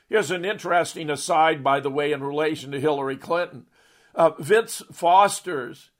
Here's 0.10 0.32
an 0.32 0.43
interesting 0.43 1.10
aside, 1.12 1.64
by 1.64 1.80
the 1.80 1.91
way, 1.91 2.12
in 2.12 2.24
relation 2.24 2.72
to 2.72 2.80
Hillary 2.80 3.16
Clinton. 3.16 3.68
Uh, 4.16 4.32
Vince 4.39 4.82
Foster's 4.91 5.91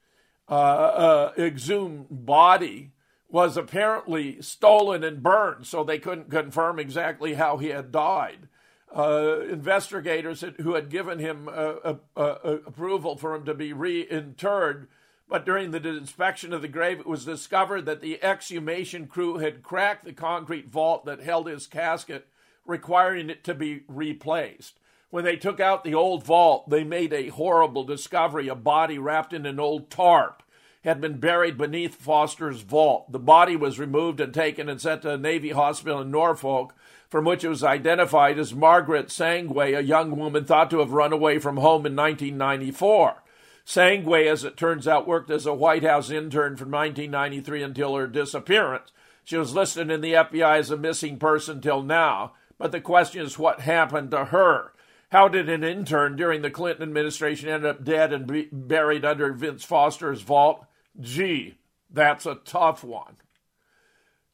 uh, 0.48 0.52
uh, 0.52 1.32
exhumed 1.38 2.06
body 2.10 2.90
was 3.28 3.56
apparently 3.56 4.42
stolen 4.42 5.04
and 5.04 5.22
burned, 5.22 5.64
so 5.66 5.84
they 5.84 6.00
couldn't 6.00 6.28
confirm 6.28 6.80
exactly 6.80 7.34
how 7.34 7.58
he 7.58 7.68
had 7.68 7.92
died. 7.92 8.48
Uh, 8.92 9.42
investigators 9.48 10.44
who 10.60 10.74
had 10.74 10.90
given 10.90 11.20
him 11.20 11.48
uh, 11.48 11.94
uh, 12.16 12.34
approval 12.66 13.16
for 13.16 13.36
him 13.36 13.44
to 13.44 13.54
be 13.54 13.72
reinterred, 13.72 14.88
but 15.28 15.46
during 15.46 15.70
the 15.70 15.88
inspection 15.88 16.52
of 16.52 16.62
the 16.62 16.66
grave, 16.66 16.98
it 16.98 17.06
was 17.06 17.24
discovered 17.24 17.86
that 17.86 18.00
the 18.00 18.20
exhumation 18.20 19.06
crew 19.06 19.38
had 19.38 19.62
cracked 19.62 20.04
the 20.04 20.12
concrete 20.12 20.68
vault 20.68 21.04
that 21.04 21.20
held 21.20 21.46
his 21.46 21.68
casket 21.68 22.26
requiring 22.70 23.28
it 23.28 23.44
to 23.44 23.54
be 23.54 23.82
replaced. 23.88 24.78
When 25.10 25.24
they 25.24 25.36
took 25.36 25.60
out 25.60 25.84
the 25.84 25.94
old 25.94 26.24
vault, 26.24 26.70
they 26.70 26.84
made 26.84 27.12
a 27.12 27.28
horrible 27.28 27.84
discovery 27.84 28.48
a 28.48 28.54
body 28.54 28.98
wrapped 28.98 29.32
in 29.32 29.44
an 29.44 29.60
old 29.60 29.90
tarp 29.90 30.42
had 30.82 31.00
been 31.00 31.18
buried 31.18 31.58
beneath 31.58 31.94
Foster's 31.94 32.62
vault. 32.62 33.12
The 33.12 33.18
body 33.18 33.54
was 33.54 33.78
removed 33.78 34.20
and 34.20 34.32
taken 34.32 34.68
and 34.68 34.80
sent 34.80 35.02
to 35.02 35.12
a 35.12 35.18
Navy 35.18 35.50
hospital 35.50 36.00
in 36.00 36.10
Norfolk, 36.10 36.74
from 37.08 37.24
which 37.24 37.44
it 37.44 37.48
was 37.48 37.62
identified 37.62 38.38
as 38.38 38.54
Margaret 38.54 39.08
Sangway, 39.08 39.76
a 39.76 39.82
young 39.82 40.16
woman 40.16 40.44
thought 40.44 40.70
to 40.70 40.78
have 40.78 40.92
run 40.92 41.12
away 41.12 41.38
from 41.38 41.58
home 41.58 41.84
in 41.84 41.94
1994. 41.96 43.22
Sangway, 43.66 44.26
as 44.26 44.42
it 44.42 44.56
turns 44.56 44.88
out, 44.88 45.06
worked 45.06 45.30
as 45.30 45.44
a 45.44 45.52
White 45.52 45.84
House 45.84 46.08
intern 46.08 46.56
from 46.56 46.70
1993 46.70 47.62
until 47.62 47.96
her 47.96 48.06
disappearance. 48.06 48.90
She 49.22 49.36
was 49.36 49.54
listed 49.54 49.90
in 49.90 50.00
the 50.00 50.14
FBI 50.14 50.58
as 50.58 50.70
a 50.70 50.76
missing 50.76 51.18
person 51.18 51.60
till 51.60 51.82
now. 51.82 52.32
But 52.60 52.72
the 52.72 52.80
question 52.82 53.24
is 53.24 53.38
what 53.38 53.60
happened 53.60 54.10
to 54.10 54.26
her? 54.26 54.74
How 55.10 55.28
did 55.28 55.48
an 55.48 55.64
intern 55.64 56.14
during 56.14 56.42
the 56.42 56.50
Clinton 56.50 56.82
administration 56.82 57.48
end 57.48 57.64
up 57.64 57.82
dead 57.82 58.12
and 58.12 58.26
be 58.26 58.48
buried 58.52 59.02
under 59.02 59.32
Vince 59.32 59.64
Foster's 59.64 60.20
vault? 60.20 60.66
Gee, 61.00 61.56
that's 61.90 62.26
a 62.26 62.34
tough 62.34 62.84
one. 62.84 63.16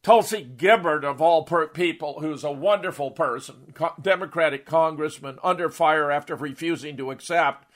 Tulsi 0.02 0.42
Gabbard, 0.42 1.04
of 1.04 1.22
all 1.22 1.44
people, 1.44 2.20
who's 2.20 2.42
a 2.42 2.50
wonderful 2.50 3.12
person, 3.12 3.72
co- 3.74 3.94
Democratic 4.02 4.66
congressman, 4.66 5.38
under 5.44 5.70
fire 5.70 6.10
after 6.10 6.34
refusing 6.34 6.96
to 6.96 7.12
accept 7.12 7.70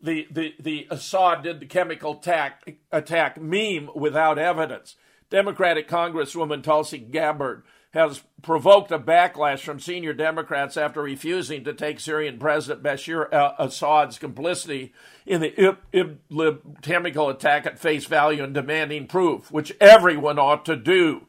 the, 0.00 0.28
the, 0.30 0.54
the 0.60 0.86
Assad 0.88 1.42
did 1.42 1.58
the 1.58 1.66
chemical 1.66 2.12
attack, 2.12 2.76
attack 2.92 3.40
meme 3.40 3.90
without 3.94 4.38
evidence. 4.38 4.94
Democratic 5.30 5.88
Congresswoman 5.88 6.62
Tulsi 6.62 6.98
Gabbard 6.98 7.64
has 7.92 8.22
provoked 8.42 8.92
a 8.92 8.98
backlash 8.98 9.60
from 9.60 9.80
senior 9.80 10.12
Democrats 10.12 10.76
after 10.76 11.00
refusing 11.00 11.64
to 11.64 11.72
take 11.72 11.98
Syrian 11.98 12.38
President 12.38 12.82
Bashar 12.82 13.32
uh, 13.32 13.52
Assad's 13.58 14.18
complicity 14.18 14.92
in 15.24 15.40
the 15.40 16.58
chemical 16.82 17.30
attack 17.30 17.66
at 17.66 17.78
face 17.78 18.04
value 18.04 18.44
and 18.44 18.52
demanding 18.52 19.06
proof, 19.06 19.50
which 19.50 19.74
everyone 19.80 20.38
ought 20.38 20.64
to 20.66 20.76
do. 20.76 21.26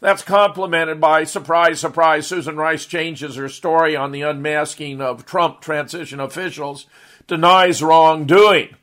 That's 0.00 0.22
complemented 0.22 1.00
by 1.00 1.24
surprise, 1.24 1.80
surprise. 1.80 2.26
Susan 2.26 2.56
Rice 2.56 2.84
changes 2.84 3.36
her 3.36 3.48
story 3.48 3.96
on 3.96 4.12
the 4.12 4.22
unmasking 4.22 5.00
of 5.00 5.24
Trump 5.24 5.60
transition 5.60 6.20
officials, 6.20 6.86
denies 7.26 7.82
wrongdoing. 7.82 8.76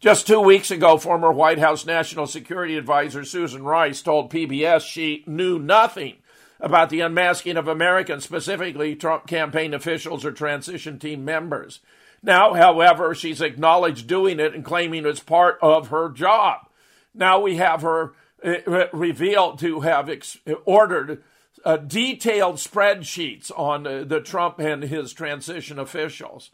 Just 0.00 0.28
two 0.28 0.40
weeks 0.40 0.70
ago, 0.70 0.96
former 0.96 1.32
White 1.32 1.58
House 1.58 1.84
National 1.84 2.28
Security 2.28 2.76
Advisor 2.76 3.24
Susan 3.24 3.64
Rice 3.64 4.00
told 4.00 4.30
PBS 4.30 4.82
she 4.82 5.24
knew 5.26 5.58
nothing 5.58 6.18
about 6.60 6.90
the 6.90 7.00
unmasking 7.00 7.56
of 7.56 7.68
Americans, 7.68 8.24
specifically 8.24 8.94
Trump 8.94 9.26
campaign 9.26 9.74
officials 9.74 10.24
or 10.24 10.32
transition 10.32 10.98
team 10.98 11.24
members. 11.24 11.80
Now, 12.22 12.54
however, 12.54 13.14
she's 13.14 13.40
acknowledged 13.40 14.06
doing 14.06 14.40
it 14.40 14.54
and 14.54 14.64
claiming 14.64 15.06
it's 15.06 15.20
part 15.20 15.58
of 15.62 15.88
her 15.88 16.08
job. 16.08 16.68
Now 17.14 17.40
we 17.40 17.56
have 17.56 17.82
her 17.82 18.12
uh, 18.44 18.86
revealed 18.92 19.58
to 19.60 19.80
have 19.80 20.08
ex- 20.08 20.38
ordered 20.64 21.22
uh, 21.64 21.76
detailed 21.76 22.56
spreadsheets 22.56 23.50
on 23.56 23.86
uh, 23.86 24.04
the 24.04 24.20
Trump 24.20 24.58
and 24.58 24.84
his 24.84 25.12
transition 25.12 25.78
officials. 25.78 26.50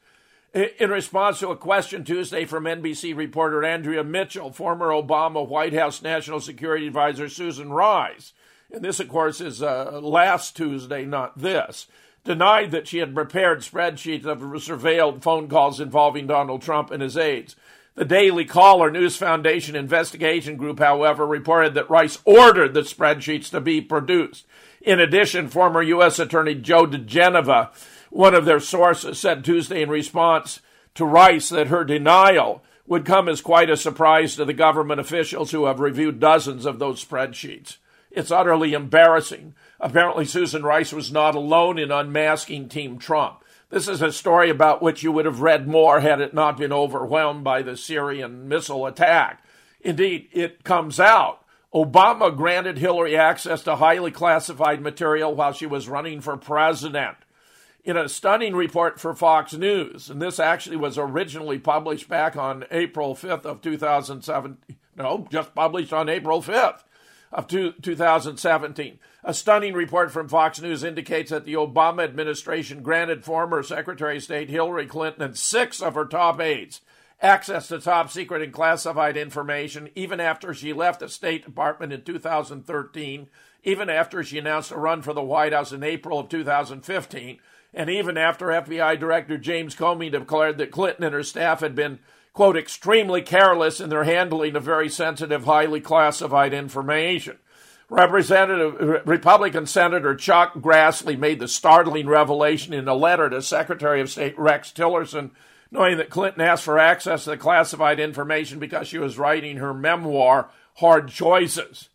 In 0.55 0.91
response 0.91 1.41
to 1.41 1.49
a 1.49 1.57
question 1.57 2.05
Tuesday 2.05 2.45
from 2.45 2.65
NBC 2.65 3.17
reporter 3.17 3.65
Andrea 3.65 4.05
Mitchell, 4.05 4.53
former 4.53 4.91
Obama 4.91 5.47
White 5.47 5.73
House 5.73 6.01
National 6.01 6.41
Security 6.41 6.87
Advisor 6.87 7.29
Susan 7.29 7.73
Rice, 7.73 8.33
and 8.75 8.85
this, 8.85 8.99
of 8.99 9.09
course, 9.09 9.41
is 9.41 9.63
uh, 9.63 10.01
last 10.03 10.57
Tuesday, 10.57 11.05
not 11.05 11.39
this, 11.39 11.87
denied 12.25 12.73
that 12.73 12.89
she 12.89 12.99
had 12.99 13.15
prepared 13.15 13.61
spreadsheets 13.61 14.25
of 14.25 14.41
surveilled 14.41 15.23
phone 15.23 15.49
calls 15.49 15.81
involving 15.81 16.27
Donald 16.27 16.63
Trump 16.63 16.91
and 16.91 17.03
his 17.03 17.17
aides. 17.17 17.55
The 17.95 18.05
Daily 18.05 18.45
Caller 18.45 18.91
News 18.91 19.17
Foundation 19.17 19.77
investigation 19.77 20.57
group, 20.57 20.81
however, 20.81 21.25
reported 21.25 21.75
that 21.75 21.89
Rice 21.89 22.19
ordered 22.25 22.75
the 22.75 22.81
spreadsheets 22.81 23.51
to 23.51 23.61
be 23.61 23.81
produced. 23.81 24.45
In 24.83 24.99
addition, 24.99 25.49
former 25.49 25.81
U.S. 25.81 26.19
Attorney 26.19 26.57
Joe 26.57 26.87
diGenova, 26.87 27.71
one 28.11 28.35
of 28.35 28.45
their 28.45 28.59
sources, 28.59 29.19
said 29.21 29.45
Tuesday 29.45 29.83
in 29.83 29.91
response 29.91 30.59
to 30.97 31.05
Rice 31.05 31.51
that 31.51 31.69
her 31.69 31.85
denial 31.85 32.65
would 32.87 33.05
come 33.05 33.29
as 33.29 33.41
quite 33.41 33.71
a 33.71 33.77
surprise 33.77 34.35
to 34.37 34.45
the 34.45 34.53
government 34.53 35.01
officials 35.01 35.53
who 35.53 35.67
have 35.67 35.79
reviewed 35.79 36.19
dozens 36.19 36.67
of 36.67 36.81
those 36.81 37.05
spreadsheets. 37.05 37.77
It's 38.15 38.31
utterly 38.31 38.75
embarrassing. 38.75 39.55
Apparently, 39.81 40.25
Susan 40.25 40.63
Rice 40.63 40.93
was 40.93 41.11
not 41.11 41.35
alone 41.35 41.81
in 41.81 41.91
unmasking 41.91 42.69
Team 42.69 42.97
Trump. 42.97 43.43
This 43.71 43.89
is 43.89 44.01
a 44.01 44.13
story 44.13 44.51
about 44.51 44.81
which 44.81 45.03
you 45.03 45.11
would 45.11 45.25
have 45.27 45.41
read 45.41 45.67
more 45.67 45.99
had 45.99 46.21
it 46.21 46.33
not 46.33 46.57
been 46.57 46.73
overwhelmed 46.73 47.43
by 47.43 47.61
the 47.63 47.77
Syrian 47.77 48.47
missile 48.47 48.87
attack. 48.87 49.45
Indeed, 49.81 50.29
it 50.31 50.63
comes 50.63 51.01
out. 51.01 51.45
Obama 51.75 52.35
granted 52.35 52.79
Hillary 52.79 53.17
access 53.17 53.65
to 53.65 53.77
highly 53.77 54.13
classified 54.13 54.81
material 54.81 55.35
while 55.35 55.53
she 55.53 55.67
was 55.67 55.89
running 55.89 56.21
for 56.21 56.37
president. 56.37 57.17
In 57.85 57.97
a 57.97 58.09
stunning 58.09 58.55
report 58.55 59.01
for 59.01 59.13
Fox 59.13 59.55
News, 59.55 60.09
and 60.09 60.23
this 60.23 60.39
actually 60.39 60.77
was 60.77 60.97
originally 60.97 61.59
published 61.59 62.09
back 62.09 62.37
on 62.37 62.65
April 62.71 63.17
5th 63.17 63.45
of 63.45 63.61
2007, 63.61 64.59
no, 64.97 65.27
just 65.33 65.53
published 65.57 65.93
on 65.93 66.09
April 66.09 66.41
5th 66.41 66.85
of 67.35 67.49
two, 67.49 67.73
2017. 67.83 68.99
A 69.25 69.35
stunning 69.35 69.75
report 69.75 70.13
from 70.13 70.29
Fox 70.29 70.61
News 70.61 70.85
indicates 70.85 71.31
that 71.31 71.45
the 71.45 71.55
Obama 71.55 72.05
administration 72.05 72.83
granted 72.83 73.25
former 73.25 73.63
Secretary 73.63 74.19
of 74.19 74.23
State 74.23 74.49
Hillary 74.49 74.87
Clinton 74.87 75.23
and 75.23 75.37
six 75.37 75.83
of 75.83 75.95
her 75.95 76.07
top 76.07 76.41
aides 76.41 76.81
access 77.21 77.69
to 77.69 77.81
top 77.81 78.11
secret 78.11 78.43
and 78.43 78.53
classified 78.53 79.17
information 79.17 79.89
even 79.95 80.21
after 80.21 80.53
she 80.53 80.73
left 80.73 81.01
the 81.01 81.09
State 81.09 81.45
Department 81.45 81.93
in 81.93 82.03
2013, 82.03 83.29
even 83.65 83.89
after 83.89 84.23
she 84.23 84.39
announced 84.39 84.71
a 84.71 84.77
run 84.77 85.03
for 85.03 85.13
the 85.13 85.23
White 85.23 85.53
House 85.53 85.73
in 85.73 85.83
April 85.83 86.19
of 86.19 86.29
2015, 86.29 87.39
and 87.73 87.91
even 87.91 88.17
after 88.17 88.47
FBI 88.47 89.01
Director 89.01 89.39
James 89.39 89.75
Comey 89.75 90.13
declared 90.13 90.59
that 90.59 90.71
Clinton 90.71 91.05
and 91.05 91.15
her 91.15 91.23
staff 91.23 91.61
had 91.61 91.75
been 91.75 91.99
quote, 92.35 92.57
extremely 92.57 93.23
careless 93.23 93.81
in 93.81 93.89
their 93.89 94.05
handling 94.05 94.57
of 94.57 94.63
very 94.65 94.89
sensitive, 94.89 95.45
highly 95.45 95.81
classified 95.81 96.53
information. 96.53 97.39
Representative 97.89 99.07
Republican 99.07 99.67
Senator 99.67 100.17
Chuck 100.17 100.55
Grassley 100.55 101.17
made 101.17 101.39
the 101.39 101.47
startling 101.47 102.09
revelation 102.09 102.73
in 102.75 102.89
a 102.89 102.95
letter 102.95 103.31
to 103.31 103.41
Secretary 103.41 104.01
of 104.01 104.11
State 104.11 104.37
Rex 104.39 104.73
Tillerson, 104.73 105.31
knowing 105.71 105.97
that 105.99 106.11
Clinton 106.11 106.41
asked 106.41 106.65
for 106.65 106.79
access 106.79 107.25
to 107.25 107.31
the 107.31 107.37
classified 107.37 108.01
information 108.01 108.59
because 108.59 108.89
she 108.89 108.99
was 108.99 109.19
writing 109.19 109.59
her 109.59 109.73
memoir, 109.73 110.51
Hard 110.77 111.09
Choices. 111.09 111.89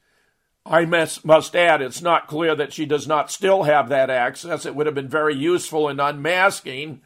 I 0.66 0.86
must 0.86 1.56
add, 1.56 1.82
it's 1.82 2.02
not 2.02 2.28
clear 2.28 2.56
that 2.56 2.72
she 2.72 2.86
does 2.86 3.08
not 3.08 3.32
still 3.32 3.64
have 3.64 3.90
that 3.90 4.10
access. 4.10 4.66
It 4.66 4.76
would 4.76 4.86
have 4.86 4.96
been 4.96 5.10
very 5.10 5.36
useful 5.36 5.90
in 5.90 6.00
unmasking 6.00 7.02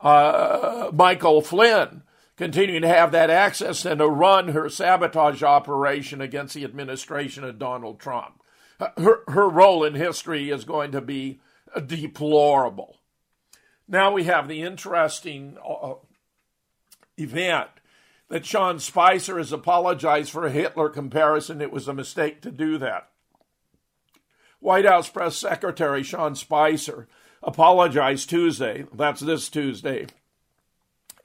uh, 0.00 0.90
Michael 0.92 1.42
Flynn 1.42 2.02
continuing 2.38 2.82
to 2.82 2.88
have 2.88 3.10
that 3.12 3.30
access 3.30 3.84
and 3.84 3.98
to 3.98 4.08
run 4.08 4.48
her 4.48 4.68
sabotage 4.68 5.42
operation 5.42 6.20
against 6.20 6.54
the 6.54 6.64
administration 6.64 7.42
of 7.42 7.58
Donald 7.58 7.98
Trump. 7.98 8.40
Her, 8.78 9.22
her 9.26 9.48
role 9.48 9.82
in 9.82 9.94
history 9.94 10.48
is 10.48 10.64
going 10.64 10.92
to 10.92 11.00
be 11.00 11.40
deplorable. 11.84 13.00
Now 13.88 14.12
we 14.12 14.24
have 14.24 14.46
the 14.46 14.62
interesting 14.62 15.58
uh, 15.68 15.94
event 17.16 17.70
that 18.28 18.46
Sean 18.46 18.78
Spicer 18.78 19.38
has 19.38 19.52
apologized 19.52 20.30
for 20.30 20.46
a 20.46 20.50
Hitler 20.50 20.90
comparison. 20.90 21.60
It 21.60 21.72
was 21.72 21.88
a 21.88 21.94
mistake 21.94 22.40
to 22.42 22.52
do 22.52 22.78
that. 22.78 23.08
White 24.60 24.84
House 24.84 25.08
Press 25.08 25.36
Secretary 25.36 26.04
Sean 26.04 26.36
Spicer 26.36 27.08
apologized 27.42 28.30
Tuesday, 28.30 28.86
that's 28.94 29.20
this 29.20 29.48
Tuesday, 29.48 30.06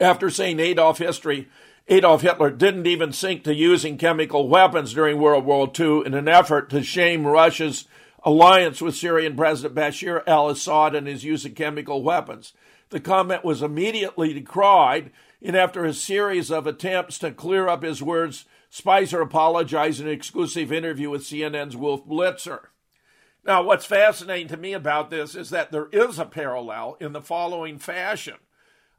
after 0.00 0.30
saying 0.30 0.60
Adolf 0.60 0.98
history, 0.98 1.48
Adolf 1.88 2.22
Hitler 2.22 2.50
didn't 2.50 2.86
even 2.86 3.12
sink 3.12 3.44
to 3.44 3.54
using 3.54 3.98
chemical 3.98 4.48
weapons 4.48 4.94
during 4.94 5.18
World 5.18 5.44
War 5.44 5.70
II 5.78 6.06
in 6.06 6.14
an 6.14 6.28
effort 6.28 6.70
to 6.70 6.82
shame 6.82 7.26
Russia's 7.26 7.86
alliance 8.22 8.80
with 8.80 8.96
Syrian 8.96 9.36
President 9.36 9.74
Bashar 9.74 10.22
al 10.26 10.48
Assad 10.48 10.94
and 10.94 11.06
his 11.06 11.24
use 11.24 11.44
of 11.44 11.54
chemical 11.54 12.02
weapons. 12.02 12.54
The 12.88 13.00
comment 13.00 13.44
was 13.44 13.62
immediately 13.62 14.32
decried, 14.32 15.10
and 15.42 15.54
after 15.54 15.84
a 15.84 15.92
series 15.92 16.50
of 16.50 16.66
attempts 16.66 17.18
to 17.18 17.32
clear 17.32 17.68
up 17.68 17.82
his 17.82 18.02
words, 18.02 18.46
Spicer 18.70 19.20
apologized 19.20 20.00
in 20.00 20.06
an 20.06 20.12
exclusive 20.12 20.72
interview 20.72 21.10
with 21.10 21.22
CNN's 21.22 21.76
Wolf 21.76 22.06
Blitzer. 22.06 22.66
Now, 23.44 23.62
what's 23.62 23.84
fascinating 23.84 24.48
to 24.48 24.56
me 24.56 24.72
about 24.72 25.10
this 25.10 25.34
is 25.34 25.50
that 25.50 25.70
there 25.70 25.88
is 25.92 26.18
a 26.18 26.24
parallel 26.24 26.96
in 26.98 27.12
the 27.12 27.20
following 27.20 27.78
fashion. 27.78 28.36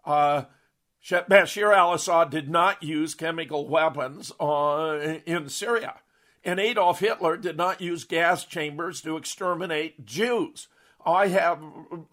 Uh, 0.06 0.44
Bashar 1.06 1.76
al 1.76 1.94
Assad 1.94 2.30
did 2.32 2.50
not 2.50 2.82
use 2.82 3.14
chemical 3.14 3.68
weapons 3.68 4.32
uh, 4.40 5.20
in 5.26 5.50
Syria. 5.50 6.00
And 6.44 6.60
Adolf 6.60 7.00
Hitler 7.00 7.38
did 7.38 7.58
not 7.58 7.82
use 7.82 8.04
gas 8.04 8.46
chambers 8.46 9.02
to 9.02 9.18
exterminate 9.18 10.06
Jews. 10.06 10.68
I 11.06 11.28
have 11.28 11.62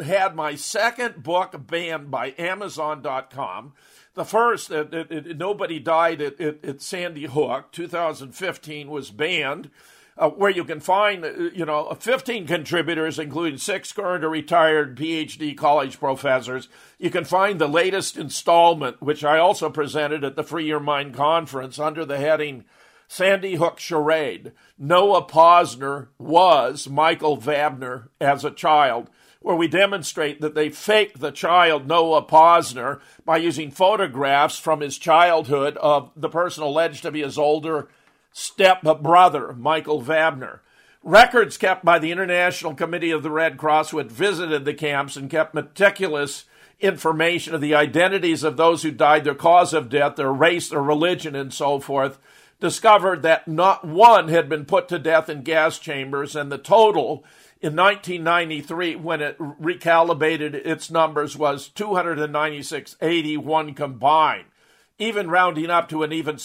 had 0.04 0.34
my 0.34 0.54
second 0.54 1.22
book 1.22 1.54
banned 1.66 2.10
by 2.10 2.34
Amazon.com. 2.38 3.72
The 4.14 4.24
first, 4.24 4.70
it, 4.70 4.92
it, 4.92 5.10
it, 5.10 5.38
nobody 5.38 5.78
died 5.78 6.20
at, 6.20 6.40
at 6.40 6.82
Sandy 6.82 7.24
Hook, 7.24 7.72
2015, 7.72 8.90
was 8.90 9.10
banned 9.10 9.70
uh, 10.16 10.28
where 10.28 10.50
you 10.50 10.64
can 10.64 10.80
find, 10.80 11.24
uh, 11.24 11.32
you 11.54 11.64
know, 11.64 11.92
15 11.94 12.46
contributors, 12.46 13.18
including 13.18 13.58
six 13.58 13.92
current 13.92 14.24
or 14.24 14.30
retired 14.30 14.96
PhD 14.96 15.56
college 15.56 15.98
professors. 15.98 16.68
You 16.98 17.10
can 17.10 17.24
find 17.24 17.58
the 17.58 17.68
latest 17.68 18.16
installment, 18.16 19.00
which 19.00 19.24
I 19.24 19.38
also 19.38 19.70
presented 19.70 20.24
at 20.24 20.36
the 20.36 20.44
Free 20.44 20.66
Your 20.66 20.80
Mind 20.80 21.14
conference 21.14 21.78
under 21.78 22.04
the 22.04 22.18
heading 22.18 22.64
Sandy 23.08 23.56
Hook 23.56 23.78
Charade. 23.78 24.52
Noah 24.78 25.26
Pozner 25.26 26.08
was 26.18 26.88
Michael 26.88 27.36
Vabner 27.36 28.08
as 28.20 28.44
a 28.44 28.50
child, 28.50 29.10
where 29.40 29.56
we 29.56 29.68
demonstrate 29.68 30.40
that 30.40 30.54
they 30.54 30.70
faked 30.70 31.20
the 31.20 31.30
child 31.30 31.86
Noah 31.86 32.24
Pozner 32.24 33.00
by 33.24 33.38
using 33.38 33.70
photographs 33.70 34.58
from 34.58 34.80
his 34.80 34.98
childhood 34.98 35.76
of 35.78 36.10
the 36.16 36.28
person 36.28 36.62
alleged 36.62 37.02
to 37.02 37.10
be 37.10 37.22
his 37.22 37.38
older 37.38 37.88
step 38.32 38.82
brother, 38.82 39.52
Michael 39.52 40.02
Vabner. 40.02 40.60
Records 41.02 41.56
kept 41.56 41.84
by 41.84 41.98
the 41.98 42.12
International 42.12 42.74
Committee 42.74 43.10
of 43.10 43.22
the 43.22 43.30
Red 43.30 43.58
Cross, 43.58 43.90
who 43.90 43.98
had 43.98 44.12
visited 44.12 44.64
the 44.64 44.74
camps 44.74 45.16
and 45.16 45.28
kept 45.28 45.54
meticulous 45.54 46.44
information 46.80 47.54
of 47.54 47.60
the 47.60 47.74
identities 47.74 48.44
of 48.44 48.56
those 48.56 48.82
who 48.82 48.90
died, 48.90 49.24
their 49.24 49.34
cause 49.34 49.72
of 49.72 49.88
death, 49.88 50.16
their 50.16 50.32
race, 50.32 50.68
their 50.68 50.82
religion, 50.82 51.34
and 51.34 51.52
so 51.52 51.80
forth, 51.80 52.18
discovered 52.60 53.22
that 53.22 53.48
not 53.48 53.84
one 53.84 54.28
had 54.28 54.48
been 54.48 54.64
put 54.64 54.88
to 54.88 54.98
death 54.98 55.28
in 55.28 55.42
gas 55.42 55.78
chambers, 55.78 56.36
and 56.36 56.50
the 56.50 56.58
total 56.58 57.24
in 57.60 57.76
1993, 57.76 58.96
when 58.96 59.20
it 59.20 59.38
recalibrated 59.38 60.54
its 60.54 60.90
numbers, 60.90 61.36
was 61.36 61.68
296, 61.68 62.96
81 63.00 63.74
combined, 63.74 64.46
even 64.98 65.30
rounding 65.30 65.70
up 65.70 65.88
to 65.88 66.02
an 66.02 66.12
even 66.12 66.38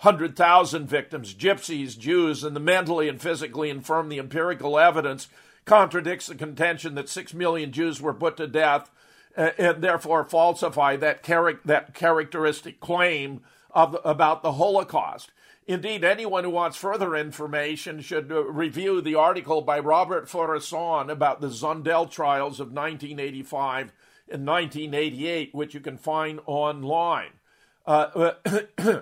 600,000 0.00 0.88
victims, 0.88 1.34
gypsies, 1.34 1.98
Jews, 1.98 2.42
and 2.42 2.56
the 2.56 2.60
mentally 2.60 3.06
and 3.06 3.20
physically 3.20 3.68
infirm. 3.68 4.08
The 4.08 4.18
empirical 4.18 4.78
evidence 4.78 5.28
contradicts 5.66 6.26
the 6.26 6.34
contention 6.34 6.94
that 6.94 7.10
6 7.10 7.34
million 7.34 7.70
Jews 7.70 8.00
were 8.00 8.14
put 8.14 8.38
to 8.38 8.46
death 8.46 8.90
uh, 9.36 9.50
and 9.58 9.82
therefore 9.82 10.24
falsify 10.24 10.96
that, 10.96 11.22
that 11.66 11.92
characteristic 11.92 12.80
claim 12.80 13.42
of, 13.72 13.94
about 14.02 14.42
the 14.42 14.52
Holocaust. 14.52 15.32
Indeed, 15.66 16.02
anyone 16.02 16.44
who 16.44 16.50
wants 16.50 16.78
further 16.78 17.14
information 17.14 18.00
should 18.00 18.32
uh, 18.32 18.42
review 18.44 19.02
the 19.02 19.16
article 19.16 19.60
by 19.60 19.80
Robert 19.80 20.28
Faurisson 20.28 21.10
about 21.10 21.42
the 21.42 21.48
Zundel 21.48 22.10
trials 22.10 22.58
of 22.58 22.68
1985 22.68 23.92
and 24.30 24.46
1988, 24.46 25.54
which 25.54 25.74
you 25.74 25.80
can 25.80 25.98
find 25.98 26.40
online. 26.46 27.32
Uh, 27.86 28.32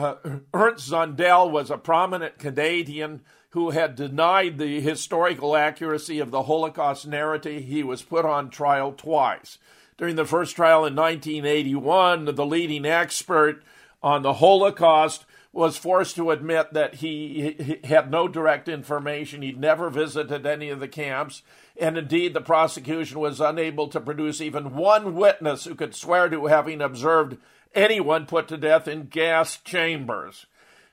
uh, 0.00 0.16
Ernst 0.54 0.90
Zundel 0.90 1.50
was 1.50 1.70
a 1.70 1.76
prominent 1.76 2.38
Canadian 2.38 3.20
who 3.50 3.70
had 3.70 3.96
denied 3.96 4.58
the 4.58 4.80
historical 4.80 5.56
accuracy 5.56 6.20
of 6.20 6.30
the 6.30 6.44
Holocaust 6.44 7.06
narrative. 7.06 7.64
He 7.64 7.82
was 7.82 8.02
put 8.02 8.24
on 8.24 8.48
trial 8.48 8.92
twice. 8.92 9.58
During 9.98 10.16
the 10.16 10.24
first 10.24 10.56
trial 10.56 10.86
in 10.86 10.96
1981, 10.96 12.24
the 12.24 12.46
leading 12.46 12.86
expert 12.86 13.62
on 14.02 14.22
the 14.22 14.34
Holocaust 14.34 15.26
was 15.52 15.76
forced 15.76 16.14
to 16.14 16.30
admit 16.30 16.72
that 16.72 16.96
he, 16.96 17.56
he, 17.58 17.86
had 17.86 18.10
no 18.10 18.28
direct 18.28 18.68
information. 18.68 19.42
He'd 19.42 19.58
never 19.58 19.90
visited 19.90 20.46
any 20.46 20.70
of 20.70 20.78
the 20.78 20.88
camps. 20.88 21.42
And 21.78 21.98
indeed, 21.98 22.34
the 22.34 22.40
prosecution 22.40 23.18
was 23.18 23.40
unable 23.40 23.88
to 23.88 24.00
produce 24.00 24.40
even 24.40 24.76
one 24.76 25.16
witness 25.16 25.64
who 25.64 25.74
could 25.74 25.94
swear 25.94 26.28
to 26.28 26.46
having 26.46 26.80
observed 26.80 27.36
anyone 27.74 28.26
put 28.26 28.48
to 28.48 28.56
death 28.56 28.88
in 28.88 29.06
gas 29.06 29.58
chambers. 29.58 30.46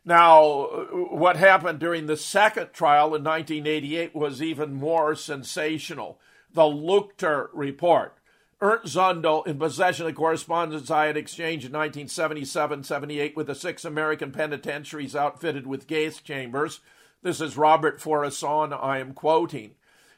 Now, 0.05 0.67
what 0.93 1.35
happened 1.35 1.79
during 1.79 2.05
the 2.05 2.15
second 2.15 2.71
trial 2.71 3.07
in 3.07 3.23
1988 3.23 4.15
was 4.15 4.41
even 4.41 4.73
more 4.73 5.15
sensational. 5.15 6.19
The 6.53 6.61
Leuchter 6.61 7.49
report. 7.53 8.17
Ernst 8.59 8.95
Zundel, 8.95 9.45
in 9.45 9.59
possession 9.59 10.07
of 10.07 10.15
correspondence 10.15 10.89
I 10.89 11.05
had 11.07 11.17
exchanged 11.17 11.65
in 11.65 11.73
1977 11.73 12.83
78 12.83 13.35
with 13.35 13.47
the 13.47 13.53
six 13.53 13.85
American 13.85 14.31
penitentiaries 14.31 15.15
outfitted 15.15 15.67
with 15.67 15.85
gas 15.85 16.21
chambers, 16.21 16.79
this 17.21 17.41
is 17.41 17.57
Robert 17.57 17.99
Faurisson 17.99 18.71
I 18.71 18.99
am 18.99 19.13
quoting, 19.13 19.71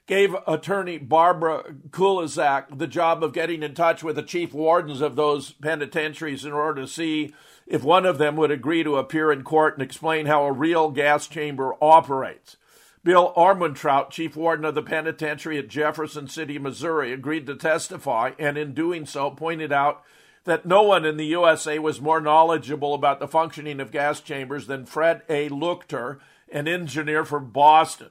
gave 0.10 0.36
attorney 0.48 0.98
Barbara 0.98 1.76
Kulaszka 1.92 2.76
the 2.76 2.88
job 2.88 3.24
of 3.24 3.32
getting 3.32 3.62
in 3.62 3.76
touch 3.76 4.04
with 4.04 4.16
the 4.16 4.24
chief 4.24 4.56
wardens 4.56 5.02
of 5.02 5.16
those 5.16 5.52
penitentiaries 5.52 6.46
in 6.46 6.52
order 6.52 6.82
to 6.82 6.88
see 6.88 7.32
if 7.68 7.84
one 7.84 8.08
of 8.08 8.18
them 8.18 8.36
would 8.36 8.50
agree 8.50 8.84
to 8.84 8.98
appear 8.98 9.32
in 9.32 9.44
court 9.44 9.76
and 9.76 9.84
explain 9.84 10.26
how 10.26 10.46
a 10.46 10.52
real 10.52 10.90
gas 10.90 11.28
chamber 11.28 11.76
operates. 11.80 12.58
Bill 13.04 13.32
Armentrout, 13.38 14.10
chief 14.10 14.36
warden 14.36 14.66
of 14.66 14.74
the 14.74 14.82
penitentiary 14.82 15.60
at 15.60 15.68
Jefferson 15.68 16.28
City, 16.28 16.58
Missouri, 16.58 17.14
agreed 17.14 17.46
to 17.46 17.56
testify 17.56 18.32
and 18.40 18.58
in 18.58 18.74
doing 18.74 19.06
so 19.06 19.30
pointed 19.30 19.72
out 19.72 20.02
that 20.46 20.66
no 20.66 20.82
one 20.82 21.06
in 21.06 21.18
the 21.18 21.26
USA 21.28 21.78
was 21.78 22.02
more 22.02 22.20
knowledgeable 22.20 22.96
about 22.96 23.20
the 23.20 23.28
functioning 23.28 23.80
of 23.80 23.92
gas 23.92 24.22
chambers 24.22 24.66
than 24.66 24.88
Fred 24.88 25.22
A. 25.30 25.50
Leuchter, 25.50 26.18
an 26.52 26.68
engineer 26.68 27.24
from 27.26 27.52
Boston. 27.52 28.10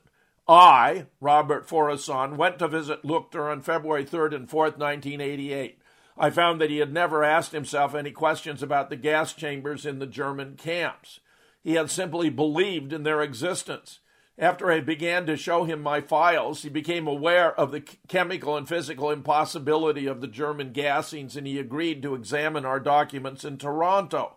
I, 0.49 1.07
Robert 1.21 1.69
Faurisson, 1.69 2.37
went 2.37 2.59
to 2.59 2.69
visit 2.69 3.03
Leuchter 3.03 3.53
on 3.53 3.61
February 3.61 4.05
3rd 4.05 4.35
and 4.35 4.49
4th, 4.49 4.79
1988. 4.79 5.79
I 6.17 6.31
found 6.31 6.61
that 6.61 6.71
he 6.71 6.79
had 6.79 6.93
never 6.93 7.23
asked 7.23 7.53
himself 7.53 7.95
any 7.95 8.11
questions 8.11 8.63
about 8.63 8.89
the 8.89 8.97
gas 8.97 9.35
chambers 9.35 9.85
in 9.85 9.99
the 9.99 10.07
German 10.07 10.57
camps. 10.57 11.21
He 11.63 11.75
had 11.75 11.91
simply 11.91 12.31
believed 12.31 12.93
in 12.93 13.03
their 13.03 13.21
existence. 13.21 14.01
After 14.39 14.71
I 14.71 14.81
began 14.81 15.27
to 15.27 15.37
show 15.37 15.65
him 15.65 15.83
my 15.83 16.01
files, 16.01 16.63
he 16.63 16.69
became 16.69 17.07
aware 17.07 17.53
of 17.59 17.73
the 17.73 17.83
chemical 18.09 18.57
and 18.57 18.69
physical 18.69 19.11
impossibility 19.11 20.07
of 20.07 20.21
the 20.21 20.29
German 20.29 20.73
gassings 20.73 21.37
and 21.37 21.47
he 21.47 21.59
agreed 21.59 22.03
to 22.03 22.15
examine 22.15 22.65
our 22.65 22.81
documents 22.81 23.45
in 23.45 23.59
Toronto. 23.59 24.37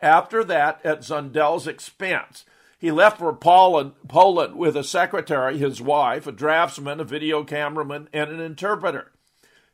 After 0.00 0.42
that, 0.44 0.80
at 0.84 1.00
Zundel's 1.00 1.66
expense, 1.66 2.44
he 2.80 2.90
left 2.90 3.18
for 3.18 3.34
Poland, 3.34 3.92
Poland 4.08 4.56
with 4.56 4.74
a 4.74 4.82
secretary, 4.82 5.58
his 5.58 5.82
wife, 5.82 6.26
a 6.26 6.32
draftsman, 6.32 6.98
a 6.98 7.04
video 7.04 7.44
cameraman, 7.44 8.08
and 8.10 8.30
an 8.30 8.40
interpreter. 8.40 9.12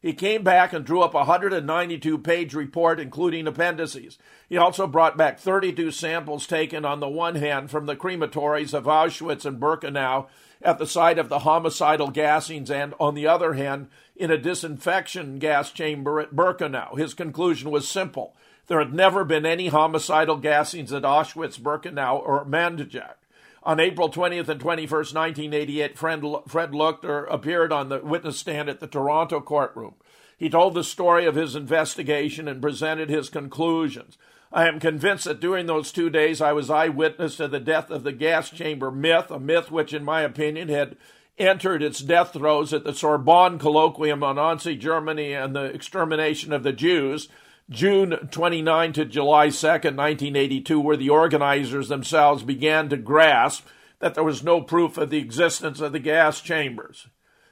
He 0.02 0.12
came 0.12 0.42
back 0.42 0.72
and 0.72 0.84
drew 0.84 1.02
up 1.02 1.14
a 1.14 1.18
192 1.18 2.18
page 2.18 2.52
report, 2.52 2.98
including 2.98 3.46
appendices. 3.46 4.18
He 4.48 4.56
also 4.56 4.88
brought 4.88 5.16
back 5.16 5.38
32 5.38 5.92
samples 5.92 6.46
taken 6.48 6.84
on 6.84 6.98
the 6.98 7.08
one 7.08 7.36
hand 7.36 7.70
from 7.70 7.86
the 7.86 7.96
crematories 7.96 8.74
of 8.74 8.84
Auschwitz 8.84 9.44
and 9.44 9.60
Birkenau 9.60 10.26
at 10.60 10.78
the 10.78 10.86
site 10.86 11.18
of 11.18 11.28
the 11.28 11.40
homicidal 11.40 12.10
gassings, 12.10 12.70
and 12.70 12.92
on 12.98 13.14
the 13.14 13.26
other 13.28 13.52
hand, 13.52 13.88
in 14.16 14.32
a 14.32 14.38
disinfection 14.38 15.38
gas 15.38 15.70
chamber 15.70 16.18
at 16.18 16.34
Birkenau. 16.34 16.98
His 16.98 17.14
conclusion 17.14 17.70
was 17.70 17.88
simple 17.88 18.34
there 18.66 18.78
had 18.78 18.92
never 18.92 19.24
been 19.24 19.46
any 19.46 19.68
homicidal 19.68 20.38
gassings 20.38 20.92
at 20.92 21.02
Auschwitz, 21.02 21.58
Birkenau, 21.58 22.20
or 22.20 22.44
Majdanek. 22.44 23.14
On 23.62 23.80
April 23.80 24.08
20th 24.08 24.48
and 24.48 24.60
21st, 24.60 25.14
1988, 25.14 25.98
Fred, 25.98 26.22
Fred 26.46 26.70
Leuchter 26.70 27.26
appeared 27.28 27.72
on 27.72 27.88
the 27.88 27.98
witness 27.98 28.38
stand 28.38 28.68
at 28.68 28.78
the 28.78 28.86
Toronto 28.86 29.40
courtroom. 29.40 29.94
He 30.38 30.48
told 30.48 30.74
the 30.74 30.84
story 30.84 31.26
of 31.26 31.34
his 31.34 31.56
investigation 31.56 32.46
and 32.46 32.62
presented 32.62 33.08
his 33.08 33.28
conclusions. 33.28 34.18
I 34.52 34.68
am 34.68 34.78
convinced 34.78 35.24
that 35.24 35.40
during 35.40 35.66
those 35.66 35.90
two 35.90 36.10
days 36.10 36.40
I 36.40 36.52
was 36.52 36.70
eyewitness 36.70 37.36
to 37.38 37.48
the 37.48 37.58
death 37.58 37.90
of 37.90 38.04
the 38.04 38.12
gas 38.12 38.50
chamber 38.50 38.90
myth, 38.90 39.30
a 39.30 39.40
myth 39.40 39.70
which, 39.70 39.92
in 39.92 40.04
my 40.04 40.22
opinion, 40.22 40.68
had 40.68 40.96
entered 41.38 41.82
its 41.82 42.00
death 42.00 42.32
throes 42.32 42.72
at 42.72 42.84
the 42.84 42.94
Sorbonne 42.94 43.58
colloquium 43.58 44.22
on 44.22 44.36
Nazi 44.36 44.76
Germany 44.76 45.32
and 45.32 45.54
the 45.54 45.64
extermination 45.64 46.52
of 46.52 46.62
the 46.62 46.72
Jews, 46.72 47.28
June 47.68 48.28
29 48.30 48.92
to 48.92 49.04
July 49.04 49.48
2, 49.48 49.66
1982, 49.66 50.78
where 50.78 50.96
the 50.96 51.10
organizers 51.10 51.88
themselves 51.88 52.44
began 52.44 52.88
to 52.88 52.96
grasp 52.96 53.66
that 53.98 54.14
there 54.14 54.22
was 54.22 54.44
no 54.44 54.60
proof 54.60 54.96
of 54.96 55.10
the 55.10 55.18
existence 55.18 55.80
of 55.80 55.90
the 55.90 55.98
gas 55.98 56.40
chambers. 56.40 57.08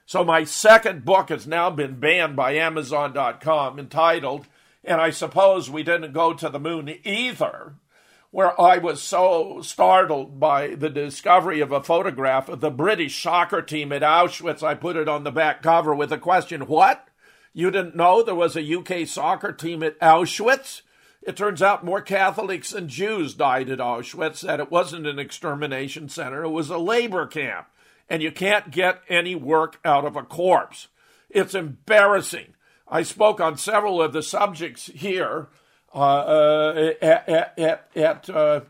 So 0.07 0.23
my 0.23 0.45
second 0.45 1.05
book 1.05 1.31
has 1.31 1.49
now 1.49 1.71
been 1.71 1.99
banned 1.99 2.37
by 2.37 2.53
Amazon.com, 2.53 3.79
entitled, 3.79 4.47
and 4.85 5.01
I 5.01 5.11
suppose 5.11 5.69
we 5.69 5.83
didn't 5.83 6.13
go 6.13 6.33
to 6.33 6.49
the 6.49 6.61
moon 6.61 6.95
either, 7.03 7.75
where 8.31 8.61
I 8.61 8.79
was 8.79 9.03
so 9.03 9.63
startled 9.63 10.39
by 10.39 10.77
the 10.77 10.91
discovery 10.91 11.61
of 11.61 11.73
a 11.73 11.83
photograph 11.83 12.49
of 12.49 12.61
the 12.61 12.71
British 12.71 13.21
soccer 13.21 13.63
team 13.63 13.91
at 13.91 14.03
Auschwitz, 14.03 14.63
I 14.63 14.75
put 14.75 14.97
it 14.97 15.09
on 15.09 15.25
the 15.25 15.33
back 15.33 15.61
cover 15.61 15.93
with 15.93 16.11
the 16.11 16.19
question, 16.19 16.69
What? 16.69 17.09
You 17.55 17.71
didn't 17.71 17.95
know 17.95 18.23
there 18.23 18.35
was 18.35 18.57
a 18.57 18.75
UK 18.75 19.07
soccer 19.07 19.53
team 19.53 19.85
at 19.85 19.99
Auschwitz? 20.01 20.83
It 21.23 21.37
turns 21.37 21.63
out 21.63 21.85
more 21.85 22.03
Catholics 22.03 22.71
than 22.71 22.89
Jews 22.89 23.33
died 23.33 23.71
at 23.71 23.79
Auschwitz, 23.79 24.41
that 24.41 24.61
it 24.61 24.73
wasn't 24.73 25.07
an 25.07 25.21
extermination 25.21 26.09
center, 26.09 26.43
it 26.43 26.51
was 26.51 26.69
a 26.69 26.79
labor 26.79 27.27
camp. 27.27 27.69
And 28.11 28.23
you 28.23 28.33
can't 28.33 28.71
get 28.71 29.01
any 29.09 29.35
work 29.35 29.79
out 29.85 30.05
of 30.05 30.17
a 30.17 30.23
corpse. 30.23 30.89
It's 31.31 31.55
embarrassing. 31.55 32.55
I 32.87 33.03
spoke 33.03 33.41
on 33.41 33.57
several 33.57 34.03
of 34.03 34.13
the 34.13 34.23
subjects 34.23 34.87
here 34.87 35.49
uh, 35.95 35.99
uh, 35.99 36.93
at, 37.01 37.59
at, 37.59 37.89
at 37.97 38.31
uh, 38.31 38.61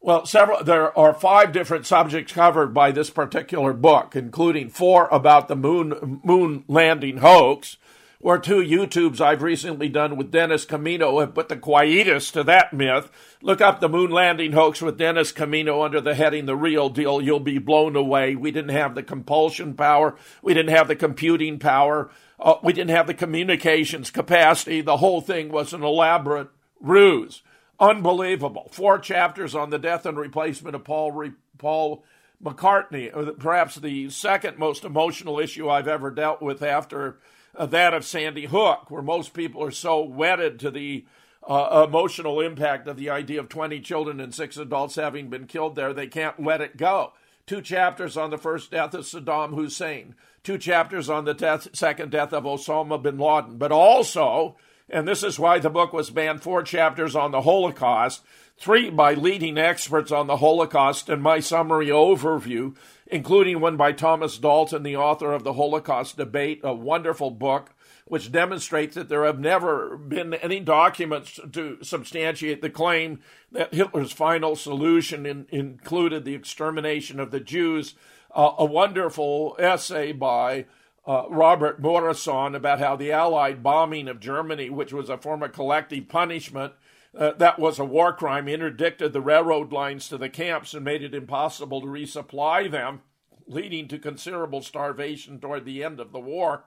well, 0.00 0.24
several. 0.24 0.64
There 0.64 0.96
are 0.98 1.12
five 1.12 1.52
different 1.52 1.86
subjects 1.86 2.32
covered 2.32 2.72
by 2.72 2.90
this 2.90 3.10
particular 3.10 3.74
book, 3.74 4.16
including 4.16 4.70
four 4.70 5.06
about 5.08 5.48
the 5.48 5.56
moon 5.56 6.20
moon 6.24 6.64
landing 6.68 7.18
hoax, 7.18 7.76
or 8.22 8.38
two 8.38 8.62
YouTubes 8.62 9.20
I've 9.20 9.42
recently 9.42 9.88
done 9.88 10.16
with 10.16 10.30
Dennis 10.30 10.66
Cimino 10.66 11.20
have 11.20 11.34
put 11.34 11.48
the 11.48 11.56
quietus 11.56 12.30
to 12.32 12.44
that 12.44 12.72
myth. 12.72 13.10
Look 13.40 13.62
up 13.62 13.80
the 13.80 13.88
moon 13.88 14.10
landing 14.10 14.52
hoax 14.52 14.82
with 14.82 14.98
Dennis 14.98 15.32
Cimino 15.32 15.82
under 15.84 16.00
the 16.00 16.14
heading 16.14 16.44
The 16.44 16.56
Real 16.56 16.90
Deal. 16.90 17.22
You'll 17.22 17.40
be 17.40 17.58
blown 17.58 17.96
away. 17.96 18.36
We 18.36 18.50
didn't 18.50 18.76
have 18.76 18.94
the 18.94 19.02
compulsion 19.02 19.74
power. 19.74 20.16
We 20.42 20.52
didn't 20.52 20.74
have 20.76 20.88
the 20.88 20.96
computing 20.96 21.58
power. 21.58 22.10
Uh, 22.38 22.56
we 22.62 22.74
didn't 22.74 22.90
have 22.90 23.06
the 23.06 23.14
communications 23.14 24.10
capacity. 24.10 24.82
The 24.82 24.98
whole 24.98 25.22
thing 25.22 25.50
was 25.50 25.72
an 25.72 25.82
elaborate 25.82 26.48
ruse. 26.78 27.42
Unbelievable. 27.78 28.68
Four 28.72 28.98
chapters 28.98 29.54
on 29.54 29.70
the 29.70 29.78
death 29.78 30.04
and 30.04 30.18
replacement 30.18 30.76
of 30.76 30.84
Paul, 30.84 31.12
Re- 31.12 31.32
Paul 31.56 32.04
McCartney, 32.42 33.38
perhaps 33.38 33.76
the 33.76 34.10
second 34.10 34.58
most 34.58 34.84
emotional 34.84 35.38
issue 35.38 35.70
I've 35.70 35.88
ever 35.88 36.10
dealt 36.10 36.42
with 36.42 36.62
after 36.62 37.18
that 37.58 37.94
of 37.94 38.04
Sandy 38.04 38.46
Hook, 38.46 38.90
where 38.90 39.02
most 39.02 39.34
people 39.34 39.62
are 39.64 39.70
so 39.70 40.02
wedded 40.02 40.58
to 40.60 40.70
the 40.70 41.04
uh, 41.46 41.84
emotional 41.88 42.40
impact 42.40 42.86
of 42.86 42.96
the 42.96 43.10
idea 43.10 43.40
of 43.40 43.48
20 43.48 43.80
children 43.80 44.20
and 44.20 44.34
six 44.34 44.56
adults 44.56 44.96
having 44.96 45.28
been 45.28 45.46
killed 45.46 45.74
there, 45.74 45.92
they 45.92 46.06
can't 46.06 46.42
let 46.42 46.60
it 46.60 46.76
go. 46.76 47.12
Two 47.46 47.62
chapters 47.62 48.16
on 48.16 48.30
the 48.30 48.38
first 48.38 48.70
death 48.70 48.94
of 48.94 49.04
Saddam 49.04 49.54
Hussein, 49.54 50.14
two 50.44 50.58
chapters 50.58 51.10
on 51.10 51.24
the 51.24 51.34
death, 51.34 51.68
second 51.72 52.10
death 52.10 52.32
of 52.32 52.44
Osama 52.44 53.02
bin 53.02 53.18
Laden, 53.18 53.58
but 53.58 53.72
also, 53.72 54.56
and 54.88 55.08
this 55.08 55.24
is 55.24 55.38
why 55.38 55.58
the 55.58 55.70
book 55.70 55.92
was 55.92 56.10
banned, 56.10 56.42
four 56.42 56.62
chapters 56.62 57.16
on 57.16 57.32
the 57.32 57.42
Holocaust, 57.42 58.22
three 58.56 58.90
by 58.90 59.14
leading 59.14 59.58
experts 59.58 60.12
on 60.12 60.26
the 60.26 60.36
Holocaust, 60.36 61.08
and 61.08 61.22
my 61.22 61.40
summary 61.40 61.88
overview, 61.88 62.76
including 63.10 63.60
one 63.60 63.76
by 63.76 63.92
Thomas 63.92 64.38
Dalton, 64.38 64.82
the 64.82 64.96
author 64.96 65.32
of 65.32 65.44
The 65.44 65.54
Holocaust 65.54 66.16
Debate, 66.16 66.60
a 66.62 66.74
wonderful 66.74 67.30
book 67.30 67.74
which 68.10 68.32
demonstrates 68.32 68.96
that 68.96 69.08
there 69.08 69.24
have 69.24 69.38
never 69.38 69.96
been 69.96 70.34
any 70.34 70.58
documents 70.58 71.38
to 71.52 71.78
substantiate 71.80 72.60
the 72.60 72.68
claim 72.68 73.20
that 73.52 73.72
Hitler's 73.72 74.10
final 74.10 74.56
solution 74.56 75.24
in, 75.24 75.46
included 75.50 76.24
the 76.24 76.34
extermination 76.34 77.20
of 77.20 77.30
the 77.30 77.38
Jews. 77.38 77.94
Uh, 78.34 78.52
a 78.58 78.64
wonderful 78.64 79.54
essay 79.60 80.10
by 80.10 80.66
uh, 81.06 81.24
Robert 81.30 81.80
Morisson 81.80 82.56
about 82.56 82.80
how 82.80 82.96
the 82.96 83.12
Allied 83.12 83.62
bombing 83.62 84.08
of 84.08 84.18
Germany, 84.18 84.70
which 84.70 84.92
was 84.92 85.08
a 85.08 85.16
form 85.16 85.44
of 85.44 85.52
collective 85.52 86.08
punishment, 86.08 86.72
uh, 87.16 87.32
that 87.32 87.58
was 87.58 87.78
a 87.78 87.84
war 87.84 88.12
crime, 88.12 88.48
interdicted 88.48 89.12
the 89.12 89.20
railroad 89.20 89.72
lines 89.72 90.08
to 90.08 90.18
the 90.18 90.28
camps 90.28 90.74
and 90.74 90.84
made 90.84 91.02
it 91.02 91.14
impossible 91.14 91.80
to 91.80 91.86
resupply 91.86 92.70
them, 92.70 93.02
leading 93.46 93.88
to 93.88 93.98
considerable 93.98 94.62
starvation 94.62 95.40
toward 95.40 95.64
the 95.64 95.82
end 95.82 96.00
of 96.00 96.12
the 96.12 96.20
war 96.20 96.64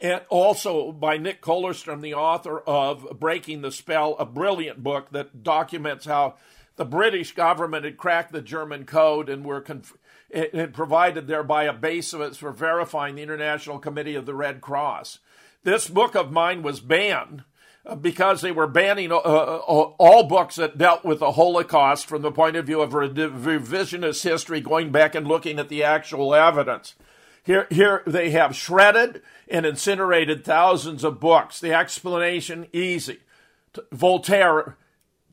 and 0.00 0.20
also 0.28 0.92
by 0.92 1.16
Nick 1.16 1.40
Kollerstrom, 1.40 2.00
the 2.02 2.14
author 2.14 2.60
of 2.60 3.18
Breaking 3.18 3.62
the 3.62 3.72
Spell, 3.72 4.16
a 4.18 4.26
brilliant 4.26 4.82
book 4.82 5.10
that 5.12 5.42
documents 5.42 6.04
how 6.04 6.34
the 6.76 6.84
British 6.84 7.32
government 7.32 7.84
had 7.84 7.96
cracked 7.96 8.32
the 8.32 8.42
German 8.42 8.84
code 8.84 9.28
and 9.28 9.44
were 9.44 9.60
conf- 9.60 9.96
it 10.30 10.72
provided 10.72 11.28
thereby 11.28 11.64
a 11.64 11.72
basis 11.72 12.36
for 12.36 12.50
verifying 12.50 13.14
the 13.14 13.22
International 13.22 13.78
Committee 13.78 14.16
of 14.16 14.26
the 14.26 14.34
Red 14.34 14.60
Cross. 14.60 15.20
This 15.62 15.88
book 15.88 16.16
of 16.16 16.32
mine 16.32 16.62
was 16.62 16.80
banned 16.80 17.44
because 18.00 18.40
they 18.40 18.52
were 18.52 18.66
banning 18.66 19.12
uh, 19.12 19.16
uh, 19.16 19.58
all 19.98 20.24
books 20.24 20.56
that 20.56 20.78
dealt 20.78 21.04
with 21.04 21.18
the 21.18 21.32
Holocaust 21.32 22.06
from 22.06 22.22
the 22.22 22.32
point 22.32 22.56
of 22.56 22.66
view 22.66 22.80
of 22.80 22.92
revisionist 22.92 24.22
history, 24.22 24.60
going 24.60 24.90
back 24.90 25.14
and 25.14 25.26
looking 25.26 25.58
at 25.58 25.68
the 25.68 25.82
actual 25.82 26.34
evidence. 26.34 26.94
Here, 27.42 27.66
here 27.70 28.02
they 28.06 28.30
have 28.30 28.56
shredded 28.56 29.20
and 29.48 29.66
incinerated 29.66 30.44
thousands 30.44 31.04
of 31.04 31.20
books. 31.20 31.60
The 31.60 31.74
explanation 31.74 32.68
easy. 32.72 33.18
Voltaire 33.92 34.76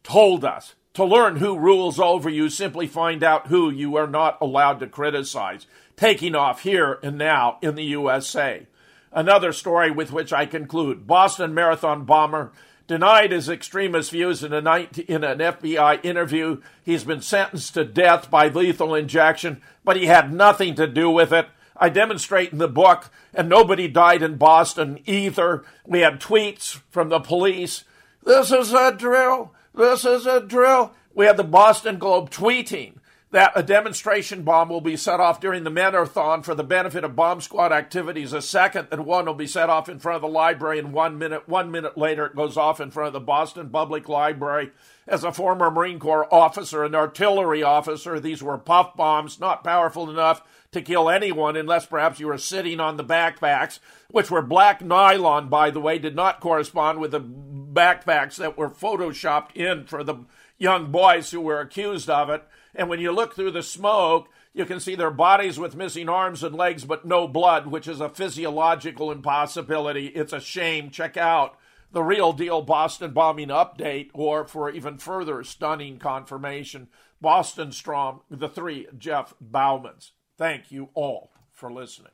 told 0.03 0.43
us 0.43 0.75
to 0.93 1.05
learn 1.05 1.37
who 1.37 1.57
rules 1.57 1.99
over 1.99 2.29
you, 2.29 2.49
simply 2.49 2.85
find 2.85 3.23
out 3.23 3.47
who 3.47 3.69
you 3.69 3.95
are 3.95 4.07
not 4.07 4.37
allowed 4.41 4.81
to 4.81 4.87
criticize. 4.87 5.67
Taking 5.95 6.35
off 6.35 6.63
here 6.63 6.99
and 7.01 7.17
now 7.17 7.59
in 7.61 7.75
the 7.75 7.83
USA. 7.83 8.67
Another 9.13 9.51
story 9.51 9.91
with 9.91 10.11
which 10.11 10.31
I 10.31 10.45
conclude 10.45 11.05
Boston 11.05 11.53
Marathon 11.53 12.05
bomber 12.05 12.51
denied 12.87 13.31
his 13.31 13.49
extremist 13.49 14.11
views 14.11 14.43
in, 14.43 14.53
a 14.53 14.61
night, 14.61 14.97
in 14.99 15.23
an 15.23 15.39
FBI 15.39 16.03
interview. 16.03 16.61
He's 16.83 17.03
been 17.03 17.21
sentenced 17.21 17.73
to 17.73 17.85
death 17.85 18.29
by 18.29 18.47
lethal 18.47 18.95
injection, 18.95 19.61
but 19.83 19.97
he 19.97 20.07
had 20.07 20.33
nothing 20.33 20.75
to 20.75 20.87
do 20.87 21.09
with 21.09 21.31
it. 21.31 21.47
I 21.75 21.89
demonstrate 21.89 22.51
in 22.51 22.57
the 22.57 22.67
book, 22.67 23.09
and 23.33 23.49
nobody 23.49 23.87
died 23.87 24.21
in 24.21 24.37
Boston 24.37 24.99
either. 25.05 25.63
We 25.85 25.99
had 25.99 26.21
tweets 26.21 26.79
from 26.89 27.09
the 27.09 27.19
police. 27.19 27.85
This 28.23 28.51
is 28.51 28.73
a 28.73 28.93
drill. 28.93 29.53
This 29.73 30.05
is 30.05 30.25
a 30.25 30.41
drill. 30.41 30.93
We 31.13 31.25
had 31.25 31.37
the 31.37 31.43
Boston 31.43 31.97
Globe 31.97 32.29
tweeting 32.29 32.95
that 33.31 33.53
a 33.55 33.63
demonstration 33.63 34.43
bomb 34.43 34.67
will 34.67 34.81
be 34.81 34.97
set 34.97 35.21
off 35.21 35.39
during 35.39 35.63
the 35.63 35.69
marathon 35.69 36.43
for 36.43 36.53
the 36.53 36.63
benefit 36.63 37.05
of 37.05 37.15
bomb 37.15 37.39
squad 37.39 37.71
activities. 37.71 38.33
A 38.33 38.41
second 38.41 38.89
and 38.91 39.05
one 39.05 39.25
will 39.25 39.33
be 39.33 39.47
set 39.47 39.69
off 39.69 39.87
in 39.87 39.99
front 39.99 40.17
of 40.17 40.21
the 40.21 40.27
library, 40.27 40.79
and 40.79 40.93
one 40.93 41.17
minute 41.17 41.47
one 41.47 41.71
minute 41.71 41.97
later 41.97 42.25
it 42.25 42.35
goes 42.35 42.57
off 42.57 42.81
in 42.81 42.91
front 42.91 43.07
of 43.07 43.13
the 43.13 43.21
Boston 43.21 43.69
Public 43.69 44.09
Library. 44.09 44.71
As 45.07 45.23
a 45.23 45.31
former 45.31 45.71
Marine 45.71 45.97
Corps 45.97 46.31
officer 46.33 46.83
and 46.83 46.93
artillery 46.93 47.63
officer, 47.63 48.19
these 48.19 48.43
were 48.43 48.57
puff 48.57 48.95
bombs, 48.95 49.39
not 49.39 49.63
powerful 49.63 50.09
enough 50.09 50.43
to 50.73 50.81
kill 50.81 51.09
anyone 51.09 51.55
unless 51.55 51.85
perhaps 51.85 52.19
you 52.19 52.27
were 52.27 52.37
sitting 52.37 52.79
on 52.79 52.97
the 52.97 53.03
backpacks, 53.03 53.79
which 54.09 54.29
were 54.29 54.41
black 54.41 54.81
nylon, 54.81 55.49
by 55.49 55.71
the 55.71 55.81
way, 55.81 55.97
did 55.99 56.15
not 56.15 56.39
correspond 56.39 56.99
with 56.99 57.11
the 57.11 57.21
backpacks 57.21 58.35
that 58.35 58.57
were 58.57 58.69
photoshopped 58.69 59.55
in 59.55 59.85
for 59.85 60.03
the 60.03 60.15
young 60.57 60.91
boys 60.91 61.31
who 61.31 61.41
were 61.41 61.59
accused 61.59 62.09
of 62.09 62.29
it. 62.29 62.43
And 62.75 62.89
when 62.89 62.99
you 62.99 63.11
look 63.11 63.35
through 63.35 63.51
the 63.51 63.63
smoke, 63.63 64.29
you 64.53 64.65
can 64.65 64.79
see 64.79 64.95
their 64.95 65.11
bodies 65.11 65.59
with 65.59 65.75
missing 65.75 66.09
arms 66.09 66.43
and 66.43 66.55
legs 66.55 66.83
but 66.85 67.05
no 67.05 67.27
blood, 67.27 67.67
which 67.67 67.87
is 67.87 68.01
a 68.01 68.09
physiological 68.09 69.11
impossibility. 69.11 70.07
It's 70.07 70.33
a 70.33 70.39
shame. 70.39 70.89
Check 70.89 71.17
out 71.17 71.57
the 71.91 72.03
real 72.03 72.33
deal 72.33 72.61
Boston 72.61 73.11
bombing 73.11 73.49
update, 73.49 74.09
or 74.13 74.45
for 74.45 74.69
even 74.69 74.97
further 74.97 75.43
stunning 75.43 75.99
confirmation, 75.99 76.87
Boston 77.19 77.71
Strong, 77.71 78.21
the 78.29 78.49
three 78.49 78.87
Jeff 78.97 79.33
Baumans. 79.43 80.11
Thank 80.37 80.71
you 80.71 80.89
all 80.93 81.31
for 81.51 81.71
listening. 81.71 82.11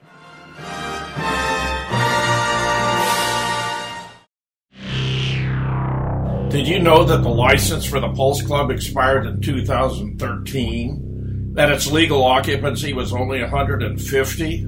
Did 6.58 6.68
you 6.68 6.80
know 6.80 7.04
that 7.04 7.22
the 7.22 7.30
license 7.30 7.86
for 7.86 8.00
the 8.00 8.12
Pulse 8.14 8.42
Club 8.42 8.72
expired 8.72 9.28
in 9.28 9.42
2013? 9.42 11.54
That 11.54 11.72
its 11.72 11.92
legal 11.92 12.24
occupancy 12.24 12.94
was 12.94 13.14
only 13.14 13.42
150? 13.42 14.66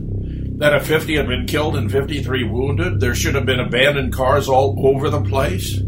That 0.57 0.75
if 0.75 0.85
50 0.85 1.15
had 1.15 1.27
been 1.27 1.47
killed 1.47 1.75
and 1.75 1.91
53 1.91 2.43
wounded, 2.43 2.99
there 2.99 3.15
should 3.15 3.33
have 3.33 3.47
been 3.47 3.59
abandoned 3.59 4.13
cars 4.13 4.47
all 4.47 4.79
over 4.85 5.09
the 5.09 5.23
place? 5.23 5.79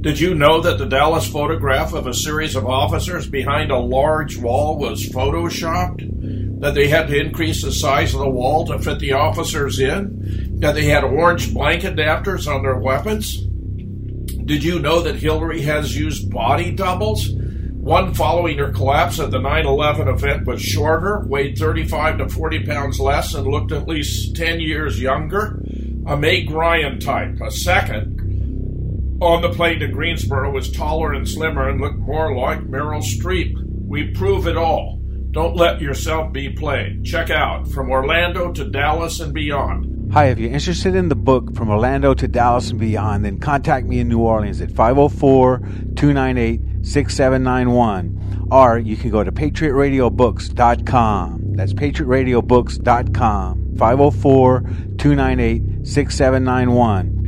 Did 0.00 0.18
you 0.18 0.34
know 0.34 0.62
that 0.62 0.78
the 0.78 0.86
Dallas 0.86 1.28
photograph 1.28 1.92
of 1.92 2.06
a 2.06 2.14
series 2.14 2.56
of 2.56 2.64
officers 2.64 3.28
behind 3.28 3.70
a 3.70 3.76
large 3.76 4.38
wall 4.38 4.78
was 4.78 5.10
photoshopped? 5.10 6.60
That 6.60 6.74
they 6.74 6.88
had 6.88 7.08
to 7.08 7.20
increase 7.20 7.62
the 7.62 7.70
size 7.70 8.14
of 8.14 8.20
the 8.20 8.30
wall 8.30 8.64
to 8.68 8.78
fit 8.78 8.98
the 8.98 9.12
officers 9.12 9.78
in? 9.78 10.58
That 10.60 10.74
they 10.74 10.86
had 10.86 11.04
orange 11.04 11.52
blank 11.52 11.82
adapters 11.82 12.50
on 12.50 12.62
their 12.62 12.78
weapons? 12.78 13.46
Did 14.26 14.62
you 14.62 14.78
know 14.78 15.00
that 15.00 15.16
Hillary 15.16 15.62
has 15.62 15.96
used 15.96 16.30
body 16.30 16.70
doubles? 16.70 17.30
One 17.30 18.14
following 18.14 18.58
her 18.58 18.72
collapse 18.72 19.20
at 19.20 19.30
the 19.30 19.38
9 19.38 19.66
11 19.66 20.08
event 20.08 20.46
was 20.46 20.62
shorter, 20.62 21.24
weighed 21.26 21.58
35 21.58 22.18
to 22.18 22.28
40 22.28 22.64
pounds 22.64 23.00
less, 23.00 23.34
and 23.34 23.46
looked 23.46 23.72
at 23.72 23.88
least 23.88 24.36
10 24.36 24.60
years 24.60 25.00
younger. 25.00 25.62
A 26.06 26.16
Meg 26.16 26.50
Ryan 26.50 26.98
type. 26.98 27.40
A 27.40 27.50
second 27.50 29.18
on 29.20 29.42
the 29.42 29.50
plane 29.50 29.80
to 29.80 29.88
Greensboro 29.88 30.50
was 30.50 30.70
taller 30.70 31.12
and 31.12 31.28
slimmer 31.28 31.68
and 31.68 31.80
looked 31.80 31.98
more 31.98 32.36
like 32.36 32.60
Meryl 32.60 33.02
Streep. 33.02 33.54
We 33.86 34.12
prove 34.12 34.46
it 34.46 34.56
all. 34.56 35.00
Don't 35.30 35.56
let 35.56 35.80
yourself 35.80 36.32
be 36.32 36.50
played. 36.50 37.04
Check 37.04 37.30
out 37.30 37.68
From 37.68 37.90
Orlando 37.90 38.52
to 38.52 38.64
Dallas 38.64 39.20
and 39.20 39.34
Beyond 39.34 39.93
Hi, 40.12 40.26
if 40.26 40.38
you're 40.38 40.52
interested 40.52 40.94
in 40.94 41.08
the 41.08 41.16
book 41.16 41.56
From 41.56 41.70
Orlando 41.70 42.14
to 42.14 42.28
Dallas 42.28 42.70
and 42.70 42.78
Beyond, 42.78 43.24
then 43.24 43.40
contact 43.40 43.86
me 43.86 43.98
in 43.98 44.08
New 44.08 44.20
Orleans 44.20 44.60
at 44.60 44.70
504 44.70 45.58
298 45.96 46.86
6791. 46.86 48.46
Or 48.50 48.78
you 48.78 48.96
can 48.96 49.10
go 49.10 49.24
to 49.24 49.32
patriotradiobooks.com. 49.32 51.54
That's 51.54 51.72
patriotradiobooks.com. 51.72 53.76
504 53.76 54.60
298 54.98 55.86
6791 55.86 57.23